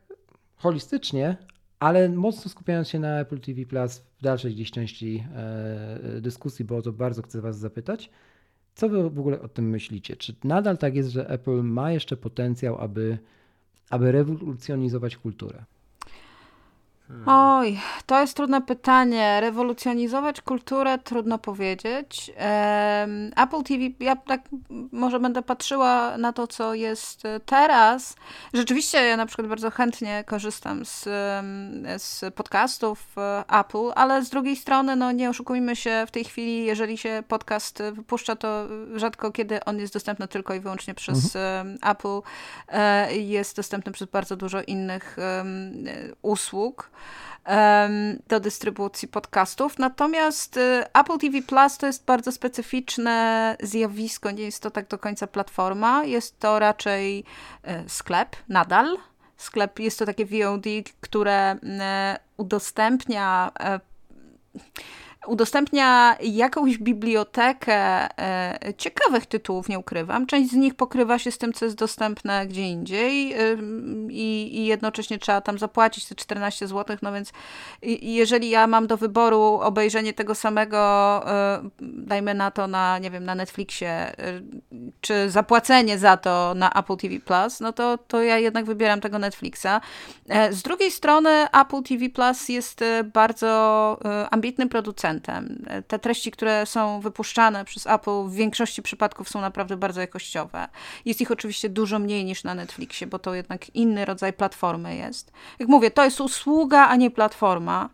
holistycznie, 0.56 1.38
ale 1.80 2.10
mocno 2.10 2.52
skupiając 2.52 2.90
się 2.90 3.00
na 3.00 3.20
Apple 3.20 3.40
TV 3.40 3.66
Plus 3.66 3.98
w 3.98 4.22
dalszej 4.22 4.54
gdzieś 4.54 4.72
części 4.72 5.24
e, 5.36 6.22
dyskusji, 6.22 6.66
bo 6.66 6.78
o 6.78 6.82
to 6.82 6.92
bardzo 6.92 7.22
chcę 7.22 7.42
Was 7.42 7.60
zapytać. 7.60 8.10
Co 8.76 8.90
Wy 8.90 9.10
w 9.10 9.20
ogóle 9.20 9.42
o 9.42 9.48
tym 9.48 9.70
myślicie? 9.70 10.16
Czy 10.16 10.36
nadal 10.44 10.78
tak 10.78 10.96
jest, 10.96 11.10
że 11.10 11.30
Apple 11.30 11.64
ma 11.64 11.92
jeszcze 11.92 12.18
potencjał, 12.18 12.78
aby, 12.78 13.18
aby 13.90 14.12
rewolucjonizować 14.12 15.18
kulturę? 15.18 15.64
Oj, 17.26 17.80
to 18.06 18.22
jest 18.22 18.34
trudne 18.34 18.62
pytanie. 18.62 19.42
Rewolucjonizować 19.42 20.42
kulturę 20.42 20.98
trudno 20.98 21.38
powiedzieć. 21.38 22.32
Apple 23.36 23.64
TV, 23.64 23.84
ja 24.00 24.16
tak 24.16 24.42
może 24.92 25.20
będę 25.20 25.42
patrzyła 25.42 26.18
na 26.18 26.34
to, 26.34 26.48
co 26.48 26.74
jest 26.74 27.24
teraz. 27.46 28.16
Rzeczywiście 28.54 28.98
ja 28.98 29.18
na 29.18 29.26
przykład 29.26 29.48
bardzo 29.48 29.72
chętnie 29.72 30.24
korzystam 30.28 30.86
z, 30.86 31.04
z 31.98 32.36
podcastów 32.36 33.18
e, 33.18 33.44
Apple, 33.60 33.92
ale 33.96 34.26
z 34.26 34.30
drugiej 34.30 34.56
strony, 34.56 34.96
no 34.96 35.12
nie 35.12 35.30
oszukujmy 35.30 35.76
się, 35.76 36.06
w 36.08 36.12
tej 36.12 36.24
chwili, 36.24 36.66
jeżeli 36.66 36.98
się 36.98 37.24
podcast 37.28 37.84
wypuszcza, 37.92 38.36
to 38.36 38.68
rzadko 38.96 39.32
kiedy 39.32 39.64
on 39.64 39.80
jest 39.80 39.94
dostępny 39.94 40.28
tylko 40.28 40.54
i 40.54 40.60
wyłącznie 40.60 40.94
przez 40.94 41.36
mhm. 41.36 41.78
Apple. 41.82 42.22
E, 42.68 43.16
jest 43.16 43.56
dostępny 43.56 43.92
przez 43.92 44.08
bardzo 44.08 44.36
dużo 44.36 44.62
innych 44.62 45.18
usług 46.22 46.90
do 48.28 48.40
dystrybucji 48.40 49.08
podcastów. 49.08 49.80
Natomiast 49.80 50.58
y, 50.58 50.84
Apple 50.94 51.18
TV 51.18 51.42
Plus 51.42 51.78
to 51.78 51.88
jest 51.88 52.06
bardzo 52.06 52.32
specyficzne 52.32 53.58
zjawisko, 53.64 54.32
nie 54.32 54.44
jest 54.44 54.64
to 54.64 54.72
tak 54.72 54.88
do 54.88 54.98
końca 54.98 55.28
platforma, 55.28 56.04
jest 56.04 56.40
to 56.40 56.60
raczej 56.60 57.20
y, 57.20 57.90
sklep 57.90 58.36
nadal. 58.50 58.98
Sklep 59.38 59.80
jest 59.80 60.00
to 60.00 60.06
takie 60.06 60.26
VOD, 60.26 60.66
które 61.02 61.56
y, 61.56 61.58
udostępnia 62.38 63.52
udostępnia 65.28 66.16
jakąś 66.22 66.78
bibliotekę 66.78 67.76
e, 68.20 68.74
ciekawych 68.78 69.26
tytułów, 69.26 69.70
nie 69.70 69.80
ukrywam. 69.80 70.26
Część 70.26 70.52
z 70.52 70.54
nich 70.54 70.76
pokrywa 70.76 71.20
się 71.20 71.32
z 71.32 71.38
tym, 71.38 71.54
co 71.54 71.66
jest 71.66 71.78
dostępne 71.78 72.48
gdzie 72.48 72.62
indziej 72.62 73.36
i, 74.10 74.60
i 74.60 74.66
jednocześnie 74.66 75.20
trzeba 75.20 75.42
tam 75.42 75.58
zapłacić 75.58 76.06
te 76.06 76.16
14 76.16 76.68
zł, 76.68 76.98
no 77.02 77.14
więc 77.14 77.32
jeżeli 78.02 78.50
ja 78.50 78.68
mam 78.68 78.88
do 78.88 78.98
wyboru 78.98 79.42
obejrzenie 79.42 80.14
tego 80.14 80.36
samego, 80.36 80.78
e, 81.28 81.70
dajmy 81.82 82.34
na 82.34 82.52
to 82.52 82.68
na, 82.68 83.00
nie 83.00 83.12
wiem, 83.12 83.26
na 83.26 83.36
Netflixie, 83.36 83.90
e, 83.90 84.14
czy 85.02 85.30
zapłacenie 85.30 85.98
za 85.98 86.18
to 86.18 86.54
na 86.56 86.72
Apple 86.74 86.98
TV 86.98 87.20
Plus, 87.20 87.60
no 87.60 87.74
to, 87.74 87.98
to 87.98 88.24
ja 88.24 88.38
jednak 88.38 88.66
wybieram 88.66 89.02
tego 89.02 89.20
Netflixa. 89.20 89.82
Z 90.52 90.62
drugiej 90.62 90.92
strony 90.92 91.30
Apple 91.62 91.84
TV 91.84 92.10
Plus 92.10 92.50
jest 92.50 92.84
bardzo 93.14 94.00
ambitnym 94.32 94.70
producentem. 94.70 95.17
Te 95.88 96.00
treści, 96.00 96.32
które 96.32 96.66
są 96.66 97.00
wypuszczane 97.00 97.66
przez 97.66 97.88
Apple 97.88 98.24
w 98.24 98.34
większości 98.34 98.82
przypadków 98.82 99.30
są 99.30 99.42
naprawdę 99.42 99.78
bardzo 99.78 100.02
jakościowe. 100.02 100.68
Jest 101.06 101.22
ich 101.22 101.32
oczywiście 101.32 101.70
dużo 101.70 102.00
mniej 102.00 102.26
niż 102.26 102.44
na 102.44 102.56
Netflixie, 102.56 103.08
bo 103.08 103.20
to 103.20 103.34
jednak 103.34 103.76
inny 103.76 104.06
rodzaj 104.06 104.34
platformy 104.34 104.96
jest. 104.96 105.32
Jak 105.60 105.70
mówię, 105.70 105.92
to 105.92 106.04
jest 106.04 106.22
usługa, 106.22 106.88
a 106.88 106.96
nie 106.96 107.12
platforma. 107.12 107.90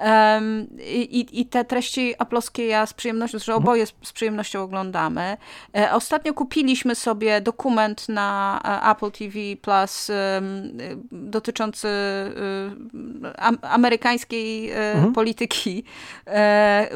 Um, 0.00 0.66
i, 0.86 1.40
I 1.40 1.46
te 1.46 1.64
treści 1.64 2.14
aploskie 2.18 2.66
ja 2.66 2.86
z 2.86 2.94
przyjemnością, 2.94 3.38
że 3.38 3.54
oboje 3.54 3.86
z, 3.86 3.94
z 4.02 4.12
przyjemnością 4.12 4.62
oglądamy. 4.62 5.36
E, 5.76 5.92
ostatnio 5.92 6.34
kupiliśmy 6.34 6.94
sobie 6.94 7.40
dokument 7.40 8.08
na 8.08 8.60
e, 8.64 8.90
Apple 8.90 9.10
TV 9.10 9.38
Plus 9.62 10.10
dotyczący 11.12 11.88
e, 11.88 13.62
amerykańskiej 13.62 14.70
mhm. 14.72 15.12
polityki, 15.12 15.84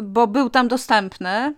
bo 0.03 0.27
był 0.27 0.51
tam 0.51 0.69
dostępny 0.69 1.55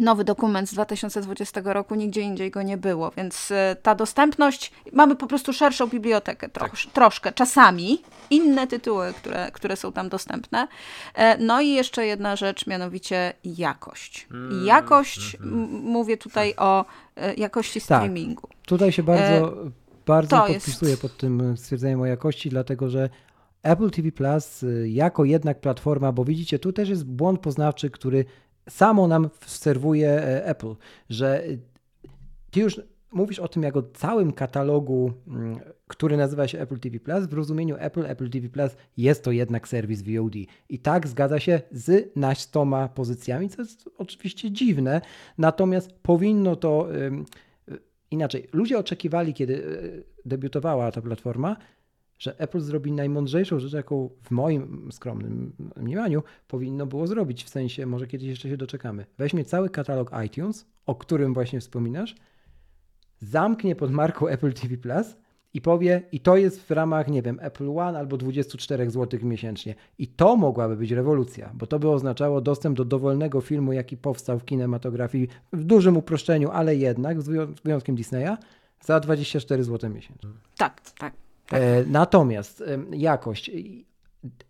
nowy 0.00 0.24
dokument 0.24 0.68
z 0.68 0.74
2020 0.74 1.60
roku, 1.64 1.94
nigdzie 1.94 2.20
indziej 2.20 2.50
go 2.50 2.62
nie 2.62 2.76
było, 2.76 3.10
więc 3.16 3.50
e, 3.50 3.76
ta 3.82 3.94
dostępność, 3.94 4.72
mamy 4.92 5.16
po 5.16 5.26
prostu 5.26 5.52
szerszą 5.52 5.86
bibliotekę 5.86 6.48
trosz, 6.48 6.84
tak. 6.84 6.94
troszkę, 6.94 7.32
czasami 7.32 8.02
inne 8.30 8.66
tytuły, 8.66 9.12
które, 9.12 9.50
które 9.52 9.76
są 9.76 9.92
tam 9.92 10.08
dostępne. 10.08 10.68
E, 11.14 11.38
no 11.38 11.60
i 11.60 11.68
jeszcze 11.68 12.06
jedna 12.06 12.36
rzecz, 12.36 12.66
mianowicie 12.66 13.32
jakość. 13.44 14.26
Mm, 14.30 14.66
jakość, 14.66 15.34
mm, 15.34 15.68
mówię 15.70 16.16
tutaj 16.16 16.54
o 16.56 16.84
e, 17.16 17.34
jakości 17.34 17.80
tak. 17.80 17.84
streamingu. 17.84 18.46
Tak. 18.46 18.66
Tutaj 18.66 18.92
się 18.92 19.02
bardzo, 19.02 19.54
bardzo 20.06 20.46
podpisuję 20.46 20.90
jest... 20.90 21.02
pod 21.02 21.16
tym 21.16 21.56
stwierdzeniem 21.56 22.00
o 22.00 22.06
jakości, 22.06 22.50
dlatego 22.50 22.88
że 22.88 23.08
Apple 23.62 23.90
TV 23.90 24.12
Plus 24.12 24.64
jako 24.84 25.24
jednak 25.24 25.60
platforma, 25.60 26.12
bo 26.12 26.24
widzicie, 26.24 26.58
tu 26.58 26.72
też 26.72 26.88
jest 26.88 27.04
błąd 27.04 27.40
poznawczy, 27.40 27.90
który 27.90 28.24
samo 28.68 29.08
nam 29.08 29.30
serwuje 29.46 30.10
e, 30.10 30.46
Apple, 30.46 30.74
że 31.10 31.44
e, 31.44 31.48
ty 32.50 32.60
już 32.60 32.80
mówisz 33.12 33.38
o 33.38 33.48
tym 33.48 33.62
jako 33.62 33.82
całym 33.82 34.32
katalogu, 34.32 35.12
mm, 35.28 35.58
który 35.86 36.16
nazywa 36.16 36.48
się 36.48 36.60
Apple 36.60 36.78
TV 36.78 37.00
Plus. 37.00 37.26
W 37.26 37.32
rozumieniu 37.32 37.76
Apple, 37.78 38.06
Apple 38.06 38.30
TV 38.30 38.48
Plus 38.48 38.76
jest 38.96 39.24
to 39.24 39.32
jednak 39.32 39.68
serwis 39.68 40.02
VOD. 40.02 40.34
I 40.68 40.78
tak 40.78 41.08
zgadza 41.08 41.40
się 41.40 41.60
z 41.72 42.16
nastoma 42.16 42.88
pozycjami, 42.88 43.48
co 43.48 43.62
jest 43.62 43.88
oczywiście 43.98 44.50
dziwne, 44.50 45.00
natomiast 45.38 45.92
powinno 46.02 46.56
to 46.56 46.88
inaczej. 48.10 48.48
Ludzie 48.52 48.78
oczekiwali, 48.78 49.34
kiedy 49.34 49.56
e, 49.56 50.28
debiutowała 50.28 50.92
ta 50.92 51.02
platforma, 51.02 51.56
że 52.20 52.38
Apple 52.38 52.60
zrobi 52.60 52.92
najmądrzejszą 52.92 53.58
rzecz, 53.58 53.72
jaką 53.72 54.10
w 54.22 54.30
moim 54.30 54.88
skromnym 54.92 55.52
mniemaniu 55.76 56.22
powinno 56.48 56.86
było 56.86 57.06
zrobić. 57.06 57.44
W 57.44 57.48
sensie, 57.48 57.86
może 57.86 58.06
kiedyś 58.06 58.28
jeszcze 58.28 58.48
się 58.48 58.56
doczekamy. 58.56 59.06
Weźmie 59.18 59.44
cały 59.44 59.70
katalog 59.70 60.10
iTunes, 60.26 60.66
o 60.86 60.94
którym 60.94 61.34
właśnie 61.34 61.60
wspominasz, 61.60 62.14
zamknie 63.18 63.76
pod 63.76 63.90
marką 63.90 64.26
Apple 64.26 64.52
TV 64.52 64.76
Plus 64.76 65.16
i 65.54 65.60
powie, 65.60 66.02
i 66.12 66.20
to 66.20 66.36
jest 66.36 66.62
w 66.62 66.70
ramach, 66.70 67.08
nie 67.08 67.22
wiem, 67.22 67.38
Apple 67.42 67.78
One 67.78 67.98
albo 67.98 68.16
24 68.16 68.90
zł 68.90 69.20
miesięcznie. 69.22 69.74
I 69.98 70.08
to 70.08 70.36
mogłaby 70.36 70.76
być 70.76 70.90
rewolucja, 70.90 71.50
bo 71.54 71.66
to 71.66 71.78
by 71.78 71.90
oznaczało 71.90 72.40
dostęp 72.40 72.76
do 72.76 72.84
dowolnego 72.84 73.40
filmu, 73.40 73.72
jaki 73.72 73.96
powstał 73.96 74.38
w 74.38 74.44
kinematografii 74.44 75.28
w 75.52 75.64
dużym 75.64 75.96
uproszczeniu, 75.96 76.50
ale 76.50 76.76
jednak, 76.76 77.22
z 77.22 77.28
wyjątkiem 77.64 77.96
Disneya, 77.96 78.36
za 78.80 79.00
24 79.00 79.64
zł 79.64 79.90
miesięcznie. 79.90 80.30
Tak, 80.56 80.80
tak. 80.98 81.19
Tak. 81.50 81.62
E, 81.62 81.84
natomiast 81.86 82.64
jakość. 82.92 83.50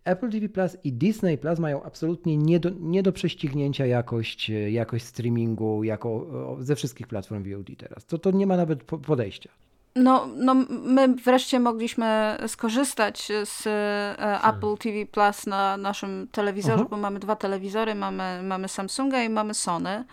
Apple 0.03 0.29
TV 0.29 0.49
Plus 0.49 0.77
i 0.83 0.93
Disney 0.93 1.37
Plus 1.37 1.59
mają 1.59 1.83
absolutnie 1.83 2.37
nie 2.37 2.59
do, 2.59 2.69
nie 2.79 3.03
do 3.03 3.11
prześcignięcia 3.11 3.85
jakość, 3.85 4.49
e, 4.49 4.71
jakość 4.71 5.05
streamingu 5.05 5.83
jako 5.83 6.27
ze 6.59 6.75
wszystkich 6.75 7.07
platform 7.07 7.43
VOD 7.43 7.67
teraz. 7.77 8.05
To, 8.05 8.17
to 8.17 8.31
nie 8.31 8.47
ma 8.47 8.57
nawet 8.57 8.83
podejścia. 8.83 9.49
No, 9.95 10.27
no, 10.35 10.53
my 10.69 11.15
wreszcie 11.15 11.59
mogliśmy 11.59 12.37
skorzystać 12.47 13.31
z 13.45 13.67
e, 13.67 14.15
hmm. 14.19 14.55
Apple 14.55 14.77
TV 14.77 15.05
Plus 15.05 15.47
na 15.47 15.77
naszym 15.77 16.27
telewizorze, 16.31 16.83
uh 16.83 16.87
-huh. 16.87 16.89
bo 16.89 16.97
mamy 16.97 17.19
dwa 17.19 17.35
telewizory, 17.35 17.95
mamy, 17.95 18.43
mamy 18.43 18.67
Samsunga 18.67 19.23
i 19.23 19.29
mamy 19.29 19.53
Sony. 19.53 20.05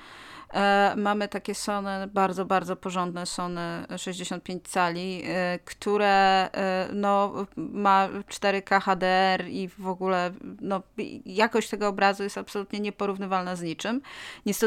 E, 0.55 0.95
mamy 0.97 1.29
takie 1.29 1.55
Sony, 1.55 2.07
bardzo, 2.07 2.45
bardzo 2.45 2.77
porządne 2.77 3.27
Sony 3.27 3.61
65 3.97 4.69
cali, 4.69 5.23
e, 5.27 5.59
które 5.65 6.49
e, 6.53 6.89
no, 6.93 7.33
ma 7.57 8.09
4K 8.09 8.81
HDR 8.81 9.49
i 9.49 9.69
w 9.69 9.87
ogóle 9.89 10.31
no, 10.61 10.83
jakość 11.27 11.69
tego 11.69 11.89
obrazu 11.89 12.23
jest 12.23 12.39
absolutnie 12.39 12.81
nieporównywalna 12.81 13.57
z 13.57 13.63
niczym. 13.63 14.01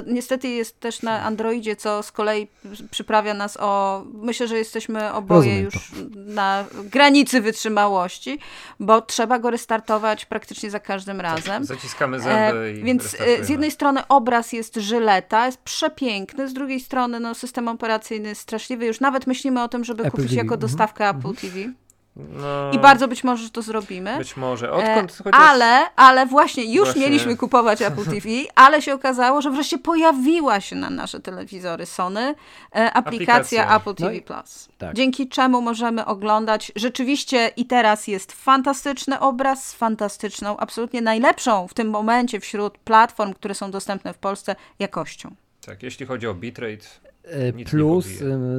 Niestety, 0.07 0.47
jest 0.47 0.79
też 0.79 1.01
na 1.01 1.23
Androidzie, 1.23 1.75
co 1.75 2.03
z 2.03 2.11
kolei 2.11 2.47
przyprawia 2.91 3.33
nas 3.33 3.57
o... 3.59 4.03
Myślę, 4.13 4.47
że 4.47 4.57
jesteśmy 4.57 5.13
oboje 5.13 5.59
już 5.59 5.91
na 6.15 6.65
granicy 6.83 7.41
wytrzymałości, 7.41 8.39
bo 8.79 9.01
trzeba 9.01 9.39
go 9.39 9.51
restartować 9.51 10.25
praktycznie 10.25 10.71
za 10.71 10.79
każdym 10.79 11.17
tak, 11.17 11.25
razem. 11.25 11.65
zaciskamy 11.65 12.19
zęby 12.19 12.57
e, 12.57 12.71
i 12.71 12.83
Więc 12.83 13.17
z 13.41 13.49
jednej 13.49 13.71
strony 13.71 14.07
obraz 14.07 14.53
jest 14.53 14.75
żyleta, 14.75 15.45
jest 15.45 15.63
przepiękny, 15.75 16.49
z 16.49 16.53
drugiej 16.53 16.79
strony 16.79 17.19
no, 17.19 17.35
system 17.35 17.67
operacyjny 17.67 18.29
jest 18.29 18.41
straszliwy. 18.41 18.85
Już 18.85 18.99
nawet 18.99 19.27
myślimy 19.27 19.63
o 19.63 19.67
tym, 19.67 19.83
żeby 19.83 20.03
Apple 20.03 20.11
kupić 20.11 20.29
TV. 20.29 20.35
jako 20.35 20.53
mhm. 20.53 20.59
dostawkę 20.59 21.09
mm 21.09 21.21
-hmm. 21.21 21.29
Apple 21.29 21.41
TV. 21.41 21.73
No, 22.15 22.71
I 22.71 22.79
bardzo 22.79 23.07
być 23.07 23.23
może 23.23 23.49
to 23.49 23.61
zrobimy. 23.61 24.17
Być 24.17 24.37
może. 24.37 24.71
Odkąd 24.71 25.11
e, 25.11 25.23
chociaż... 25.23 25.41
Ale, 25.41 25.95
ale 25.95 26.25
właśnie 26.25 26.73
już 26.73 26.83
właśnie... 26.83 27.01
mieliśmy 27.01 27.37
kupować 27.37 27.81
Apple 27.91 28.05
TV, 28.05 28.29
ale 28.55 28.81
się 28.81 28.93
okazało, 28.93 29.41
że 29.41 29.51
wreszcie 29.51 29.77
pojawiła 29.77 30.61
się 30.61 30.75
na 30.75 30.89
nasze 30.89 31.19
telewizory 31.19 31.85
Sony 31.85 32.35
e, 32.75 32.93
aplikacja, 32.93 32.93
aplikacja, 32.93 33.75
Apple 33.75 33.95
TV 33.95 34.13
no 34.13 34.21
Plus. 34.21 34.69
Tak. 34.77 34.95
Dzięki 34.95 35.29
czemu 35.29 35.61
możemy 35.61 36.05
oglądać 36.05 36.71
rzeczywiście 36.75 37.51
i 37.57 37.65
teraz 37.65 38.07
jest 38.07 38.31
fantastyczny 38.31 39.19
obraz 39.19 39.67
z 39.67 39.73
fantastyczną, 39.73 40.57
absolutnie 40.57 41.01
najlepszą 41.01 41.67
w 41.67 41.73
tym 41.73 41.89
momencie 41.89 42.39
wśród 42.39 42.77
platform, 42.77 43.33
które 43.33 43.55
są 43.55 43.71
dostępne 43.71 44.13
w 44.13 44.17
Polsce 44.17 44.55
jakością. 44.79 45.35
Tak, 45.65 45.83
jeśli 45.83 46.05
chodzi 46.05 46.27
o 46.27 46.33
bitrate. 46.33 46.85
E, 47.23 47.53
plus 47.53 48.07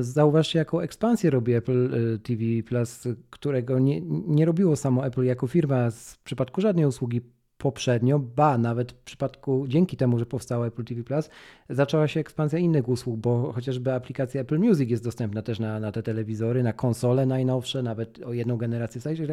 zauważcie, 0.00 0.58
jaką 0.58 0.80
ekspansję 0.80 1.30
robi 1.30 1.54
Apple 1.54 1.94
e, 1.94 2.18
TV 2.18 2.42
Plus, 2.66 3.08
którego 3.30 3.78
nie, 3.78 4.00
nie 4.26 4.44
robiło 4.44 4.76
samo 4.76 5.06
Apple 5.06 5.24
jako 5.24 5.46
firma 5.46 5.90
w 5.90 6.18
przypadku 6.18 6.60
żadnej 6.60 6.86
usługi 6.86 7.20
poprzednio, 7.58 8.18
ba, 8.18 8.58
nawet 8.58 8.92
w 8.92 8.94
przypadku, 8.94 9.64
dzięki 9.68 9.96
temu, 9.96 10.18
że 10.18 10.26
powstało 10.26 10.66
Apple 10.66 10.84
TV 10.84 11.02
Plus, 11.02 11.30
zaczęła 11.70 12.08
się 12.08 12.20
ekspansja 12.20 12.58
innych 12.58 12.88
usług, 12.88 13.20
bo 13.20 13.52
chociażby 13.52 13.92
aplikacja 13.92 14.40
Apple 14.40 14.58
Music 14.58 14.90
jest 14.90 15.04
dostępna 15.04 15.42
też 15.42 15.58
na, 15.58 15.80
na 15.80 15.92
te 15.92 16.02
telewizory, 16.02 16.62
na 16.62 16.72
konsole 16.72 17.26
najnowsze, 17.26 17.82
nawet 17.82 18.22
o 18.22 18.32
jedną 18.32 18.56
generację 18.56 19.00
starszej. 19.00 19.26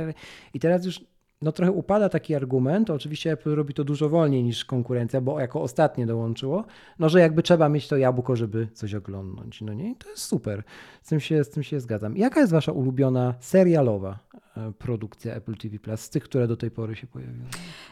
I 0.54 0.60
teraz 0.60 0.86
już 0.86 1.02
no 1.42 1.52
trochę 1.52 1.72
upada 1.72 2.10
taki 2.10 2.36
argument. 2.36 2.90
Oczywiście 2.90 3.32
Apple 3.32 3.56
robi 3.56 3.74
to 3.74 3.84
dużo 3.84 4.10
wolniej 4.10 4.44
niż 4.44 4.66
konkurencja, 4.66 5.22
bo 5.22 5.40
jako 5.40 5.62
ostatnie 5.62 6.06
dołączyło, 6.06 6.66
no 7.00 7.10
że 7.10 7.20
jakby 7.20 7.44
trzeba 7.44 7.70
mieć 7.70 7.88
to 7.88 7.98
jabłko, 7.98 8.36
żeby 8.36 8.68
coś 8.74 8.96
oglądnąć. 8.96 9.62
No 9.62 9.74
nie, 9.74 9.92
I 9.92 9.96
to 9.96 10.10
jest 10.10 10.24
super. 10.24 10.64
Z 11.02 11.10
tym 11.10 11.20
się, 11.20 11.44
z 11.44 11.50
tym 11.50 11.64
się 11.64 11.80
zgadzam. 11.80 12.18
Jaka 12.18 12.40
jest 12.40 12.52
wasza 12.52 12.72
ulubiona 12.72 13.34
serialowa 13.40 14.20
e, 14.58 14.72
produkcja 14.72 15.36
Apple 15.36 15.56
TV 15.56 15.80
Plus 15.80 16.02
z 16.02 16.10
tych, 16.10 16.24
które 16.24 16.48
do 16.48 16.58
tej 16.58 16.72
pory 16.72 16.96
się 16.96 17.08
pojawiły? 17.08 17.46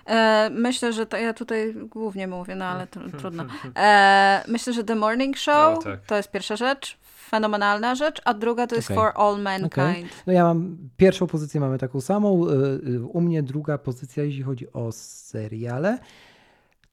E, 0.05 0.49
myślę, 0.49 0.93
że 0.93 1.05
to, 1.05 1.17
ja 1.17 1.33
tutaj 1.33 1.73
głównie 1.73 2.27
mówię, 2.27 2.55
no 2.55 2.65
ale 2.65 2.87
to, 2.87 2.99
trudno. 3.17 3.45
E, 3.75 4.43
myślę, 4.47 4.73
że 4.73 4.83
The 4.83 4.95
Morning 4.95 5.37
Show 5.37 5.83
tak. 5.83 6.05
to 6.05 6.17
jest 6.17 6.31
pierwsza 6.31 6.55
rzecz 6.55 6.97
fenomenalna 7.27 7.95
rzecz, 7.95 8.21
a 8.25 8.33
druga 8.33 8.67
to 8.67 8.75
jest 8.75 8.91
okay. 8.91 8.97
For 8.97 9.11
All 9.15 9.41
Mankind. 9.41 9.73
Okay. 9.73 10.03
No 10.27 10.33
ja 10.33 10.43
mam, 10.43 10.77
pierwszą 10.97 11.27
pozycję 11.27 11.59
mamy 11.59 11.77
taką 11.77 12.01
samą, 12.01 12.47
y, 12.47 12.53
y, 12.89 13.05
u 13.05 13.21
mnie 13.21 13.43
druga 13.43 13.77
pozycja, 13.77 14.23
jeśli 14.23 14.43
chodzi 14.43 14.73
o 14.73 14.91
seriale, 14.91 15.97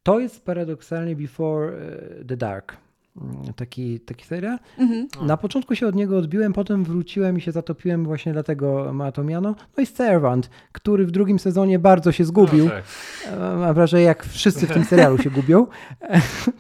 to 0.03 0.19
jest 0.19 0.45
paradoksalnie 0.45 1.17
Before 1.17 1.73
y, 2.21 2.25
the 2.25 2.37
Dark. 2.37 2.77
Mm, 3.17 3.55
taki, 3.57 4.01
taki 4.01 4.25
serial. 4.25 4.59
Mhm. 4.79 5.09
Na 5.23 5.37
początku 5.37 5.75
się 5.75 5.87
od 5.87 5.95
niego 5.95 6.19
odbiłem, 6.19 6.53
potem 6.53 6.85
wróciłem 6.85 7.39
i 7.39 7.41
się 7.41 7.53
zatopiłem 7.53 8.05
właśnie 8.05 8.33
dlatego 8.33 8.93
ma 8.93 9.13
to 9.13 9.25
miano. 9.25 9.55
No 9.77 9.83
i 9.83 9.87
Servant, 9.87 10.51
który 10.73 11.07
w 11.07 11.11
drugim 11.11 11.39
sezonie 11.39 11.79
bardzo 11.79 12.13
się 12.13 12.25
zgubił. 12.25 12.65
No, 12.65 12.71
tak. 12.71 12.85
E, 13.33 13.57
mam 13.57 13.75
wrażenie, 13.75 14.05
jak 14.05 14.25
wszyscy 14.25 14.67
w 14.67 14.73
tym 14.73 14.85
serialu 14.85 15.19
się 15.19 15.31
gubią, 15.31 15.67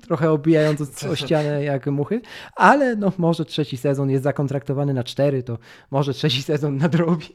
trochę 0.06 0.30
obijając 0.30 1.04
o 1.04 1.16
ścianę 1.26 1.64
jak 1.64 1.86
muchy, 1.86 2.20
ale 2.56 2.96
no 2.96 3.12
może 3.18 3.44
trzeci 3.44 3.76
sezon 3.76 4.10
jest 4.10 4.24
zakontraktowany 4.24 4.94
na 4.94 5.04
cztery, 5.04 5.42
to 5.42 5.58
może 5.90 6.14
trzeci 6.14 6.42
sezon 6.42 6.76
nadrobi. 6.76 7.26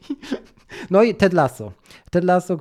No 0.90 1.02
i 1.02 1.14
Ted 1.14 1.32
Lasso. 1.32 1.72
Ted 2.10 2.24
Lasso, 2.24 2.58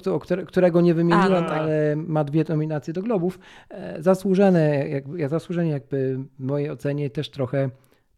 którego 0.48 0.82
nie 0.82 0.94
wymieniłem, 0.94 1.44
ale 1.44 1.96
ma 1.96 2.24
dwie 2.24 2.46
nominacje 2.50 2.94
do 2.94 3.02
Globów. 3.02 3.40
E, 3.70 4.04
zasłużone, 4.04 4.90
jakby, 4.90 5.30
zasłużenie 5.30 5.72
jakby 5.72 6.20
w 6.40 6.44
mojej 6.44 6.70
ocenie 6.70 7.10
też 7.10 7.30
trochę 7.30 7.70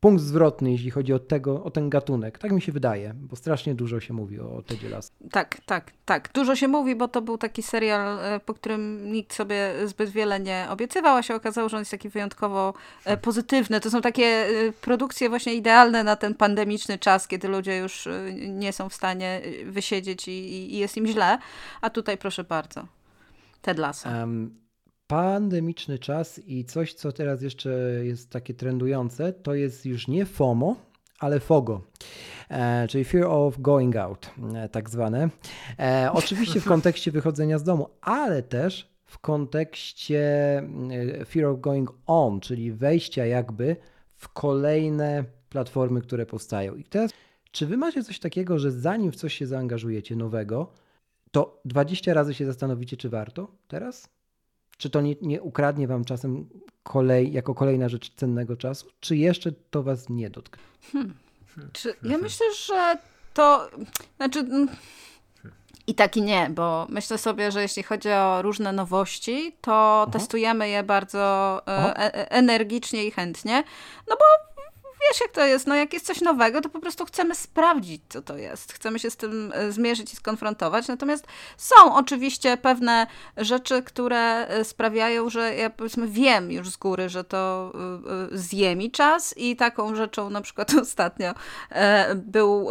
punkt 0.02 0.24
zwrotny, 0.24 0.72
jeśli 0.72 0.92
chodzi 0.92 1.14
o, 1.14 1.20
tego, 1.20 1.64
o 1.64 1.72
ten 1.72 1.90
gatunek. 1.90 2.38
Tak 2.40 2.52
mi 2.52 2.62
się 2.62 2.72
wydaje, 2.72 3.14
bo 3.16 3.36
strasznie 3.36 3.76
dużo 3.76 4.00
się 4.00 4.14
mówi 4.14 4.40
o 4.40 4.62
Tedzie 4.62 4.90
Lasso. 4.90 5.14
Tak, 5.32 5.58
tak, 5.66 5.92
tak. 6.06 6.30
Dużo 6.34 6.56
się 6.56 6.68
mówi, 6.68 6.96
bo 6.96 7.08
to 7.08 7.22
był 7.22 7.38
taki 7.38 7.64
serial, 7.64 8.20
e, 8.20 8.40
po 8.40 8.54
którym 8.54 9.12
nikt 9.12 9.34
sobie 9.34 9.74
zbyt 9.86 10.10
wiele 10.10 10.40
nie 10.40 10.68
obiecywał, 10.70 11.18
a 11.18 11.24
się 11.24 11.36
okazało, 11.36 11.70
że 11.70 11.78
on 11.78 11.82
jest 11.82 11.92
taki 11.92 12.10
wyjątkowo 12.10 12.74
e, 13.06 13.18
pozytywny. 13.18 13.80
To 13.80 13.92
są 13.92 14.02
takie 14.02 14.48
produkcje 14.82 15.30
właśnie 15.30 15.54
idealne 15.54 16.04
na 16.04 16.16
ten 16.16 16.36
pandemiczny 16.36 16.98
czas, 16.98 17.28
kiedy 17.28 17.48
ludzie 17.48 17.78
już 17.78 18.08
nie 18.48 18.74
są 18.74 18.90
w 18.90 18.94
stanie 18.94 19.42
wysiedzieć 19.66 20.28
i, 20.28 20.74
i 20.74 20.78
jest 20.78 20.98
im 20.98 21.08
źle. 21.08 21.38
A 21.82 21.90
tutaj 21.90 22.18
proszę 22.18 22.44
bardzo. 22.44 22.86
Ted 23.62 23.78
Lasso. 23.78 24.10
Um, 24.10 24.61
pandemiczny 25.12 26.00
czas 26.00 26.40
i 26.48 26.66
coś, 26.66 26.94
co 26.94 27.12
teraz 27.12 27.42
jeszcze 27.42 27.70
jest 28.04 28.30
takie 28.30 28.54
trendujące, 28.54 29.34
to 29.34 29.54
jest 29.54 29.86
już 29.86 30.08
nie 30.08 30.26
FOMO, 30.26 30.76
ale 31.20 31.40
FOGO, 31.40 31.82
e, 32.50 32.88
czyli 32.88 33.04
Fear 33.04 33.26
of 33.26 33.62
Going 33.62 33.96
Out, 33.96 34.32
e, 34.56 34.70
tak 34.70 34.90
zwane. 34.90 35.30
E, 35.80 36.10
oczywiście 36.14 36.60
w 36.60 36.66
kontekście 36.74 37.12
wychodzenia 37.12 37.60
z 37.60 37.64
domu, 37.64 37.88
ale 38.02 38.44
też 38.44 38.92
w 39.06 39.20
kontekście 39.20 40.20
e, 41.20 41.26
Fear 41.26 41.46
of 41.46 41.60
Going 41.60 41.94
On, 42.08 42.40
czyli 42.40 42.72
wejścia 42.72 43.26
jakby 43.26 43.76
w 44.18 44.30
kolejne 44.30 45.24
platformy, 45.50 46.02
które 46.02 46.26
powstają. 46.26 46.76
I 46.76 46.84
teraz, 46.84 47.12
czy 47.52 47.66
wy 47.66 47.78
macie 47.78 48.04
coś 48.04 48.20
takiego, 48.20 48.60
że 48.60 48.72
zanim 48.72 49.12
w 49.12 49.16
coś 49.16 49.34
się 49.34 49.48
zaangażujecie 49.48 50.16
nowego, 50.16 50.72
to 51.32 51.62
20 51.66 52.14
razy 52.14 52.34
się 52.34 52.46
zastanowicie, 52.46 52.98
czy 52.98 53.10
warto 53.10 53.48
teraz? 53.68 54.21
Czy 54.82 54.90
to 54.90 55.02
nie, 55.02 55.16
nie 55.22 55.42
ukradnie 55.42 55.88
wam 55.88 56.06
czasem 56.06 56.50
kolej, 56.84 57.34
jako 57.34 57.56
kolejna 57.56 57.90
rzecz 57.90 58.16
cennego 58.16 58.58
czasu, 58.58 58.88
czy 59.00 59.18
jeszcze 59.18 59.52
to 59.52 59.84
was 59.84 60.10
nie 60.10 60.30
dotknie? 60.30 60.64
Hmm. 60.92 61.14
Czy, 61.74 61.88
ja 61.88 61.96
mhm. 62.04 62.22
myślę, 62.22 62.46
że 62.66 62.98
to 63.34 63.70
znaczy. 64.18 64.40
Mm, 64.40 64.68
I 65.88 65.96
tak 65.96 66.18
i 66.18 66.22
nie, 66.22 66.50
bo 66.50 66.88
myślę 66.90 67.18
sobie, 67.18 67.52
że 67.52 67.62
jeśli 67.62 67.84
chodzi 67.84 68.10
o 68.10 68.42
różne 68.42 68.72
nowości, 68.72 69.56
to 69.62 70.02
Aha. 70.02 70.12
testujemy 70.12 70.70
je 70.70 70.84
bardzo 70.84 71.62
e, 71.68 71.98
e, 71.98 72.32
energicznie 72.32 73.06
i 73.06 73.12
chętnie. 73.12 73.64
No 74.08 74.16
bo 74.16 74.51
wiesz 75.10 75.22
jak 75.22 75.32
to 75.32 75.46
jest, 75.46 75.68
no 75.68 75.76
jak 75.76 75.94
jest 75.94 76.06
coś 76.06 76.22
nowego, 76.22 76.62
to 76.62 76.70
po 76.70 76.80
prostu 76.80 77.06
chcemy 77.06 77.36
sprawdzić, 77.36 78.02
co 78.10 78.22
to 78.22 78.38
jest. 78.38 78.74
Chcemy 78.74 79.00
się 79.00 79.10
z 79.10 79.18
tym 79.18 79.52
e, 79.56 79.72
zmierzyć 79.72 80.14
i 80.14 80.16
skonfrontować. 80.16 80.88
Natomiast 80.88 81.28
są 81.58 81.96
oczywiście 81.96 82.58
pewne 82.58 83.08
rzeczy, 83.38 83.84
które 83.84 84.48
e, 84.48 84.64
sprawiają, 84.64 85.30
że 85.30 85.56
ja 85.56 85.70
powiedzmy 85.70 86.08
wiem 86.08 86.52
już 86.52 86.70
z 86.70 86.78
góry, 86.78 87.10
że 87.10 87.24
to 87.24 87.72
e, 88.32 88.38
zje 88.38 88.76
mi 88.76 88.92
czas 88.92 89.38
i 89.38 89.56
taką 89.56 89.96
rzeczą 89.96 90.30
na 90.30 90.42
przykład 90.42 90.74
ostatnio 90.82 91.34
był 92.16 92.70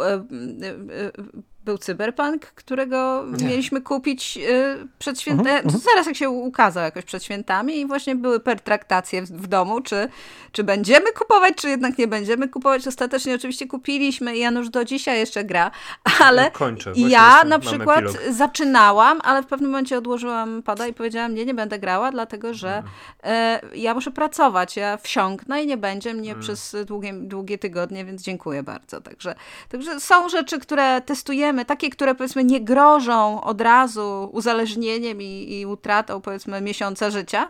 był 1.65 1.77
Cyberpunk, 1.77 2.45
którego 2.45 3.25
Nie. 3.37 3.45
mieliśmy 3.45 3.81
kupić 3.81 4.37
y, 4.37 4.87
przed 4.99 5.21
świętami, 5.21 5.49
uh 5.49 5.55
-huh, 5.55 5.65
uh 5.65 5.73
-huh. 5.73 5.83
zaraz 5.83 6.07
jak 6.07 6.15
się 6.15 6.29
ukazał 6.29 6.83
jakoś 6.83 7.05
przed 7.05 7.23
świętami 7.23 7.79
i 7.79 7.85
właśnie 7.85 8.15
były 8.15 8.39
pertraktacje 8.39 9.21
w, 9.21 9.31
w, 9.31 9.47
domu, 9.47 9.81
czy, 9.81 10.07
czy 10.51 10.63
będziemy 10.63 11.11
kupować, 11.13 11.53
czy 11.55 11.69
jednak 11.69 11.97
nie 11.97 12.07
będziemy 12.07 12.49
kupować. 12.49 12.87
Ostatecznie 12.87 13.35
oczywiście 13.35 13.67
kupiliśmy 13.67 14.35
i 14.37 14.39
Janusz 14.39 14.69
do 14.69 14.85
dzisiaj 14.85 15.19
jeszcze 15.19 15.43
gra, 15.43 15.71
ale 16.19 16.51
Kończę. 16.51 16.93
ja 16.95 17.43
na 17.43 17.59
przykład 17.59 18.05
zaczynałam, 18.29 19.19
ale 19.23 19.43
w 19.43 19.47
pewnym 19.47 19.71
momencie 19.71 19.97
odłożyłam 19.97 20.63
pada 20.63 20.87
i 20.87 20.93
powiedziałam, 20.93 21.35
nie, 21.35 21.45
nie 21.45 21.53
będę 21.53 21.79
grała, 21.79 22.11
dlatego 22.11 22.53
że 22.53 22.77
mhm. 22.77 23.73
y, 23.73 23.77
ja 23.77 23.93
muszę 23.93 24.11
pracować, 24.11 24.75
ja 24.75 24.97
wsiąknę 24.97 25.63
i 25.63 25.67
nie 25.67 25.77
będzie 25.77 26.13
mnie 26.13 26.29
mhm. 26.29 26.41
przez 26.41 26.75
długie, 26.85 27.13
długie 27.13 27.57
tygodnie, 27.57 28.05
więc 28.05 28.21
dziękuję 28.21 28.63
bardzo. 28.63 29.01
Także, 29.01 29.35
także 29.69 29.99
są 29.99 30.29
rzeczy, 30.29 30.59
które 30.59 31.01
testujemy 31.01 31.50
takie, 31.65 31.89
które 31.89 32.15
powiedzmy 32.15 32.43
nie 32.43 32.61
grożą 32.61 33.41
od 33.41 33.61
razu 33.61 34.29
uzależnieniem 34.31 35.21
i, 35.21 35.59
i 35.59 35.65
utratą 35.65 36.21
powiedzmy 36.21 36.61
miesiąca 36.61 37.09
życia, 37.09 37.49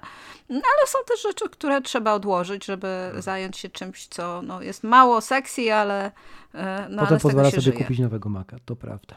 no, 0.49 0.61
ale 0.77 0.87
są 0.87 0.99
też 1.07 1.21
rzeczy, 1.21 1.49
które 1.49 1.81
trzeba 1.81 2.13
odłożyć, 2.13 2.65
żeby 2.65 2.87
hmm. 2.87 3.21
zająć 3.21 3.57
się 3.57 3.69
czymś, 3.69 4.07
co 4.07 4.41
no, 4.41 4.61
jest 4.61 4.83
mało 4.83 5.21
sexy, 5.21 5.73
ale 5.73 6.11
e, 6.53 6.87
no, 6.89 7.01
Potem 7.01 7.07
ale 7.07 7.19
pozwala 7.19 7.49
sobie 7.49 7.61
żyje. 7.61 7.77
kupić 7.77 7.99
nowego 7.99 8.29
maka, 8.29 8.57
to 8.65 8.75
prawda. 8.75 9.15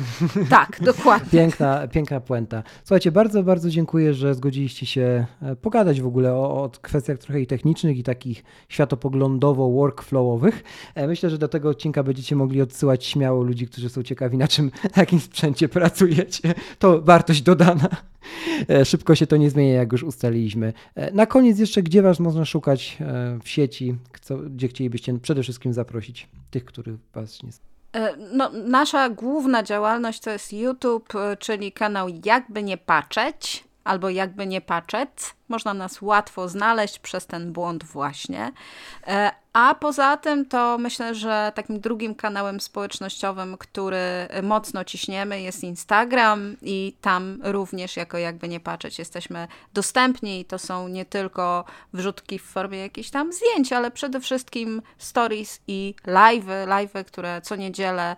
Tak, 0.50 0.78
dokładnie. 0.80 1.30
Piękna, 1.30 1.88
piękna 1.88 2.20
puenta. 2.20 2.62
Słuchajcie, 2.84 3.12
bardzo, 3.12 3.42
bardzo 3.42 3.70
dziękuję, 3.70 4.14
że 4.14 4.34
zgodziliście 4.34 4.86
się 4.86 5.26
e, 5.42 5.56
pogadać 5.56 6.00
w 6.00 6.06
ogóle 6.06 6.34
o, 6.34 6.62
o 6.62 6.70
kwestiach 6.70 7.18
trochę 7.18 7.40
i 7.40 7.46
technicznych 7.46 7.98
i 7.98 8.02
takich 8.02 8.44
światopoglądowo-workflowowych. 8.68 10.52
E, 10.94 11.06
myślę, 11.06 11.30
że 11.30 11.38
do 11.38 11.48
tego 11.48 11.68
odcinka 11.68 12.02
będziecie 12.02 12.36
mogli 12.36 12.62
odsyłać 12.62 13.06
śmiało 13.06 13.42
ludzi, 13.42 13.66
którzy 13.66 13.88
są 13.88 14.02
ciekawi, 14.02 14.38
na 14.38 14.48
czym, 14.48 14.70
na 14.84 15.00
jakim 15.02 15.20
sprzęcie 15.20 15.68
pracujecie. 15.68 16.54
To 16.78 17.02
wartość 17.02 17.42
dodana. 17.42 17.88
E, 18.68 18.84
szybko 18.84 19.14
się 19.14 19.26
to 19.26 19.36
nie 19.36 19.50
zmienia, 19.50 19.74
jak 19.74 19.92
już 19.92 20.02
ustaliliśmy. 20.02 20.72
Na 21.12 21.26
koniec 21.26 21.58
jeszcze, 21.58 21.82
gdzie 21.82 22.02
Was 22.02 22.20
można 22.20 22.44
szukać 22.44 22.98
w 23.42 23.48
sieci, 23.48 23.96
gdzie 24.50 24.68
chcielibyście 24.68 25.18
przede 25.18 25.42
wszystkim 25.42 25.72
zaprosić 25.72 26.28
tych, 26.50 26.64
których 26.64 26.96
Was 27.14 27.42
nie 27.42 27.50
E, 27.50 27.71
no, 28.18 28.50
nasza 28.52 29.08
główna 29.08 29.62
działalność 29.62 30.20
to 30.20 30.30
jest 30.30 30.52
YouTube, 30.52 31.14
e, 31.14 31.36
czyli 31.36 31.72
kanał 31.72 32.08
Jakby 32.24 32.62
Nie 32.62 32.76
Patrzeć 32.76 33.64
albo 33.84 34.10
Jakby 34.10 34.46
Nie 34.46 34.60
Patrzeć. 34.60 35.08
Można 35.48 35.74
nas 35.74 36.02
łatwo 36.02 36.48
znaleźć 36.48 36.98
przez 36.98 37.26
ten 37.26 37.52
błąd 37.52 37.84
właśnie. 37.84 38.52
A 39.52 39.74
poza 39.74 40.16
tym 40.16 40.46
to 40.46 40.78
myślę, 40.78 41.14
że 41.14 41.52
takim 41.54 41.80
drugim 41.80 42.14
kanałem 42.14 42.60
społecznościowym, 42.60 43.56
który 43.58 44.28
mocno 44.42 44.84
ciśniemy 44.84 45.42
jest 45.42 45.64
Instagram 45.64 46.56
i 46.62 46.96
tam 47.00 47.38
również 47.42 47.96
jako 47.96 48.18
jakby 48.18 48.48
nie 48.48 48.60
patrzeć 48.60 48.98
jesteśmy 48.98 49.48
dostępni 49.74 50.40
i 50.40 50.44
to 50.44 50.58
są 50.58 50.88
nie 50.88 51.04
tylko 51.04 51.64
wrzutki 51.92 52.38
w 52.38 52.42
formie 52.42 52.78
jakichś 52.78 53.10
tam 53.10 53.32
zdjęć, 53.32 53.72
ale 53.72 53.90
przede 53.90 54.20
wszystkim 54.20 54.82
stories 54.98 55.60
i 55.68 55.94
live'y, 56.06 56.66
live'y, 56.66 57.04
które 57.04 57.40
co 57.40 57.56
niedzielę 57.56 58.16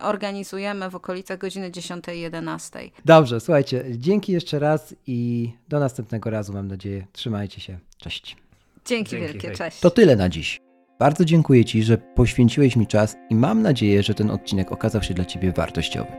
organizujemy 0.00 0.90
w 0.90 0.94
okolicach 0.96 1.38
godziny 1.38 1.70
10-11. 1.70 2.90
Dobrze, 3.04 3.40
słuchajcie, 3.40 3.84
dzięki 3.90 4.32
jeszcze 4.32 4.58
raz 4.58 4.94
i 5.06 5.50
do 5.68 5.80
następnego 5.80 6.30
razu 6.30 6.52
mam 6.52 6.68
nadzieję. 6.68 7.06
Trzymajcie 7.12 7.60
się. 7.60 7.78
Cześć. 7.98 8.45
Dzięki, 8.88 9.10
Dzięki 9.10 9.26
wielkie, 9.26 9.48
hej. 9.48 9.56
cześć. 9.56 9.80
To 9.80 9.90
tyle 9.90 10.16
na 10.16 10.28
dziś. 10.28 10.60
Bardzo 10.98 11.24
dziękuję 11.24 11.64
Ci, 11.64 11.82
że 11.82 11.98
poświęciłeś 11.98 12.76
mi 12.76 12.86
czas 12.86 13.16
i 13.30 13.34
mam 13.34 13.62
nadzieję, 13.62 14.02
że 14.02 14.14
ten 14.14 14.30
odcinek 14.30 14.72
okazał 14.72 15.02
się 15.02 15.14
dla 15.14 15.24
Ciebie 15.24 15.52
wartościowy. 15.52 16.12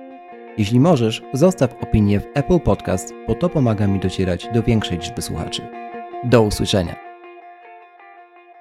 Jeśli 0.57 0.79
możesz, 0.79 1.21
zostaw 1.33 1.73
opinię 1.83 2.19
w 2.19 2.27
Apple 2.33 2.59
Podcast, 2.59 3.13
bo 3.27 3.35
to 3.35 3.49
pomaga 3.49 3.87
mi 3.87 3.99
docierać 3.99 4.47
do 4.53 4.63
większej 4.63 4.97
liczby 4.97 5.21
słuchaczy. 5.21 5.61
Do 6.23 6.41
usłyszenia. 6.41 6.95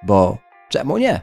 Bo 0.03 0.37
czemu 0.69 0.97
nie? 0.97 1.21